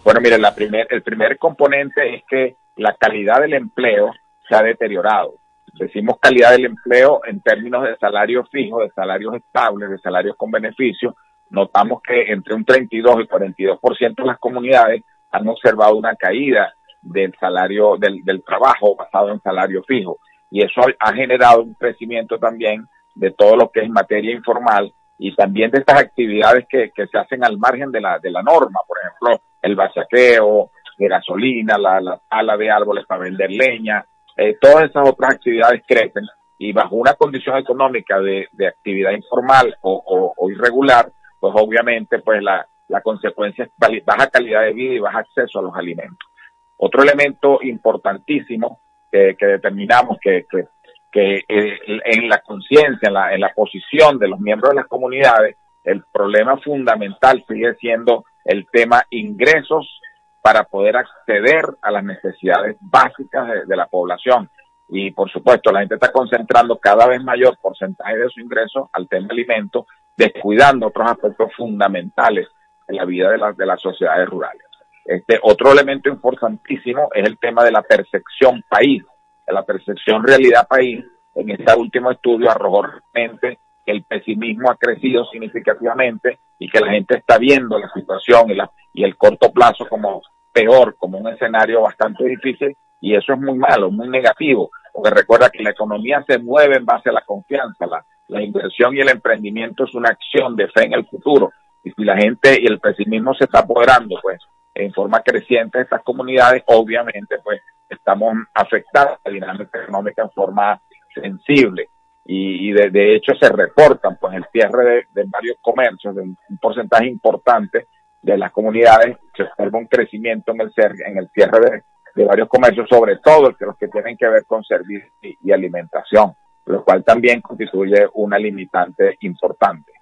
Bueno, 0.04 0.22
mire, 0.22 0.38
la 0.38 0.54
primer, 0.54 0.88
el 0.89 1.02
primer 1.02 1.38
componente 1.38 2.16
es 2.16 2.24
que 2.28 2.56
la 2.76 2.93
calidad 2.93 3.41
del 3.41 3.54
empleo 3.54 4.12
se 4.47 4.56
ha 4.56 4.64
deteriorado. 4.64 5.36
Decimos 5.80 6.18
calidad 6.20 6.52
del 6.52 6.66
empleo 6.66 7.22
en 7.26 7.40
términos 7.42 7.84
de 7.84 7.96
salarios 7.98 8.50
fijos, 8.50 8.84
de 8.84 8.92
salarios 8.92 9.34
estables, 9.36 9.90
de 9.90 9.98
salarios 10.00 10.36
con 10.36 10.52
beneficios, 10.52 11.16
notamos 11.50 12.02
que 12.04 12.32
entre 12.32 12.54
un 12.54 12.66
32 12.66 13.22
y 13.22 13.28
42% 13.28 14.16
de 14.16 14.26
las 14.26 14.40
comunidades 14.40 15.04
han 15.32 15.48
observado 15.48 15.96
una 15.96 16.16
caída 16.16 16.74
del 17.02 17.34
salario 17.40 17.96
del, 17.98 18.26
del 18.26 18.44
trabajo 18.44 18.96
basado 18.96 19.32
en 19.32 19.42
salario 19.42 19.82
fijo. 19.84 20.18
Y 20.52 20.64
eso 20.64 20.82
ha 21.00 21.14
generado 21.14 21.64
un 21.64 21.74
crecimiento 21.76 22.38
también 22.38 22.86
de 23.16 23.32
todo 23.32 23.56
lo 23.56 23.70
que 23.70 23.82
es 23.82 23.90
materia 23.90 24.34
informal 24.34 24.92
y 25.18 25.34
también 25.36 25.72
de 25.72 25.80
estas 25.80 26.00
actividades 26.00 26.66
que, 26.68 26.92
se 26.94 27.18
hacen 27.18 27.44
al 27.44 27.58
margen 27.58 27.92
de 27.92 28.02
la, 28.02 28.20
de 28.20 28.32
la 28.32 28.42
norma, 28.42 28.80
por 28.88 28.98
ejemplo, 28.98 29.42
el 29.62 29.76
bachaqueo 29.76 30.72
de 30.98 31.08
gasolina, 31.08 31.78
la, 31.78 32.02
la 32.02 32.20
tala 32.30 32.58
de 32.58 32.70
árboles 32.70 33.06
para 33.06 33.24
vender 33.24 33.50
leña, 33.52 34.06
eh, 34.40 34.58
todas 34.60 34.90
esas 34.90 35.08
otras 35.08 35.34
actividades 35.34 35.84
crecen 35.86 36.26
y 36.58 36.72
bajo 36.72 36.96
una 36.96 37.14
condición 37.14 37.58
económica 37.58 38.20
de, 38.22 38.48
de 38.54 38.68
actividad 38.68 39.12
informal 39.12 39.78
o, 39.82 40.34
o, 40.38 40.50
irregular, 40.50 41.12
pues 41.40 41.54
obviamente 41.58 42.20
pues 42.20 42.42
la, 42.42 42.66
la 42.88 43.02
consecuencia 43.02 43.66
es 43.66 43.72
baja 44.06 44.28
calidad 44.28 44.62
de 44.62 44.74
vida 44.74 44.94
y 44.94 45.00
baja 45.00 45.20
acceso 45.20 45.60
a 45.60 45.64
los 45.64 45.76
alimentos. 45.76 46.30
Otro 46.78 47.04
elemento 47.04 47.60
importantísimo 47.62 48.80
que, 49.12 49.36
que 49.38 49.46
determinamos 49.46 50.18
que, 50.22 50.46
que, 50.50 50.68
que, 51.12 51.44
eh, 51.48 51.80
en 52.06 52.30
la 52.30 52.40
conciencia, 52.40 53.08
en 53.08 53.14
la, 53.14 53.34
en 53.34 53.42
la 53.42 53.54
posición 53.54 54.20
de 54.20 54.30
los 54.30 54.40
miembros 54.40 54.70
de 54.72 54.78
las 54.78 54.88
comunidades, 54.88 55.58
el 55.84 56.04
problema 56.14 56.58
fundamental 56.58 57.44
sigue 57.46 57.76
siendo 57.76 58.24
el 58.46 58.68
tema 58.72 59.04
ingresos 59.10 60.00
para 60.42 60.64
poder 60.64 60.98
acceder 60.98 61.66
a 61.82 61.92
las 61.92 62.04
necesidades 62.04 62.78
básicas 62.80 63.68
de, 63.68 63.76
la 63.76 63.88
población. 63.88 64.50
Y 64.88 65.12
por 65.12 65.30
supuesto, 65.30 65.72
la 65.72 65.80
gente 65.80 65.96
está 65.96 66.12
concentrando 66.12 66.78
cada 66.78 67.08
vez 67.08 67.24
mayor 67.24 67.58
porcentaje 67.62 68.18
de 68.18 68.30
su 68.30 68.40
ingreso 68.40 68.90
al 68.94 69.08
tema 69.08 69.28
alimentos, 69.32 69.86
descuidando 70.16 70.88
otros 70.88 71.12
aspectos 71.12 71.52
fundamentales 71.56 72.48
en 72.88 72.96
la 72.96 73.06
vida 73.06 73.30
de, 73.30 73.54
de 73.56 73.66
las 73.66 73.82
sociedades 73.82 74.28
rurales. 74.28 74.64
Este 75.06 75.40
otro 75.42 75.72
elemento 75.72 76.10
importantísimo 76.10 77.10
es 77.14 77.26
el 77.26 77.38
tema 77.38 77.64
de 77.64 77.72
la 77.72 77.82
percepción 77.82 78.64
país, 78.70 79.04
de 79.46 79.54
la 79.54 79.64
percepción 79.64 80.24
realidad 80.26 80.68
país. 80.68 81.04
En 81.36 81.50
este 81.50 81.74
último 81.76 82.12
estudio 82.12 82.50
arrojó 82.50 82.84
realmente 82.84 83.60
que 83.86 83.92
el 83.92 84.04
pesimismo 84.04 84.70
ha 84.70 84.76
crecido 84.76 85.26
significativamente 85.26 86.40
y 86.60 86.70
que 86.70 86.80
la 86.80 86.91
gente 86.91 87.18
está 87.18 87.38
viendo 87.38 87.80
la 87.80 87.89
situación 87.89 88.51
y, 88.51 88.55
la, 88.55 88.70
y 88.93 89.03
el 89.03 89.18
corto 89.18 89.51
plazo 89.51 89.88
como 89.88 90.22
peor, 90.51 90.95
como 90.97 91.18
un 91.18 91.30
escenario 91.30 91.82
bastante 91.82 92.26
difícil 92.26 92.76
y 93.01 93.16
eso 93.16 93.34
es 93.34 93.39
muy 93.39 93.57
malo, 93.57 93.89
muy 93.89 94.10
negativo, 94.10 94.70
porque 94.93 95.10
recuerda 95.12 95.49
que 95.49 95.64
la 95.64 95.72
economía 95.72 96.24
se 96.28 96.38
mueve 96.38 96.78
en 96.78 96.86
base 96.86 97.10
a 97.10 97.14
la 97.14 97.22
confianza, 97.22 97.88
la, 97.88 98.05
la 98.28 98.41
inversión 98.41 98.95
y 98.95 98.99
el 98.99 99.10
emprendimiento 99.10 99.86
es 99.86 99.93
una 99.95 100.10
acción 100.10 100.55
de 100.55 100.68
fe 100.68 100.86
en 100.86 100.93
el 100.93 101.07
futuro 101.07 101.51
y 101.84 101.91
si 101.91 102.03
la 102.03 102.18
gente 102.18 102.60
y 102.62 102.66
el 102.66 102.80
pesimismo 102.80 103.34
se 103.34 103.45
está 103.45 103.60
apoderando, 103.60 104.18
pues 104.22 104.39
en 104.74 104.93
forma 104.93 105.22
creciente 105.22 105.78
de 105.78 105.84
estas 105.86 106.03
comunidades, 106.03 106.64
obviamente, 106.68 107.38
pues 107.43 107.62
estamos 107.88 108.36
afectando 108.53 109.18
la 109.24 109.32
dinámica 109.32 109.82
económica 109.82 110.24
en 110.24 110.32
forma 110.32 110.82
sensible. 111.14 111.89
Y, 112.26 112.70
y 112.70 112.74
de, 112.74 112.89
de 112.89 113.15
hecho 113.15 113.34
se 113.39 113.49
reportan 113.49 114.17
pues 114.20 114.36
el 114.36 114.45
cierre 114.51 115.07
de, 115.11 115.24
varios 115.28 115.57
comercios, 115.61 116.15
de 116.15 116.22
un, 116.22 116.38
porcentaje 116.61 117.07
importante 117.07 117.88
de 118.22 118.38
las 118.38 118.51
comunidades, 118.51 119.17
se 119.36 119.43
observa 119.43 119.80
un 119.80 119.88
crecimiento 119.88 120.51
en 120.51 120.61
el, 120.61 120.72
en 121.07 121.17
el 121.17 121.30
cierre 121.34 121.84
de, 122.15 122.26
varios 122.26 122.49
comercios, 122.49 122.88
sobre 122.89 123.17
todo 123.17 123.53
los 123.57 123.78
que 123.78 123.88
tienen 123.88 124.17
que 124.17 124.28
ver 124.28 124.43
con 124.45 124.63
servicios 124.63 125.09
y, 125.22 125.51
alimentación, 125.51 126.34
lo 126.65 126.84
cual 126.84 127.03
también 127.03 127.39
constituye 127.39 128.07
una 128.13 128.38
limitante 128.38 129.17
importante. 129.22 129.93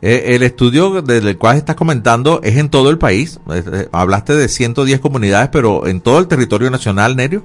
Eh, 0.00 0.34
el 0.34 0.42
estudio 0.42 1.02
del 1.02 1.38
cual 1.38 1.56
estás 1.56 1.76
comentando 1.76 2.40
es 2.42 2.56
en 2.56 2.70
todo 2.70 2.90
el 2.90 2.98
país. 2.98 3.40
Eh, 3.50 3.88
hablaste 3.92 4.34
de 4.34 4.48
110 4.48 5.00
comunidades, 5.00 5.50
pero 5.50 5.86
en 5.86 6.00
todo 6.00 6.18
el 6.18 6.28
territorio 6.28 6.70
nacional, 6.70 7.14
Nerio. 7.14 7.42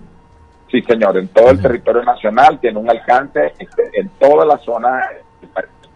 Sí, 0.71 0.81
señor, 0.83 1.17
en 1.17 1.27
todo 1.29 1.49
el 1.51 1.61
territorio 1.61 2.03
nacional 2.03 2.59
tiene 2.59 2.77
un 2.79 2.89
alcance 2.89 3.53
este, 3.57 3.89
en 3.99 4.09
toda 4.19 4.45
la 4.45 4.57
zona, 4.59 5.01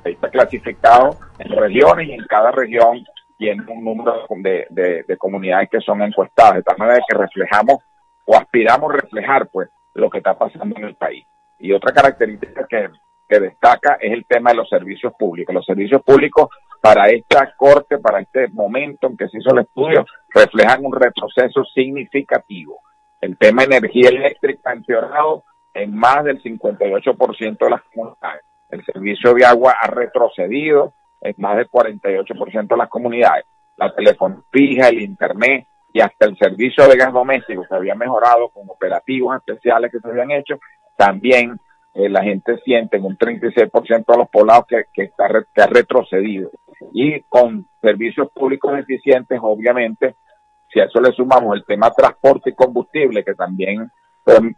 está 0.03 0.29
clasificado 0.29 1.15
en 1.39 1.51
regiones 1.55 2.07
y 2.07 2.13
en 2.13 2.25
cada 2.25 2.51
región 2.51 3.03
tiene 3.37 3.63
un 3.67 3.83
número 3.83 4.25
de, 4.29 4.65
de- 4.69 5.03
de 5.07 5.17
comunidades 5.17 5.69
que 5.69 5.79
son 5.81 6.01
encuestadas, 6.01 6.55
de 6.55 6.63
tal 6.63 6.77
manera 6.77 6.99
que 7.07 7.17
reflejamos 7.17 7.77
o 8.25 8.35
aspiramos 8.35 8.91
a 8.91 8.97
reflejar 8.97 9.47
pues 9.51 9.69
lo 9.93 10.09
que 10.09 10.17
está 10.19 10.33
pasando 10.37 10.75
en 10.77 10.85
el 10.85 10.95
país. 10.95 11.25
Y 11.59 11.71
otra 11.71 11.93
característica 11.93 12.65
que, 12.67 12.89
que 13.29 13.39
destaca 13.39 13.97
es 14.01 14.11
el 14.11 14.25
tema 14.25 14.51
de 14.51 14.57
los 14.57 14.69
servicios 14.69 15.13
públicos. 15.19 15.53
Los 15.53 15.65
servicios 15.65 16.01
públicos 16.03 16.47
para 16.81 17.07
esta 17.09 17.53
corte, 17.55 17.99
para 17.99 18.21
este 18.21 18.47
momento 18.49 19.07
en 19.07 19.17
que 19.17 19.27
se 19.29 19.37
hizo 19.37 19.51
el 19.53 19.59
estudio, 19.59 20.05
reflejan 20.33 20.83
un 20.85 20.93
retroceso 20.93 21.63
significativo. 21.65 22.79
El 23.23 23.37
tema 23.37 23.63
energía 23.63 24.09
eléctrica 24.09 24.71
ha 24.71 24.73
empeorado 24.73 25.45
en 25.73 25.95
más 25.95 26.25
del 26.25 26.43
58% 26.43 27.57
de 27.57 27.69
las 27.69 27.81
comunidades. 27.83 28.41
El 28.69 28.83
servicio 28.83 29.33
de 29.33 29.45
agua 29.45 29.75
ha 29.81 29.87
retrocedido 29.87 30.93
en 31.21 31.33
más 31.37 31.55
del 31.55 31.69
48% 31.69 32.67
de 32.67 32.77
las 32.77 32.89
comunidades. 32.89 33.45
La 33.77 33.95
telefonía 33.95 34.41
fija, 34.51 34.89
el 34.89 35.03
internet 35.03 35.65
y 35.93 36.01
hasta 36.01 36.25
el 36.25 36.37
servicio 36.37 36.85
de 36.85 36.97
gas 36.97 37.13
doméstico 37.13 37.65
que 37.65 37.73
había 37.73 37.95
mejorado 37.95 38.49
con 38.49 38.69
operativos 38.69 39.37
especiales 39.37 39.89
que 39.89 39.99
se 39.99 40.09
habían 40.09 40.31
hecho, 40.31 40.59
también 40.97 41.57
eh, 41.93 42.09
la 42.09 42.23
gente 42.23 42.57
siente 42.65 42.97
en 42.97 43.05
un 43.05 43.17
36% 43.17 44.05
de 44.05 44.17
los 44.17 44.29
poblados 44.29 44.65
que, 44.67 45.01
está, 45.01 45.29
que 45.55 45.61
ha 45.61 45.67
retrocedido. 45.67 46.51
Y 46.91 47.21
con 47.29 47.67
servicios 47.81 48.29
públicos 48.33 48.77
eficientes, 48.77 49.39
obviamente, 49.41 50.15
si 50.73 50.79
a 50.79 50.85
eso 50.85 50.99
le 50.99 51.11
sumamos 51.13 51.55
el 51.55 51.63
tema 51.65 51.91
transporte 51.91 52.49
y 52.49 52.53
combustible, 52.55 53.23
que 53.23 53.35
también 53.35 53.91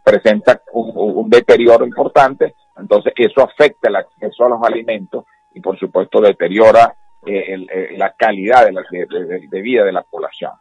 presenta 0.02 0.60
un, 0.72 1.28
deterioro 1.28 1.84
importante, 1.84 2.54
entonces 2.76 3.12
eso 3.16 3.42
afecta 3.42 3.88
el 3.88 3.96
acceso 3.96 4.44
a 4.44 4.48
los 4.48 4.62
alimentos 4.62 5.24
y 5.52 5.60
por 5.60 5.76
supuesto 5.78 6.20
deteriora 6.20 6.94
eh, 7.26 7.54
eh, 7.74 7.88
la 7.96 8.12
calidad 8.16 8.64
de, 8.66 8.72
de- 8.72 9.06
de- 9.26 9.48
de 9.50 9.60
vida 9.60 9.84
de 9.84 9.92
la 9.92 10.02
población. 10.02 10.52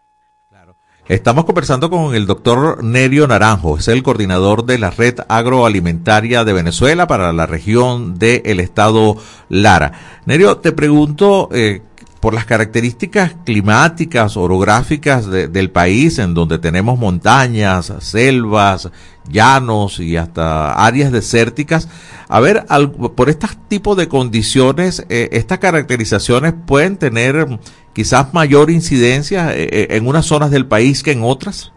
Estamos 1.08 1.46
conversando 1.46 1.92
con 1.92 2.16
el 2.16 2.26
doctor 2.26 2.84
Nerio 2.84 3.28
Naranjo, 3.28 3.78
es 3.78 3.88
el 3.90 4.02
coordinador 4.02 4.66
de 4.66 4.80
la 4.80 4.90
red 4.90 5.20
agroalimentaria 5.30 6.44
de 6.44 6.54
Venezuela 6.54 7.06
para 7.06 7.32
la 7.32 7.46
región 7.46 8.18
del 8.18 8.60
estado 8.60 9.16
Lara. 9.48 9.92
Nerio, 10.26 10.58
te 10.58 10.72
pregunto 10.72 11.50
eh, 11.52 11.84
por 12.26 12.34
las 12.34 12.46
características 12.46 13.36
climáticas, 13.46 14.36
orográficas 14.36 15.30
de- 15.30 15.48
del 15.48 15.70
país, 15.70 16.18
en 16.18 16.34
donde 16.34 16.58
tenemos 16.58 16.98
montañas, 16.98 17.94
selvas, 18.00 18.90
llanos 19.30 20.00
y 20.00 20.18
hasta 20.18 20.74
áreas 20.74 21.12
desérticas. 21.12 21.88
A 22.28 22.40
ver, 22.40 22.66
al- 22.68 22.90
por 22.92 23.30
este 23.30 23.46
tipo 23.68 23.94
de 23.94 24.08
condiciones, 24.08 25.06
eh, 25.08 25.30
estas 25.34 25.60
caracterizaciones 25.60 26.56
pueden 26.66 26.98
tener 26.98 27.46
mm, 27.48 27.60
quizás 27.94 28.34
mayor 28.34 28.72
incidencia 28.72 29.56
eh, 29.56 29.70
eh, 29.72 29.88
en 29.92 30.08
unas 30.08 30.26
zonas 30.26 30.50
del 30.50 30.66
país 30.66 31.04
que 31.04 31.12
en 31.12 31.22
otras. 31.22 31.72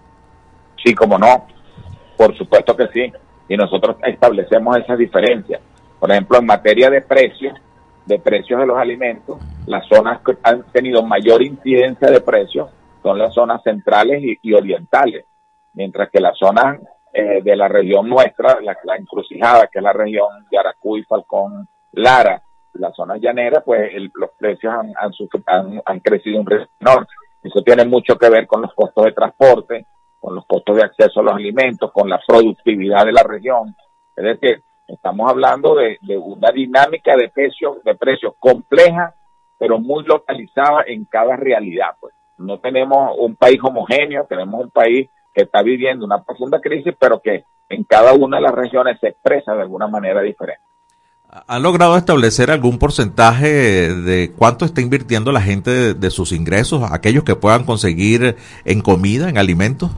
Sí, 0.83 0.95
como 0.95 1.19
no, 1.19 1.47
por 2.17 2.35
supuesto 2.39 2.75
que 2.75 2.87
sí. 2.95 3.13
Y 3.51 3.57
nosotros 3.59 3.97
establecemos 4.03 4.79
esas 4.79 4.97
diferencias. 4.97 5.61
Por 6.01 6.11
ejemplo, 6.11 6.39
en 6.39 6.47
materia 6.47 6.89
de 6.89 7.03
precios, 7.03 7.53
de 8.09 8.19
precios 8.19 8.59
de 8.61 8.67
los 8.67 8.79
alimentos, 8.79 9.39
las 9.67 9.87
zonas 9.87 10.21
que 10.25 10.37
han 10.43 10.65
tenido 10.73 11.03
mayor 11.03 11.43
incidencia 11.43 12.09
de 12.11 12.21
precios 12.21 12.71
son 13.03 13.19
las 13.19 13.33
zonas 13.35 13.63
centrales 13.63 14.23
y, 14.43 14.53
orientales, 14.55 15.27
mientras 15.75 16.11
que 16.11 16.21
las 16.21 16.37
zonas 16.39 16.81
eh, 17.13 17.41
de 17.43 17.57
la 17.57 17.69
región 17.69 18.09
nuestra, 18.09 18.59
la, 18.61 18.77
la 18.85 18.97
encrucijada, 18.97 19.67
que 19.69 19.79
es 19.79 19.83
la 19.83 19.93
región 19.93 20.47
de 20.51 20.59
Aracuy, 20.59 21.05
Falcón, 21.05 21.69
Lara, 21.93 22.43
las 22.75 22.95
zonas 22.95 23.21
llaneras, 23.21 23.63
pues 23.65 23.91
el- 23.95 24.11
los 24.15 24.31
precios 24.39 24.73
han, 24.73 24.93
han, 24.97 25.13
han- 25.47 25.83
han 25.85 26.01
crecido 26.01 26.41
un 26.41 26.47
ritmo 26.47 26.67
menor. 26.81 27.07
Eso 27.43 27.63
tiene 27.63 27.85
mucho 27.85 28.17
que 28.17 28.29
ver 28.31 28.47
con 28.47 28.63
los 28.63 28.73
costos 28.75 29.05
de 29.05 29.13
transporte, 29.13 29.87
con 30.21 30.35
los 30.35 30.45
costos 30.47 30.77
de 30.77 30.83
acceso 30.83 31.21
a 31.21 31.23
los 31.25 31.35
alimentos, 31.35 31.91
con 31.93 32.09
la 32.09 32.21
productividad 32.27 33.05
de 33.05 33.13
la 33.13 33.23
región. 33.23 33.75
Es 34.17 34.25
decir, 34.25 34.63
estamos 34.89 35.31
hablando 35.31 35.75
de, 35.75 35.99
de 36.01 36.17
una 36.17 36.51
dinámica 36.51 37.17
de 37.17 37.29
precios, 37.29 37.83
de 37.85 37.95
precios 37.95 38.35
compleja, 38.39 39.15
pero 39.59 39.79
muy 39.79 40.05
localizada 40.05 40.85
en 40.87 41.05
cada 41.05 41.37
realidad. 41.37 41.91
Pues 42.01 42.15
no 42.39 42.59
tenemos 42.59 43.15
un 43.19 43.37
país 43.37 43.61
homogéneo, 43.63 44.25
tenemos 44.29 44.65
un 44.65 44.71
país 44.71 45.09
que 45.35 45.43
está 45.43 45.63
viviendo 45.63 46.05
una 46.05 46.23
profunda 46.23 46.61
crisis, 46.61 46.95
pero 46.99 47.21
que 47.21 47.45
en 47.69 47.85
cada 47.85 48.15
una 48.15 48.39
de 48.39 48.45
las 48.45 48.55
regiones 48.55 48.99
se 49.01 49.09
expresa 49.09 49.55
de 49.55 49.63
alguna 49.63 49.87
manera 49.87 50.23
diferente. 50.23 50.63
¿Han 51.47 51.63
logrado 51.63 51.99
establecer 51.99 52.51
algún 52.51 52.79
porcentaje 52.79 53.93
de 53.93 54.33
cuánto 54.33 54.65
está 54.65 54.81
invirtiendo 54.81 55.31
la 55.31 55.43
gente 55.43 55.71
de, 55.71 55.95
de 55.95 56.11
sus 56.11 56.33
ingresos, 56.33 56.83
aquellos 56.91 57.23
que 57.23 57.37
puedan 57.37 57.65
conseguir 57.65 58.37
en 58.65 58.81
comida, 58.81 59.29
en 59.29 59.37
alimentos? 59.37 59.91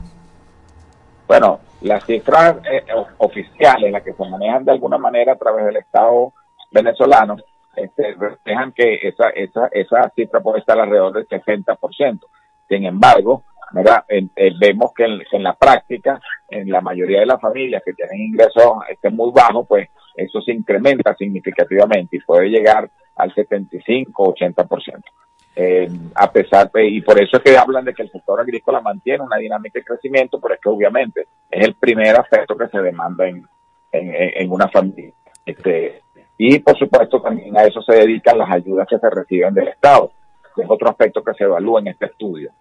Bueno, 1.27 1.61
las 1.81 2.05
cifras 2.05 2.57
eh, 2.69 2.83
oficiales, 3.17 3.91
las 3.91 4.03
que 4.03 4.13
se 4.13 4.29
manejan 4.29 4.65
de 4.65 4.71
alguna 4.71 4.97
manera 4.97 5.33
a 5.33 5.37
través 5.37 5.65
del 5.65 5.77
Estado 5.77 6.33
venezolano, 6.71 7.37
este, 7.75 8.13
reflejan 8.13 8.71
que 8.71 8.99
esa, 9.01 9.29
esa, 9.29 9.67
esa 9.71 10.09
cifra 10.15 10.41
puede 10.41 10.59
estar 10.59 10.79
alrededor 10.79 11.13
del 11.13 11.27
60%. 11.27 12.19
Sin 12.67 12.85
embargo, 12.85 13.43
¿verdad? 13.71 14.03
Eh, 14.09 14.51
vemos 14.59 14.91
que 14.93 15.05
en, 15.05 15.19
que 15.19 15.37
en 15.37 15.43
la 15.43 15.53
práctica, 15.53 16.19
en 16.49 16.69
la 16.69 16.81
mayoría 16.81 17.21
de 17.21 17.25
las 17.25 17.39
familias 17.39 17.81
que 17.85 17.93
tienen 17.93 18.19
ingresos 18.19 18.73
este, 18.89 19.09
muy 19.09 19.31
bajos, 19.31 19.65
pues 19.67 19.89
eso 20.15 20.41
se 20.41 20.51
incrementa 20.51 21.15
significativamente 21.15 22.17
y 22.17 22.19
puede 22.19 22.49
llegar 22.49 22.89
al 23.15 23.33
75-80%. 23.33 25.03
Eh, 25.55 25.89
a 26.15 26.31
pesar 26.31 26.71
de, 26.71 26.87
y 26.87 27.01
por 27.01 27.21
eso 27.21 27.37
es 27.37 27.43
que 27.43 27.57
hablan 27.57 27.83
de 27.83 27.93
que 27.93 28.03
el 28.03 28.11
sector 28.11 28.39
agrícola 28.39 28.79
mantiene 28.79 29.23
una 29.23 29.35
dinámica 29.37 29.79
de 29.79 29.85
crecimiento, 29.85 30.39
pero 30.39 30.53
es 30.55 30.61
que 30.61 30.69
obviamente 30.69 31.27
es 31.49 31.67
el 31.67 31.75
primer 31.75 32.15
aspecto 32.15 32.55
que 32.55 32.67
se 32.69 32.79
demanda 32.81 33.27
en, 33.27 33.45
en, 33.91 34.13
en- 34.15 34.51
una 34.51 34.69
familia. 34.69 35.11
Este, 35.45 36.01
y 36.37 36.59
por 36.59 36.77
supuesto 36.77 37.21
también 37.21 37.57
a 37.57 37.63
eso 37.65 37.81
se 37.81 37.93
dedican 37.95 38.37
las 38.37 38.49
ayudas 38.49 38.87
que 38.89 38.97
se 38.97 39.09
reciben 39.09 39.53
del 39.53 39.67
Estado, 39.67 40.11
que 40.55 40.61
es 40.63 40.69
otro 40.69 40.89
aspecto 40.89 41.21
que 41.23 41.33
se 41.33 41.43
evalúa 41.43 41.81
en 41.81 41.87
este 41.87 42.05
estudio. 42.05 42.51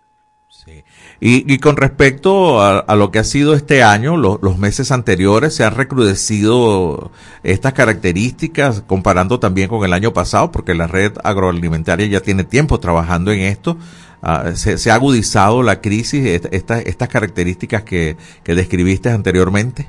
Y, 1.20 1.53
y 1.53 1.59
con 1.59 1.76
respecto 1.76 2.61
a, 2.61 2.84
lo 2.96 3.11
que 3.11 3.18
ha 3.18 3.24
sido 3.24 3.55
este 3.55 3.82
año, 3.82 4.16
lo- 4.16 4.38
los 4.42 4.59
meses 4.59 4.90
anteriores, 4.92 5.55
se 5.55 5.64
han 5.64 5.74
recrudecido 5.74 7.11
estas 7.42 7.72
características 7.72 8.82
comparando 8.82 9.38
también 9.40 9.68
con 9.68 9.84
el 9.84 9.92
año 9.92 10.12
pasado, 10.12 10.51
porque 10.53 10.74
la 10.74 10.86
red 10.86 11.12
agroalimentaria 11.24 12.07
ya 12.07 12.20
tiene 12.20 12.44
tiempo 12.44 12.78
trabajando 12.80 13.32
en 13.32 13.40
esto. 13.40 13.78
Ah, 14.22 14.53
se, 14.55 14.90
ha 14.90 14.94
agudizado 14.94 15.62
la 15.62 15.80
crisis, 15.80 16.26
est- 16.26 16.53
esta- 16.53 16.80
estas 16.80 17.09
características 17.09 17.82
que, 17.84 18.16
que 18.44 18.55
describiste 18.55 19.09
anteriormente. 19.09 19.86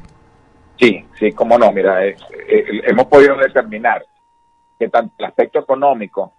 Sí, 0.80 1.06
sí, 1.20 1.32
cómo 1.34 1.58
no. 1.58 1.72
Mira, 1.72 2.06
eh, 2.06 2.16
hemos 2.88 3.06
podido 3.08 3.36
determinar 3.38 4.06
que 4.80 4.88
tanto 4.90 5.14
el 5.18 5.26
aspecto 5.26 5.60
económico, 5.60 6.34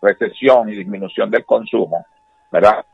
recesión 0.00 0.68
y 0.70 0.76
disminución 0.76 1.30
del 1.30 1.44
consumo, 1.44 2.04
¿verdad? 2.50 2.84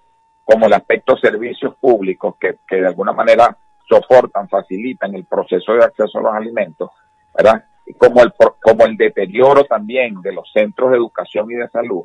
Como 0.44 0.66
el 0.66 0.72
aspecto 0.72 1.16
servicios 1.16 1.74
públicos 1.76 2.34
que, 2.40 2.56
que 2.66 2.76
de 2.76 2.86
alguna 2.88 3.12
manera 3.12 3.56
soportan, 3.88 4.48
facilitan 4.48 5.14
el 5.14 5.24
proceso 5.24 5.72
de 5.74 5.84
acceso 5.84 6.18
a 6.18 6.22
los 6.22 6.34
alimentos, 6.34 6.90
¿verdad? 7.34 7.64
Como 7.98 8.22
el, 8.22 8.32
como 8.60 8.84
el 8.84 8.96
deterioro 8.96 9.64
también 9.64 10.20
de 10.22 10.32
los 10.32 10.50
centros 10.52 10.90
de 10.90 10.96
educación 10.96 11.50
y 11.50 11.54
de 11.54 11.68
salud, 11.68 12.04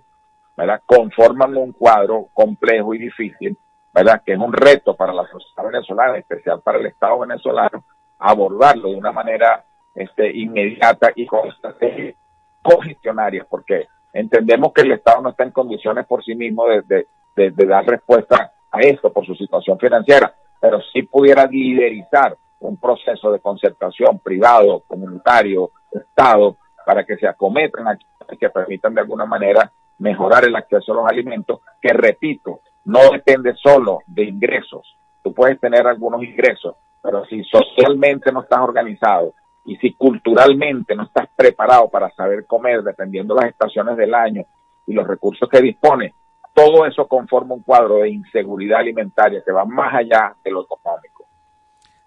¿verdad? 0.56 0.82
Conforman 0.86 1.56
un 1.56 1.72
cuadro 1.72 2.28
complejo 2.34 2.94
y 2.94 2.98
difícil, 3.00 3.58
¿verdad? 3.94 4.22
Que 4.26 4.34
es 4.34 4.40
un 4.40 4.54
reto 4.54 4.96
para 4.96 5.14
la 5.14 5.26
sociedad 5.28 5.66
venezolana, 5.66 6.14
en 6.14 6.20
especial 6.20 6.62
para 6.62 6.78
el 6.80 6.88
Estado 6.88 7.20
venezolano, 7.20 7.84
abordarlo 8.20 8.90
de 8.90 8.96
una 8.96 9.12
manera 9.12 9.64
este, 9.96 10.36
inmediata 10.36 11.12
y 11.16 11.26
con 11.26 11.48
estrategias 11.50 12.16
cogestionarias, 12.62 13.46
porque 13.50 13.88
entendemos 14.14 14.74
que 14.74 14.82
el 14.82 14.92
Estado 14.92 15.22
no 15.22 15.30
está 15.30 15.44
en 15.44 15.52
condiciones 15.52 16.06
por 16.06 16.24
sí 16.24 16.36
mismo 16.36 16.68
de, 16.68 16.82
de- 16.82 17.08
de- 17.38 17.66
dar 17.66 17.86
respuesta 17.86 18.52
a 18.72 18.80
esto 18.80 19.12
por 19.14 19.26
su 19.26 19.36
situación 19.36 19.78
financiera, 19.80 20.34
pero 20.60 20.80
sí 20.92 21.04
pudiera 21.04 21.46
liderizar 21.46 22.36
un 22.60 22.78
proceso 22.78 23.32
de 23.32 23.40
concertación 23.40 24.20
privado, 24.20 24.84
comunitario, 24.88 25.72
Estado, 25.92 26.58
para 26.86 27.06
que 27.06 27.16
se 27.18 27.28
acometan 27.28 27.88
acciones 27.88 28.40
que 28.40 28.50
permitan 28.50 28.94
de 28.94 29.02
alguna 29.02 29.26
manera 29.26 29.72
mejorar 30.00 30.46
el 30.46 30.56
acceso 30.56 30.92
a 30.92 30.96
los 30.96 31.06
alimentos, 31.10 31.60
que 31.82 31.94
repito, 31.94 32.62
no 32.86 33.00
depende 33.12 33.54
solo 33.56 34.00
de 34.06 34.24
ingresos. 34.24 34.96
Tú 35.24 35.34
puedes 35.34 35.60
tener 35.60 35.86
algunos 35.88 36.24
ingresos, 36.24 36.76
pero 37.02 37.26
si 37.26 37.44
socialmente 37.44 38.32
no 38.32 38.42
estás 38.42 38.60
organizado 38.60 39.34
y 39.66 39.76
si 39.78 39.94
culturalmente 39.94 40.96
no 40.96 41.04
estás 41.04 41.28
preparado 41.36 41.90
para 41.90 42.10
saber 42.12 42.46
comer, 42.46 42.84
dependiendo 42.84 43.36
de 43.36 43.42
las 43.42 43.50
estaciones 43.52 43.98
del 43.98 44.14
año 44.14 44.44
y 44.86 44.94
los 44.94 45.08
recursos 45.08 45.50
que 45.50 45.62
dispone, 45.62 46.14
todo 46.58 46.88
eso 46.88 47.08
conforma 47.08 47.54
un 47.54 47.62
cuadro 47.62 47.98
de 47.98 48.10
inseguridad 48.10 48.80
alimentaria 48.80 49.44
que 49.46 49.52
va 49.52 49.64
más 49.64 49.94
allá 49.94 50.34
de 50.44 50.50
lo 50.50 50.64
económico. 50.64 51.28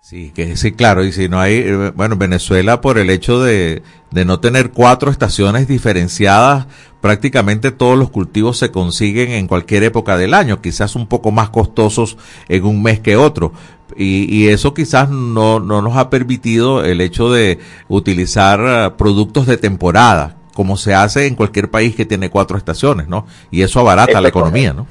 Sí, 0.00 0.32
que 0.32 0.56
sí, 0.56 0.72
claro, 0.72 1.04
y 1.04 1.12
si 1.12 1.28
no 1.28 1.38
hay, 1.38 1.58
eh, 1.58 1.92
bueno, 1.94 2.16
Venezuela 2.16 2.80
por 2.80 2.98
el 2.98 3.10
hecho 3.10 3.40
de, 3.40 3.84
de 4.10 4.24
no 4.24 4.40
tener 4.40 4.72
cuatro 4.72 5.12
estaciones 5.12 5.68
diferenciadas, 5.68 6.66
prácticamente 7.00 7.70
todos 7.70 7.96
los 7.96 8.10
cultivos 8.10 8.58
se 8.58 8.72
consiguen 8.72 9.30
en 9.30 9.46
cualquier 9.46 9.84
época 9.84 10.16
del 10.16 10.34
año, 10.34 10.60
quizás 10.60 10.96
un 10.96 11.06
poco 11.06 11.30
más 11.30 11.50
costosos 11.50 12.18
en 12.48 12.64
un 12.64 12.82
mes 12.82 12.98
que 12.98 13.16
otro. 13.16 13.52
Y, 13.94 14.34
y 14.34 14.48
eso 14.48 14.74
quizás 14.74 15.10
no, 15.10 15.60
no 15.60 15.80
nos 15.80 15.96
ha 15.96 16.10
permitido 16.10 16.84
el 16.84 17.00
hecho 17.00 17.30
de 17.30 17.60
utilizar 17.86 18.60
eh, 18.66 18.90
productos 18.96 19.46
de 19.46 19.58
temporada, 19.58 20.39
como 20.54 20.76
se 20.76 20.94
hace 20.94 21.26
en 21.26 21.34
cualquier 21.36 21.70
país 21.70 21.94
que 21.96 22.04
tiene 22.06 22.30
cuatro 22.30 22.56
estaciones, 22.56 23.08
¿no? 23.08 23.26
Y 23.50 23.62
eso 23.62 23.80
abarata 23.80 24.20
la 24.20 24.28
economía, 24.28 24.72
¿no? 24.72 24.86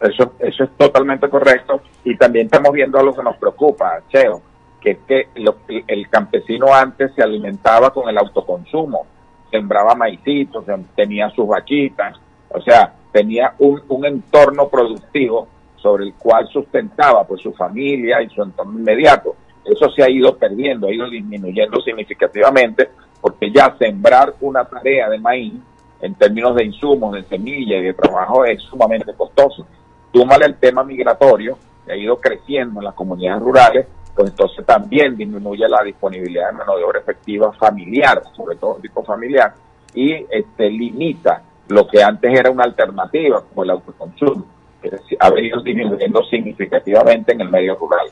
Eso, 0.00 0.32
eso 0.38 0.64
es 0.64 0.70
totalmente 0.76 1.28
correcto. 1.28 1.82
Y 2.04 2.16
también 2.16 2.46
estamos 2.46 2.72
viendo 2.72 2.98
algo 2.98 3.14
que 3.14 3.22
nos 3.22 3.36
preocupa, 3.36 4.00
Cheo, 4.08 4.40
que 4.80 4.92
es 4.92 4.98
que 5.06 5.28
lo- 5.36 5.56
el 5.68 6.08
campesino 6.08 6.72
antes 6.74 7.12
se 7.14 7.22
alimentaba 7.22 7.90
con 7.90 8.08
el 8.08 8.16
autoconsumo. 8.16 9.06
Sembraba 9.50 9.94
maicitos, 9.94 10.64
tenía 10.94 11.28
sus 11.30 11.46
vaquitas, 11.48 12.16
o 12.50 12.60
sea, 12.62 12.94
tenía 13.12 13.52
un, 13.58 13.82
un 13.88 14.06
entorno 14.06 14.68
productivo 14.68 15.48
sobre 15.76 16.04
el 16.04 16.14
cual 16.14 16.46
sustentaba 16.48 17.26
pues 17.26 17.42
su 17.42 17.52
familia 17.52 18.22
y 18.22 18.28
su 18.30 18.42
entorno 18.42 18.78
inmediato. 18.78 19.34
Eso 19.64 19.90
se 19.90 20.02
ha 20.02 20.08
ido 20.10 20.36
perdiendo, 20.36 20.86
ha 20.86 20.94
ido 20.94 21.10
disminuyendo 21.10 21.80
significativamente, 21.82 22.90
porque 23.20 23.50
ya 23.50 23.76
sembrar 23.78 24.34
una 24.40 24.64
tarea 24.64 25.08
de 25.08 25.18
maíz 25.18 25.54
en 26.00 26.14
términos 26.14 26.54
de 26.54 26.64
insumos, 26.64 27.14
de 27.14 27.24
semilla 27.24 27.76
y 27.76 27.82
de 27.82 27.94
trabajo 27.94 28.44
es 28.44 28.62
sumamente 28.62 29.12
costoso. 29.14 29.66
Túmale 30.12 30.46
el 30.46 30.56
tema 30.56 30.82
migratorio, 30.82 31.58
que 31.84 31.92
ha 31.92 31.96
ido 31.96 32.18
creciendo 32.20 32.80
en 32.80 32.86
las 32.86 32.94
comunidades 32.94 33.42
rurales, 33.42 33.86
pues 34.14 34.30
entonces 34.30 34.64
también 34.66 35.16
disminuye 35.16 35.68
la 35.68 35.82
disponibilidad 35.82 36.50
de 36.50 36.58
mano 36.58 36.76
de 36.76 36.84
obra 36.84 37.00
efectiva 37.00 37.52
familiar, 37.52 38.22
sobre 38.34 38.56
todo 38.56 38.76
tipo 38.76 39.04
familiar, 39.04 39.54
y 39.94 40.14
este 40.30 40.70
limita 40.70 41.42
lo 41.68 41.86
que 41.86 42.02
antes 42.02 42.36
era 42.36 42.50
una 42.50 42.64
alternativa, 42.64 43.42
como 43.48 43.62
el 43.62 43.70
autoconsumo, 43.70 44.44
que 44.82 44.90
ha 45.18 45.30
venido 45.30 45.60
disminuyendo 45.60 46.24
significativamente 46.24 47.32
en 47.32 47.42
el 47.42 47.50
medio 47.50 47.76
rural. 47.76 48.06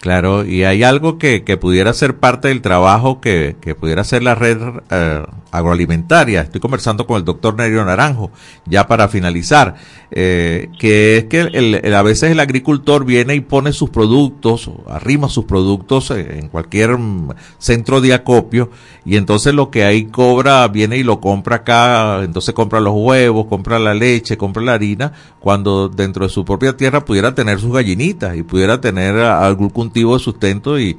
Claro, 0.00 0.46
y 0.46 0.64
hay 0.64 0.82
algo 0.82 1.18
que, 1.18 1.44
que 1.44 1.58
pudiera 1.58 1.92
ser 1.92 2.16
parte 2.16 2.48
del 2.48 2.62
trabajo 2.62 3.20
que, 3.20 3.56
que 3.60 3.74
pudiera 3.74 4.02
ser 4.02 4.22
la 4.22 4.34
red 4.34 4.58
eh, 4.90 5.22
agroalimentaria. 5.50 6.42
Estoy 6.42 6.60
conversando 6.60 7.06
con 7.06 7.16
el 7.16 7.24
doctor 7.24 7.54
Nerio 7.56 7.84
Naranjo, 7.84 8.30
ya 8.66 8.86
para 8.86 9.08
finalizar, 9.08 9.74
eh, 10.10 10.68
que 10.78 11.18
es 11.18 11.24
que 11.24 11.40
el- 11.40 11.74
el- 11.76 11.94
a 11.94 12.02
veces 12.02 12.30
el 12.30 12.40
agricultor 12.40 13.04
viene 13.04 13.34
y 13.34 13.40
pone 13.40 13.72
sus 13.72 13.90
productos, 13.90 14.70
arrima 14.88 15.28
sus 15.28 15.44
productos 15.44 16.10
eh, 16.10 16.38
en 16.38 16.48
cualquier 16.48 16.98
mm, 16.98 17.30
centro 17.58 18.00
de 18.00 18.14
acopio, 18.14 18.70
y 19.04 19.16
entonces 19.16 19.54
lo 19.54 19.70
que 19.70 19.84
ahí 19.84 20.04
cobra, 20.06 20.66
viene 20.68 20.96
y 20.98 21.02
lo 21.02 21.20
compra 21.20 21.56
acá, 21.56 22.22
entonces 22.22 22.54
compra 22.54 22.80
los 22.80 22.94
huevos, 22.96 23.46
compra 23.46 23.78
la 23.78 23.94
leche, 23.94 24.36
compra 24.36 24.62
la 24.62 24.74
harina, 24.74 25.12
cuando 25.40 25.88
dentro 25.88 26.24
de 26.24 26.30
su 26.30 26.44
propia 26.44 26.76
tierra 26.76 27.04
pudiera 27.04 27.34
tener 27.34 27.58
sus 27.60 27.72
gallinitas 27.72 28.36
y 28.36 28.42
pudiera 28.42 28.80
tener 28.80 29.16
algún 29.18 29.70
cultivo 29.70 30.14
de 30.16 30.22
sustento 30.22 30.78
y 30.78 30.96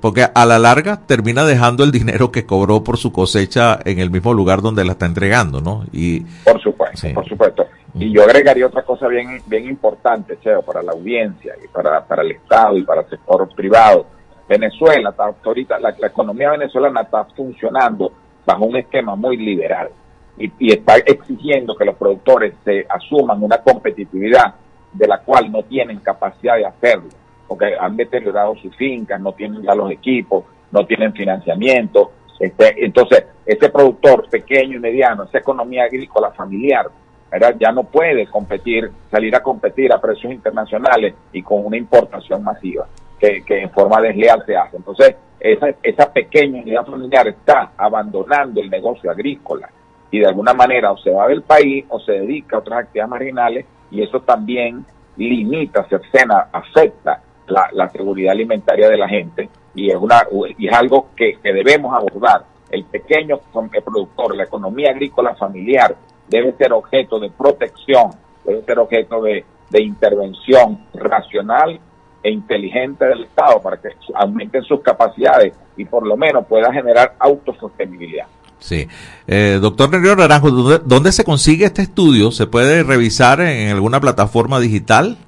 porque 0.00 0.26
a 0.32 0.46
la 0.46 0.58
larga 0.58 1.00
termina 1.06 1.44
dejando 1.44 1.82
el 1.82 1.90
dinero 1.90 2.30
que 2.30 2.46
cobró 2.46 2.84
por 2.84 2.98
su 2.98 3.12
cosecha 3.12 3.78
en 3.84 3.98
el 3.98 4.10
mismo 4.10 4.32
lugar 4.32 4.62
donde 4.62 4.84
la 4.84 4.92
está 4.92 5.06
entregando, 5.06 5.60
¿no? 5.60 5.84
Y 5.92 6.20
Por 6.44 6.60
supuesto, 6.60 7.08
por 7.14 7.28
supuesto. 7.28 7.66
Y 7.94 8.12
yo 8.12 8.22
agregaría 8.22 8.66
otra 8.66 8.82
cosa 8.82 9.06
bien, 9.08 9.42
bien 9.46 9.66
importante, 9.66 10.38
Cheo, 10.40 10.62
para 10.62 10.82
la 10.82 10.92
audiencia 10.92 11.54
y 11.62 11.68
para, 11.68 12.04
para 12.04 12.22
el 12.22 12.32
Estado 12.32 12.78
y 12.78 12.84
para 12.84 13.02
el 13.02 13.08
sector 13.08 13.48
privado. 13.54 14.06
Venezuela, 14.48 15.10
está 15.10 15.34
ahorita, 15.44 15.78
la, 15.78 15.94
la 15.98 16.06
economía 16.06 16.50
venezolana 16.50 17.02
está 17.02 17.24
funcionando 17.36 18.12
bajo 18.46 18.64
un 18.64 18.76
esquema 18.76 19.14
muy 19.16 19.36
liberal 19.36 19.90
y, 20.38 20.50
y 20.58 20.72
está 20.72 20.96
exigiendo 20.96 21.76
que 21.76 21.84
los 21.84 21.96
productores 21.96 22.54
se 22.64 22.86
asuman 22.88 23.42
una 23.42 23.58
competitividad 23.58 24.54
de 24.92 25.06
la 25.06 25.18
cual 25.18 25.50
no 25.50 25.62
tienen 25.62 25.98
capacidad 25.98 26.56
de 26.56 26.66
hacerlo, 26.66 27.08
porque 27.46 27.74
han 27.78 27.96
deteriorado 27.96 28.54
sus 28.56 28.74
fincas, 28.76 29.20
no 29.20 29.32
tienen 29.32 29.62
ya 29.62 29.74
los 29.74 29.90
equipos, 29.90 30.44
no 30.70 30.86
tienen 30.86 31.12
financiamiento. 31.12 32.12
Este, 32.38 32.84
entonces, 32.84 33.24
ese 33.44 33.68
productor 33.68 34.28
pequeño 34.28 34.76
y 34.76 34.80
mediano, 34.80 35.24
esa 35.24 35.38
economía 35.38 35.84
agrícola 35.84 36.30
familiar, 36.32 36.86
¿verdad? 37.30 37.54
ya 37.58 37.72
no 37.72 37.84
puede 37.84 38.26
competir, 38.26 38.90
salir 39.10 39.34
a 39.36 39.42
competir 39.42 39.92
a 39.92 40.00
precios 40.00 40.32
internacionales 40.32 41.14
y 41.32 41.42
con 41.42 41.64
una 41.64 41.76
importación 41.76 42.42
masiva 42.42 42.86
que, 43.18 43.42
que 43.44 43.60
en 43.62 43.70
forma 43.70 44.00
desleal 44.00 44.42
se 44.44 44.56
hace. 44.56 44.76
Entonces, 44.76 45.16
esa, 45.38 45.68
esa 45.82 46.12
pequeña 46.12 46.62
unidad 46.62 46.86
familiar 46.86 47.26
está 47.28 47.72
abandonando 47.76 48.60
el 48.60 48.70
negocio 48.70 49.10
agrícola 49.10 49.68
y 50.10 50.20
de 50.20 50.26
alguna 50.26 50.52
manera 50.52 50.92
o 50.92 50.98
se 50.98 51.10
va 51.10 51.26
del 51.26 51.42
país 51.42 51.84
o 51.88 51.98
se 52.00 52.12
dedica 52.12 52.56
a 52.56 52.58
otras 52.60 52.80
actividades 52.80 53.10
marginales 53.10 53.66
y 53.90 54.02
eso 54.02 54.20
también 54.20 54.84
limita, 55.16 55.84
cercena, 55.88 56.48
afecta 56.52 57.20
la, 57.52 57.68
la 57.72 57.88
seguridad 57.90 58.32
alimentaria 58.32 58.88
de 58.88 58.96
la 58.96 59.08
gente 59.08 59.48
y 59.74 59.90
es, 59.90 59.96
una, 59.96 60.26
y 60.58 60.68
es 60.68 60.74
algo 60.74 61.08
que, 61.16 61.38
que 61.42 61.52
debemos 61.52 61.94
abordar 61.94 62.44
el 62.70 62.84
pequeño 62.84 63.38
productor, 63.84 64.34
la 64.34 64.44
economía 64.44 64.90
agrícola 64.90 65.34
familiar, 65.34 65.94
debe 66.28 66.52
ser 66.54 66.72
objeto 66.72 67.20
de 67.20 67.30
protección, 67.30 68.10
debe 68.44 68.62
ser 68.62 68.78
objeto 68.78 69.22
de, 69.22 69.44
de 69.70 69.82
intervención 69.82 70.86
racional 70.94 71.78
e 72.22 72.30
inteligente 72.30 73.04
del 73.04 73.24
Estado 73.24 73.60
para 73.60 73.76
que 73.76 73.90
aumenten 74.14 74.62
sus 74.62 74.80
capacidades 74.80 75.54
y 75.76 75.84
por 75.84 76.06
lo 76.06 76.16
menos 76.16 76.46
pueda 76.46 76.72
generar 76.72 77.14
autosostenibilidad. 77.18 78.26
Sí. 78.58 78.86
Eh, 79.26 79.58
doctor 79.60 79.90
Nerio 79.90 80.14
Naranjo, 80.14 80.50
¿dónde, 80.50 80.80
¿dónde 80.84 81.12
se 81.12 81.24
consigue 81.24 81.66
este 81.66 81.82
estudio? 81.82 82.30
¿Se 82.30 82.46
puede 82.46 82.84
revisar 82.84 83.40
en 83.40 83.70
alguna 83.70 84.00
plataforma 84.00 84.60
digital? 84.60 85.18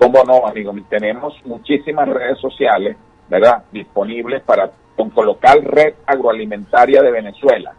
¿Cómo 0.00 0.24
no, 0.24 0.46
amigo? 0.46 0.72
Tenemos 0.88 1.34
muchísimas 1.44 2.08
redes 2.08 2.38
sociales, 2.38 2.96
¿verdad? 3.28 3.64
Disponibles 3.70 4.42
para 4.42 4.70
con 4.96 5.10
colocar 5.10 5.58
Red 5.62 5.92
Agroalimentaria 6.06 7.02
de 7.02 7.10
Venezuela, 7.10 7.74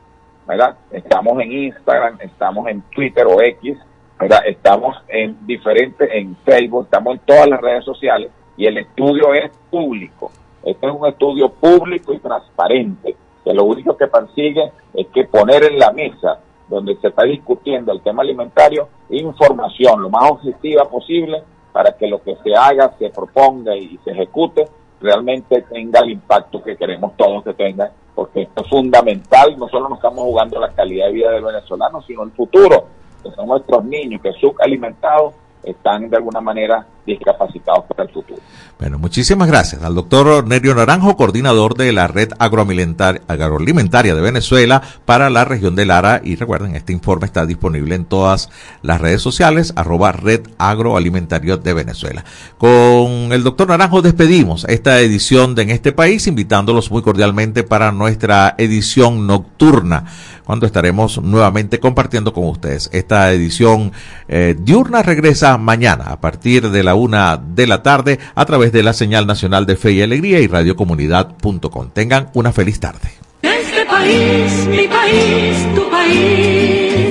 ¿verdad? 0.48 0.78
Estamos 0.92 1.42
en 1.42 1.52
Instagram, 1.52 2.20
estamos 2.22 2.68
en 2.68 2.84
Twitter 2.92 3.26
o 3.26 3.42
X, 3.42 3.76
¿verdad? 4.20 4.42
Estamos 4.46 4.96
en 5.08 5.36
diferentes, 5.48 6.08
en 6.14 6.36
Facebook, 6.46 6.84
estamos 6.84 7.16
en 7.16 7.22
todas 7.26 7.48
las 7.48 7.60
redes 7.60 7.84
sociales 7.84 8.30
y 8.56 8.68
el 8.68 8.78
estudio 8.78 9.34
es 9.34 9.50
público. 9.72 10.32
Este 10.64 10.86
es 10.86 10.94
un 10.94 11.08
estudio 11.08 11.50
público 11.50 12.14
y 12.14 12.20
transparente, 12.20 13.16
que 13.44 13.52
lo 13.52 13.64
único 13.64 13.98
que 13.98 14.06
persigue 14.06 14.72
es 14.94 15.08
que 15.08 15.24
poner 15.24 15.64
en 15.64 15.80
la 15.80 15.92
mesa 15.92 16.40
donde 16.70 16.96
se 16.98 17.08
está 17.08 17.24
discutiendo 17.24 17.92
el 17.92 18.02
tema 18.02 18.22
alimentario 18.22 18.88
información 19.10 20.04
lo 20.04 20.10
más 20.12 20.30
objetiva 20.30 20.86
posible 20.86 21.44
para 21.72 21.94
que 21.94 22.08
lo 22.08 22.22
que 22.22 22.36
se 22.44 22.56
haga, 22.56 22.94
se 22.98 23.10
proponga 23.10 23.76
y 23.76 23.98
se 24.04 24.12
ejecute 24.12 24.68
realmente 25.02 25.64
tenga 25.64 26.00
el 26.02 26.12
impacto 26.12 26.64
que 26.64 26.78
queremos 26.78 27.18
todos 27.18 27.44
que 27.44 27.54
tenga, 27.54 27.92
porque 28.14 28.44
esto 28.44 28.64
es 28.64 28.70
fundamental, 28.70 29.58
no 29.58 29.68
solo 29.68 29.90
nos 29.90 29.98
estamos 29.98 30.24
jugando 30.24 30.60
la 30.60 30.72
calidad 30.72 31.08
de 31.08 31.14
vida 31.14 31.32
del 31.32 31.44
venezolano, 31.44 32.02
sino 32.04 32.24
el 32.24 32.32
futuro, 32.32 32.86
que 33.24 33.32
son 33.32 33.48
nuestros 33.48 33.84
niños 33.86 34.22
que 34.22 34.32
subalimentados 34.34 35.34
están 35.64 36.10
de 36.10 36.18
alguna 36.18 36.42
manera 36.42 36.86
discapacitados 37.06 37.86
para 37.86 38.04
el 38.04 38.10
futuro. 38.10 38.40
Bueno, 38.80 38.98
muchísimas 38.98 39.48
gracias 39.48 39.84
al 39.84 39.96
doctor 39.96 40.48
Nerio 40.48 40.74
Naranjo, 40.74 41.16
coordinador 41.16 41.76
de 41.76 41.92
la 41.92 42.08
Red 42.08 42.32
Agroalimentaria, 42.40 43.22
Agroalimentaria 43.28 44.16
de 44.16 44.22
Venezuela 44.22 44.82
para 45.06 45.30
la 45.30 45.46
región 45.46 45.76
de 45.76 45.86
Lara. 45.86 46.22
Y 46.24 46.36
recuerden, 46.36 46.76
este 46.76 46.94
informe 46.94 47.26
está 47.26 47.46
disponible 47.46 47.96
en 47.96 48.06
todas 48.06 48.50
las 48.82 49.02
redes 49.02 49.22
sociales, 49.22 49.74
arroba 49.76 50.12
Red 50.12 50.42
Agroalimentario 50.58 51.58
de 51.58 51.74
Venezuela. 51.74 52.24
Con 52.58 53.32
el 53.32 53.44
doctor 53.44 53.68
Naranjo 53.68 54.02
despedimos 54.02 54.66
esta 54.66 55.00
edición 55.00 55.56
de 55.56 55.62
En 55.62 55.70
este 55.70 55.92
país, 55.92 56.26
invitándolos 56.26 56.90
muy 56.90 57.04
cordialmente 57.04 57.64
para 57.64 57.92
nuestra 57.92 58.56
edición 58.58 59.28
nocturna 59.28 60.06
cuando 60.52 60.66
estaremos 60.66 61.24
nuevamente 61.24 61.80
compartiendo 61.80 62.34
con 62.34 62.46
ustedes. 62.46 62.90
Esta 62.92 63.32
edición 63.32 63.94
eh, 64.28 64.54
diurna 64.60 65.02
regresa 65.02 65.58
mañana 65.58 66.08
a 66.08 66.20
partir 66.20 66.72
de 66.72 66.84
la 66.84 66.94
una 66.94 67.38
de 67.38 67.68
la 67.68 67.84
tarde 67.84 68.20
a 68.36 68.44
través 68.44 68.74
de 68.74 68.84
la 68.84 68.92
señal 68.92 69.26
nacional 69.26 69.66
de 69.66 69.78
Fe 69.78 69.94
y 69.94 70.02
Alegría 70.02 70.42
y 70.42 70.48
radiocomunidad.com. 70.48 71.92
Tengan 71.94 72.32
una 72.34 72.52
feliz 72.52 72.82
tarde. 72.82 73.12
Este 73.42 73.86
país, 73.86 74.68
mi 74.68 74.90
país, 74.90 75.74
tu 75.74 75.90
país. 75.90 77.11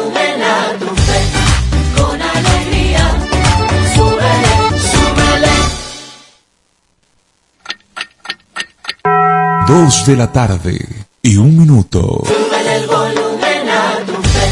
Dos 9.71 10.05
de 10.05 10.17
la 10.17 10.29
tarde 10.29 10.85
y 11.21 11.37
un 11.37 11.57
minuto. 11.57 12.23
Súbele 12.25 12.75
el 12.75 12.87
volumen 12.87 13.69
a 13.69 13.99
tu 14.05 14.11
fe, 14.21 14.49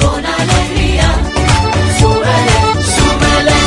con 0.00 0.24
alegría. 0.24 1.12
Súbele, 1.98 2.58
súbele. 2.96 3.58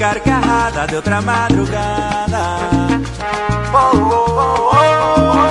carcajada 0.00 0.86
de 0.86 0.96
otra 0.96 1.20
madrugada. 1.20 2.56
Oh 3.70 3.90
oh 3.92 4.00
oh, 4.02 4.40
oh, 4.40 4.72
oh, 4.72 5.36
oh, 5.36 5.46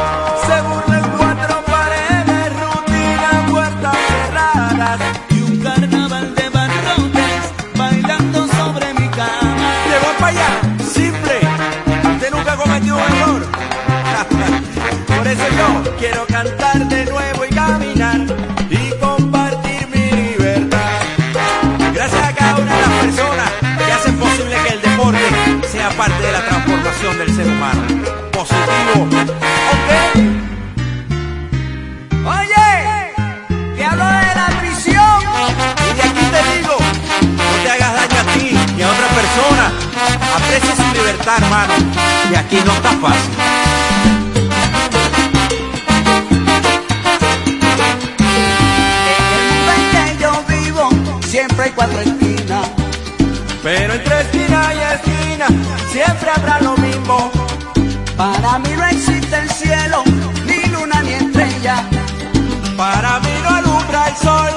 Se 0.48 0.56
burlan 0.68 1.06
cuatro 1.18 1.56
paredes, 1.68 2.48
rutina, 2.60 3.32
puertas 3.52 3.98
cerradas 4.10 5.00
y 5.30 5.42
un 5.44 5.60
carnaval 5.62 6.34
de 6.34 6.50
barrotes 6.50 7.42
bailando 7.78 8.48
sobre 8.48 8.92
mi 8.96 9.08
cama. 9.10 9.70
Le 9.92 10.00
voy 10.04 10.16
para 10.20 10.28
allá, 10.34 10.52
simple. 10.96 11.36
Usted 12.16 12.32
nunca 12.32 12.56
cometió 12.58 12.96
un 12.96 13.02
error. 13.02 13.42
Por 15.16 15.28
eso 15.28 15.44
yo 15.60 15.96
quiero 16.00 16.26
cantar 16.26 16.88
de 16.88 17.06
nuevo. 17.06 17.39
Aprecia 40.50 40.76
su 40.76 40.94
libertad, 40.98 41.44
hermano. 41.44 41.74
Y 42.32 42.36
aquí 42.36 42.58
no 42.66 42.74
está 42.74 42.90
fácil. 42.94 43.32
En 49.76 49.92
que 49.92 50.24
yo 50.24 50.44
vivo 50.48 50.90
siempre 51.28 51.66
hay 51.66 51.72
cuatro 51.72 52.00
esquinas. 52.00 52.68
Pero 53.62 53.94
entre 53.94 54.22
esquina 54.22 54.74
y 54.74 54.80
esquina 54.96 55.48
siempre 55.92 56.32
habrá 56.36 56.60
lo 56.62 56.76
mismo. 56.78 57.32
Para 58.18 58.58
mí 58.58 58.70
no 58.76 58.86
existe 58.88 59.38
el 59.38 59.50
cielo, 59.52 60.04
ni 60.48 60.68
luna 60.72 61.04
ni 61.04 61.14
estrella. 61.14 61.84
Para 62.76 63.20
mí 63.20 63.30
no 63.44 63.50
alumbra 63.56 64.08
el 64.08 64.16
sol, 64.16 64.50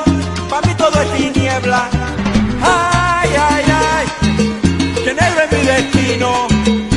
para 0.49 0.67
mí 0.67 0.75
todo 0.75 1.03
es 1.03 1.13
tiniebla. 1.19 1.91
Ay, 2.63 2.92
destino. 5.63 6.92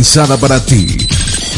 Pensada 0.00 0.38
para 0.38 0.64
ti. 0.64 0.96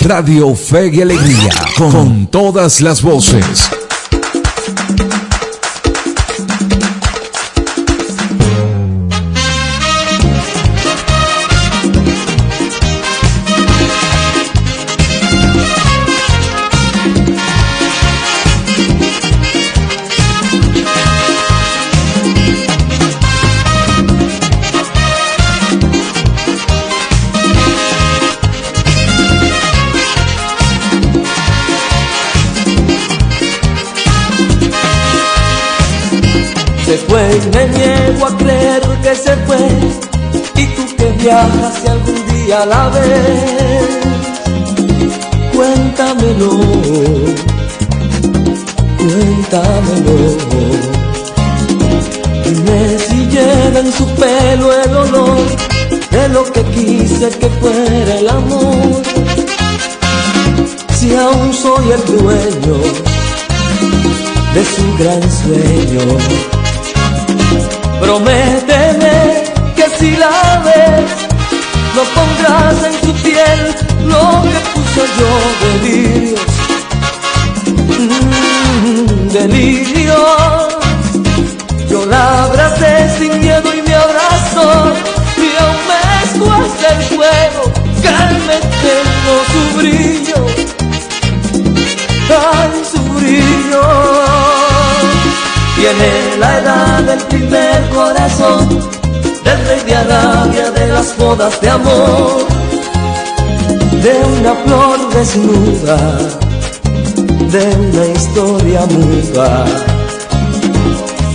Radio 0.05 0.53
Fe 0.57 0.91
y 0.93 1.01
Alegría. 1.01 1.55
Con 1.79 2.27
todas 2.27 2.81
las 2.81 3.01
voces. 3.01 3.71
Y 37.13 37.15
me 37.15 37.69
niego 37.69 38.27
a 38.27 38.37
creer 38.39 38.81
que 39.03 39.15
se 39.15 39.37
fue 39.45 39.59
Y 40.57 40.65
tú 40.75 40.97
que 40.97 41.11
viajas 41.23 41.75
si 41.83 41.87
algún 41.87 42.27
día 42.27 42.65
la 42.65 42.89
ves 42.89 43.99
Cuéntamelo 45.55 46.51
Cuéntamelo. 48.97 50.17
Dime 52.45 52.99
si 53.07 53.27
llega 53.27 53.81
en 53.81 53.93
su 53.93 54.07
pelo 54.15 54.73
el 54.73 54.97
olor 54.97 55.47
De 56.11 56.29
lo 56.31 56.51
que 56.51 56.63
quise 56.65 57.29
que 57.29 57.49
fuera 57.61 58.19
el 58.21 58.29
amor. 58.31 59.03
Si 60.99 61.15
aún 61.15 61.53
soy 61.53 61.91
el 61.91 62.05
dueño 62.07 62.79
de 64.55 64.65
su 64.65 64.97
gran 64.99 65.23
sueño 65.31 66.62
Prométeme 68.05 69.17
que 69.77 69.87
si 69.99 70.11
la 70.23 70.63
ves, 70.67 71.11
no 71.97 72.03
pondrás 72.17 72.79
en 72.89 72.95
tu 73.05 73.13
piel 73.23 73.61
lo 74.13 74.25
que 74.51 74.61
puse 74.73 75.03
yo 75.19 75.33
delirio. 75.63 76.39
Mm, 77.99 79.29
delirio. 79.39 80.21
Yo 81.91 82.07
la 82.07 82.45
abracé 82.45 82.93
sin 83.19 83.41
miedo 83.41 83.69
y 83.75 83.83
me 83.83 83.95
abrazó, 83.95 84.69
y 85.37 85.49
aún 85.63 85.81
me 85.91 86.01
escuece 86.25 86.87
el 86.95 87.03
fuego 87.17 87.83
tengo 88.83 89.35
su 89.53 89.79
brillo. 89.79 90.47
Ay, 92.29 92.83
su 92.91 93.03
brillo. 93.15 94.52
Del 95.83 97.19
primer 97.25 97.91
corazón, 97.91 98.69
del 99.43 99.67
rey 99.67 99.81
de 99.85 99.95
Arabia, 99.97 100.71
de 100.71 100.87
las 100.87 101.17
bodas 101.17 101.61
de 101.61 101.71
amor, 101.71 102.47
de 104.01 104.15
una 104.39 104.55
flor 104.65 105.13
desnuda, 105.13 105.99
de 107.51 107.65
una 107.77 108.07
historia 108.07 108.87
muda. 108.87 109.65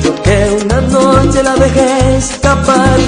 Porque 0.06 0.58
una 0.64 0.82
noche 0.82 1.43
la 1.43 1.56
dejé 1.56 2.18
escapar 2.18 3.00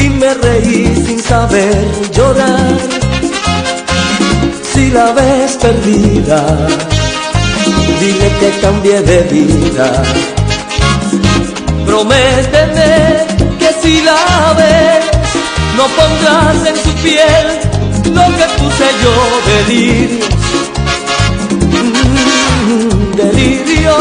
y 0.00 0.08
me 0.08 0.34
reí 0.34 1.04
sin 1.06 1.20
saber 1.22 1.86
llorar. 2.12 2.78
Si 4.72 4.90
la 4.90 5.12
ves 5.12 5.52
perdida, 5.52 6.44
dile 8.00 8.28
que 8.40 8.60
cambié 8.60 9.00
de 9.02 9.22
vida. 9.22 10.02
Prométeme 11.94 13.24
que 13.56 13.70
si 13.80 14.02
la 14.02 14.52
ves, 14.58 15.04
no 15.76 15.84
pondrás 15.98 16.66
en 16.66 16.76
su 16.76 16.92
piel 17.04 17.46
lo 18.12 18.24
que 18.36 18.46
puse 18.58 18.86
yo 19.04 19.14
delirio. 19.52 20.26
Mm, 22.66 23.14
delirio. 23.14 23.96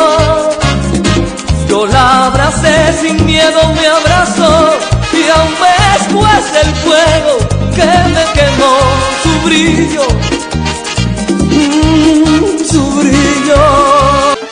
Yo 1.70 1.86
la 1.86 2.26
abracé 2.26 2.76
sin 3.00 3.24
miedo, 3.28 3.60
me 3.76 3.86
abrazó 3.86 4.74
y 5.14 5.30
aún 5.30 5.54
después 6.00 6.44
del 6.58 6.72
fuego 6.84 7.34
que 7.76 7.92
me 8.16 8.24
quemó 8.38 8.74
su 9.22 9.34
brillo, 9.46 10.08
mm, 11.52 12.66
su 12.72 12.84
brillo. 13.02 14.13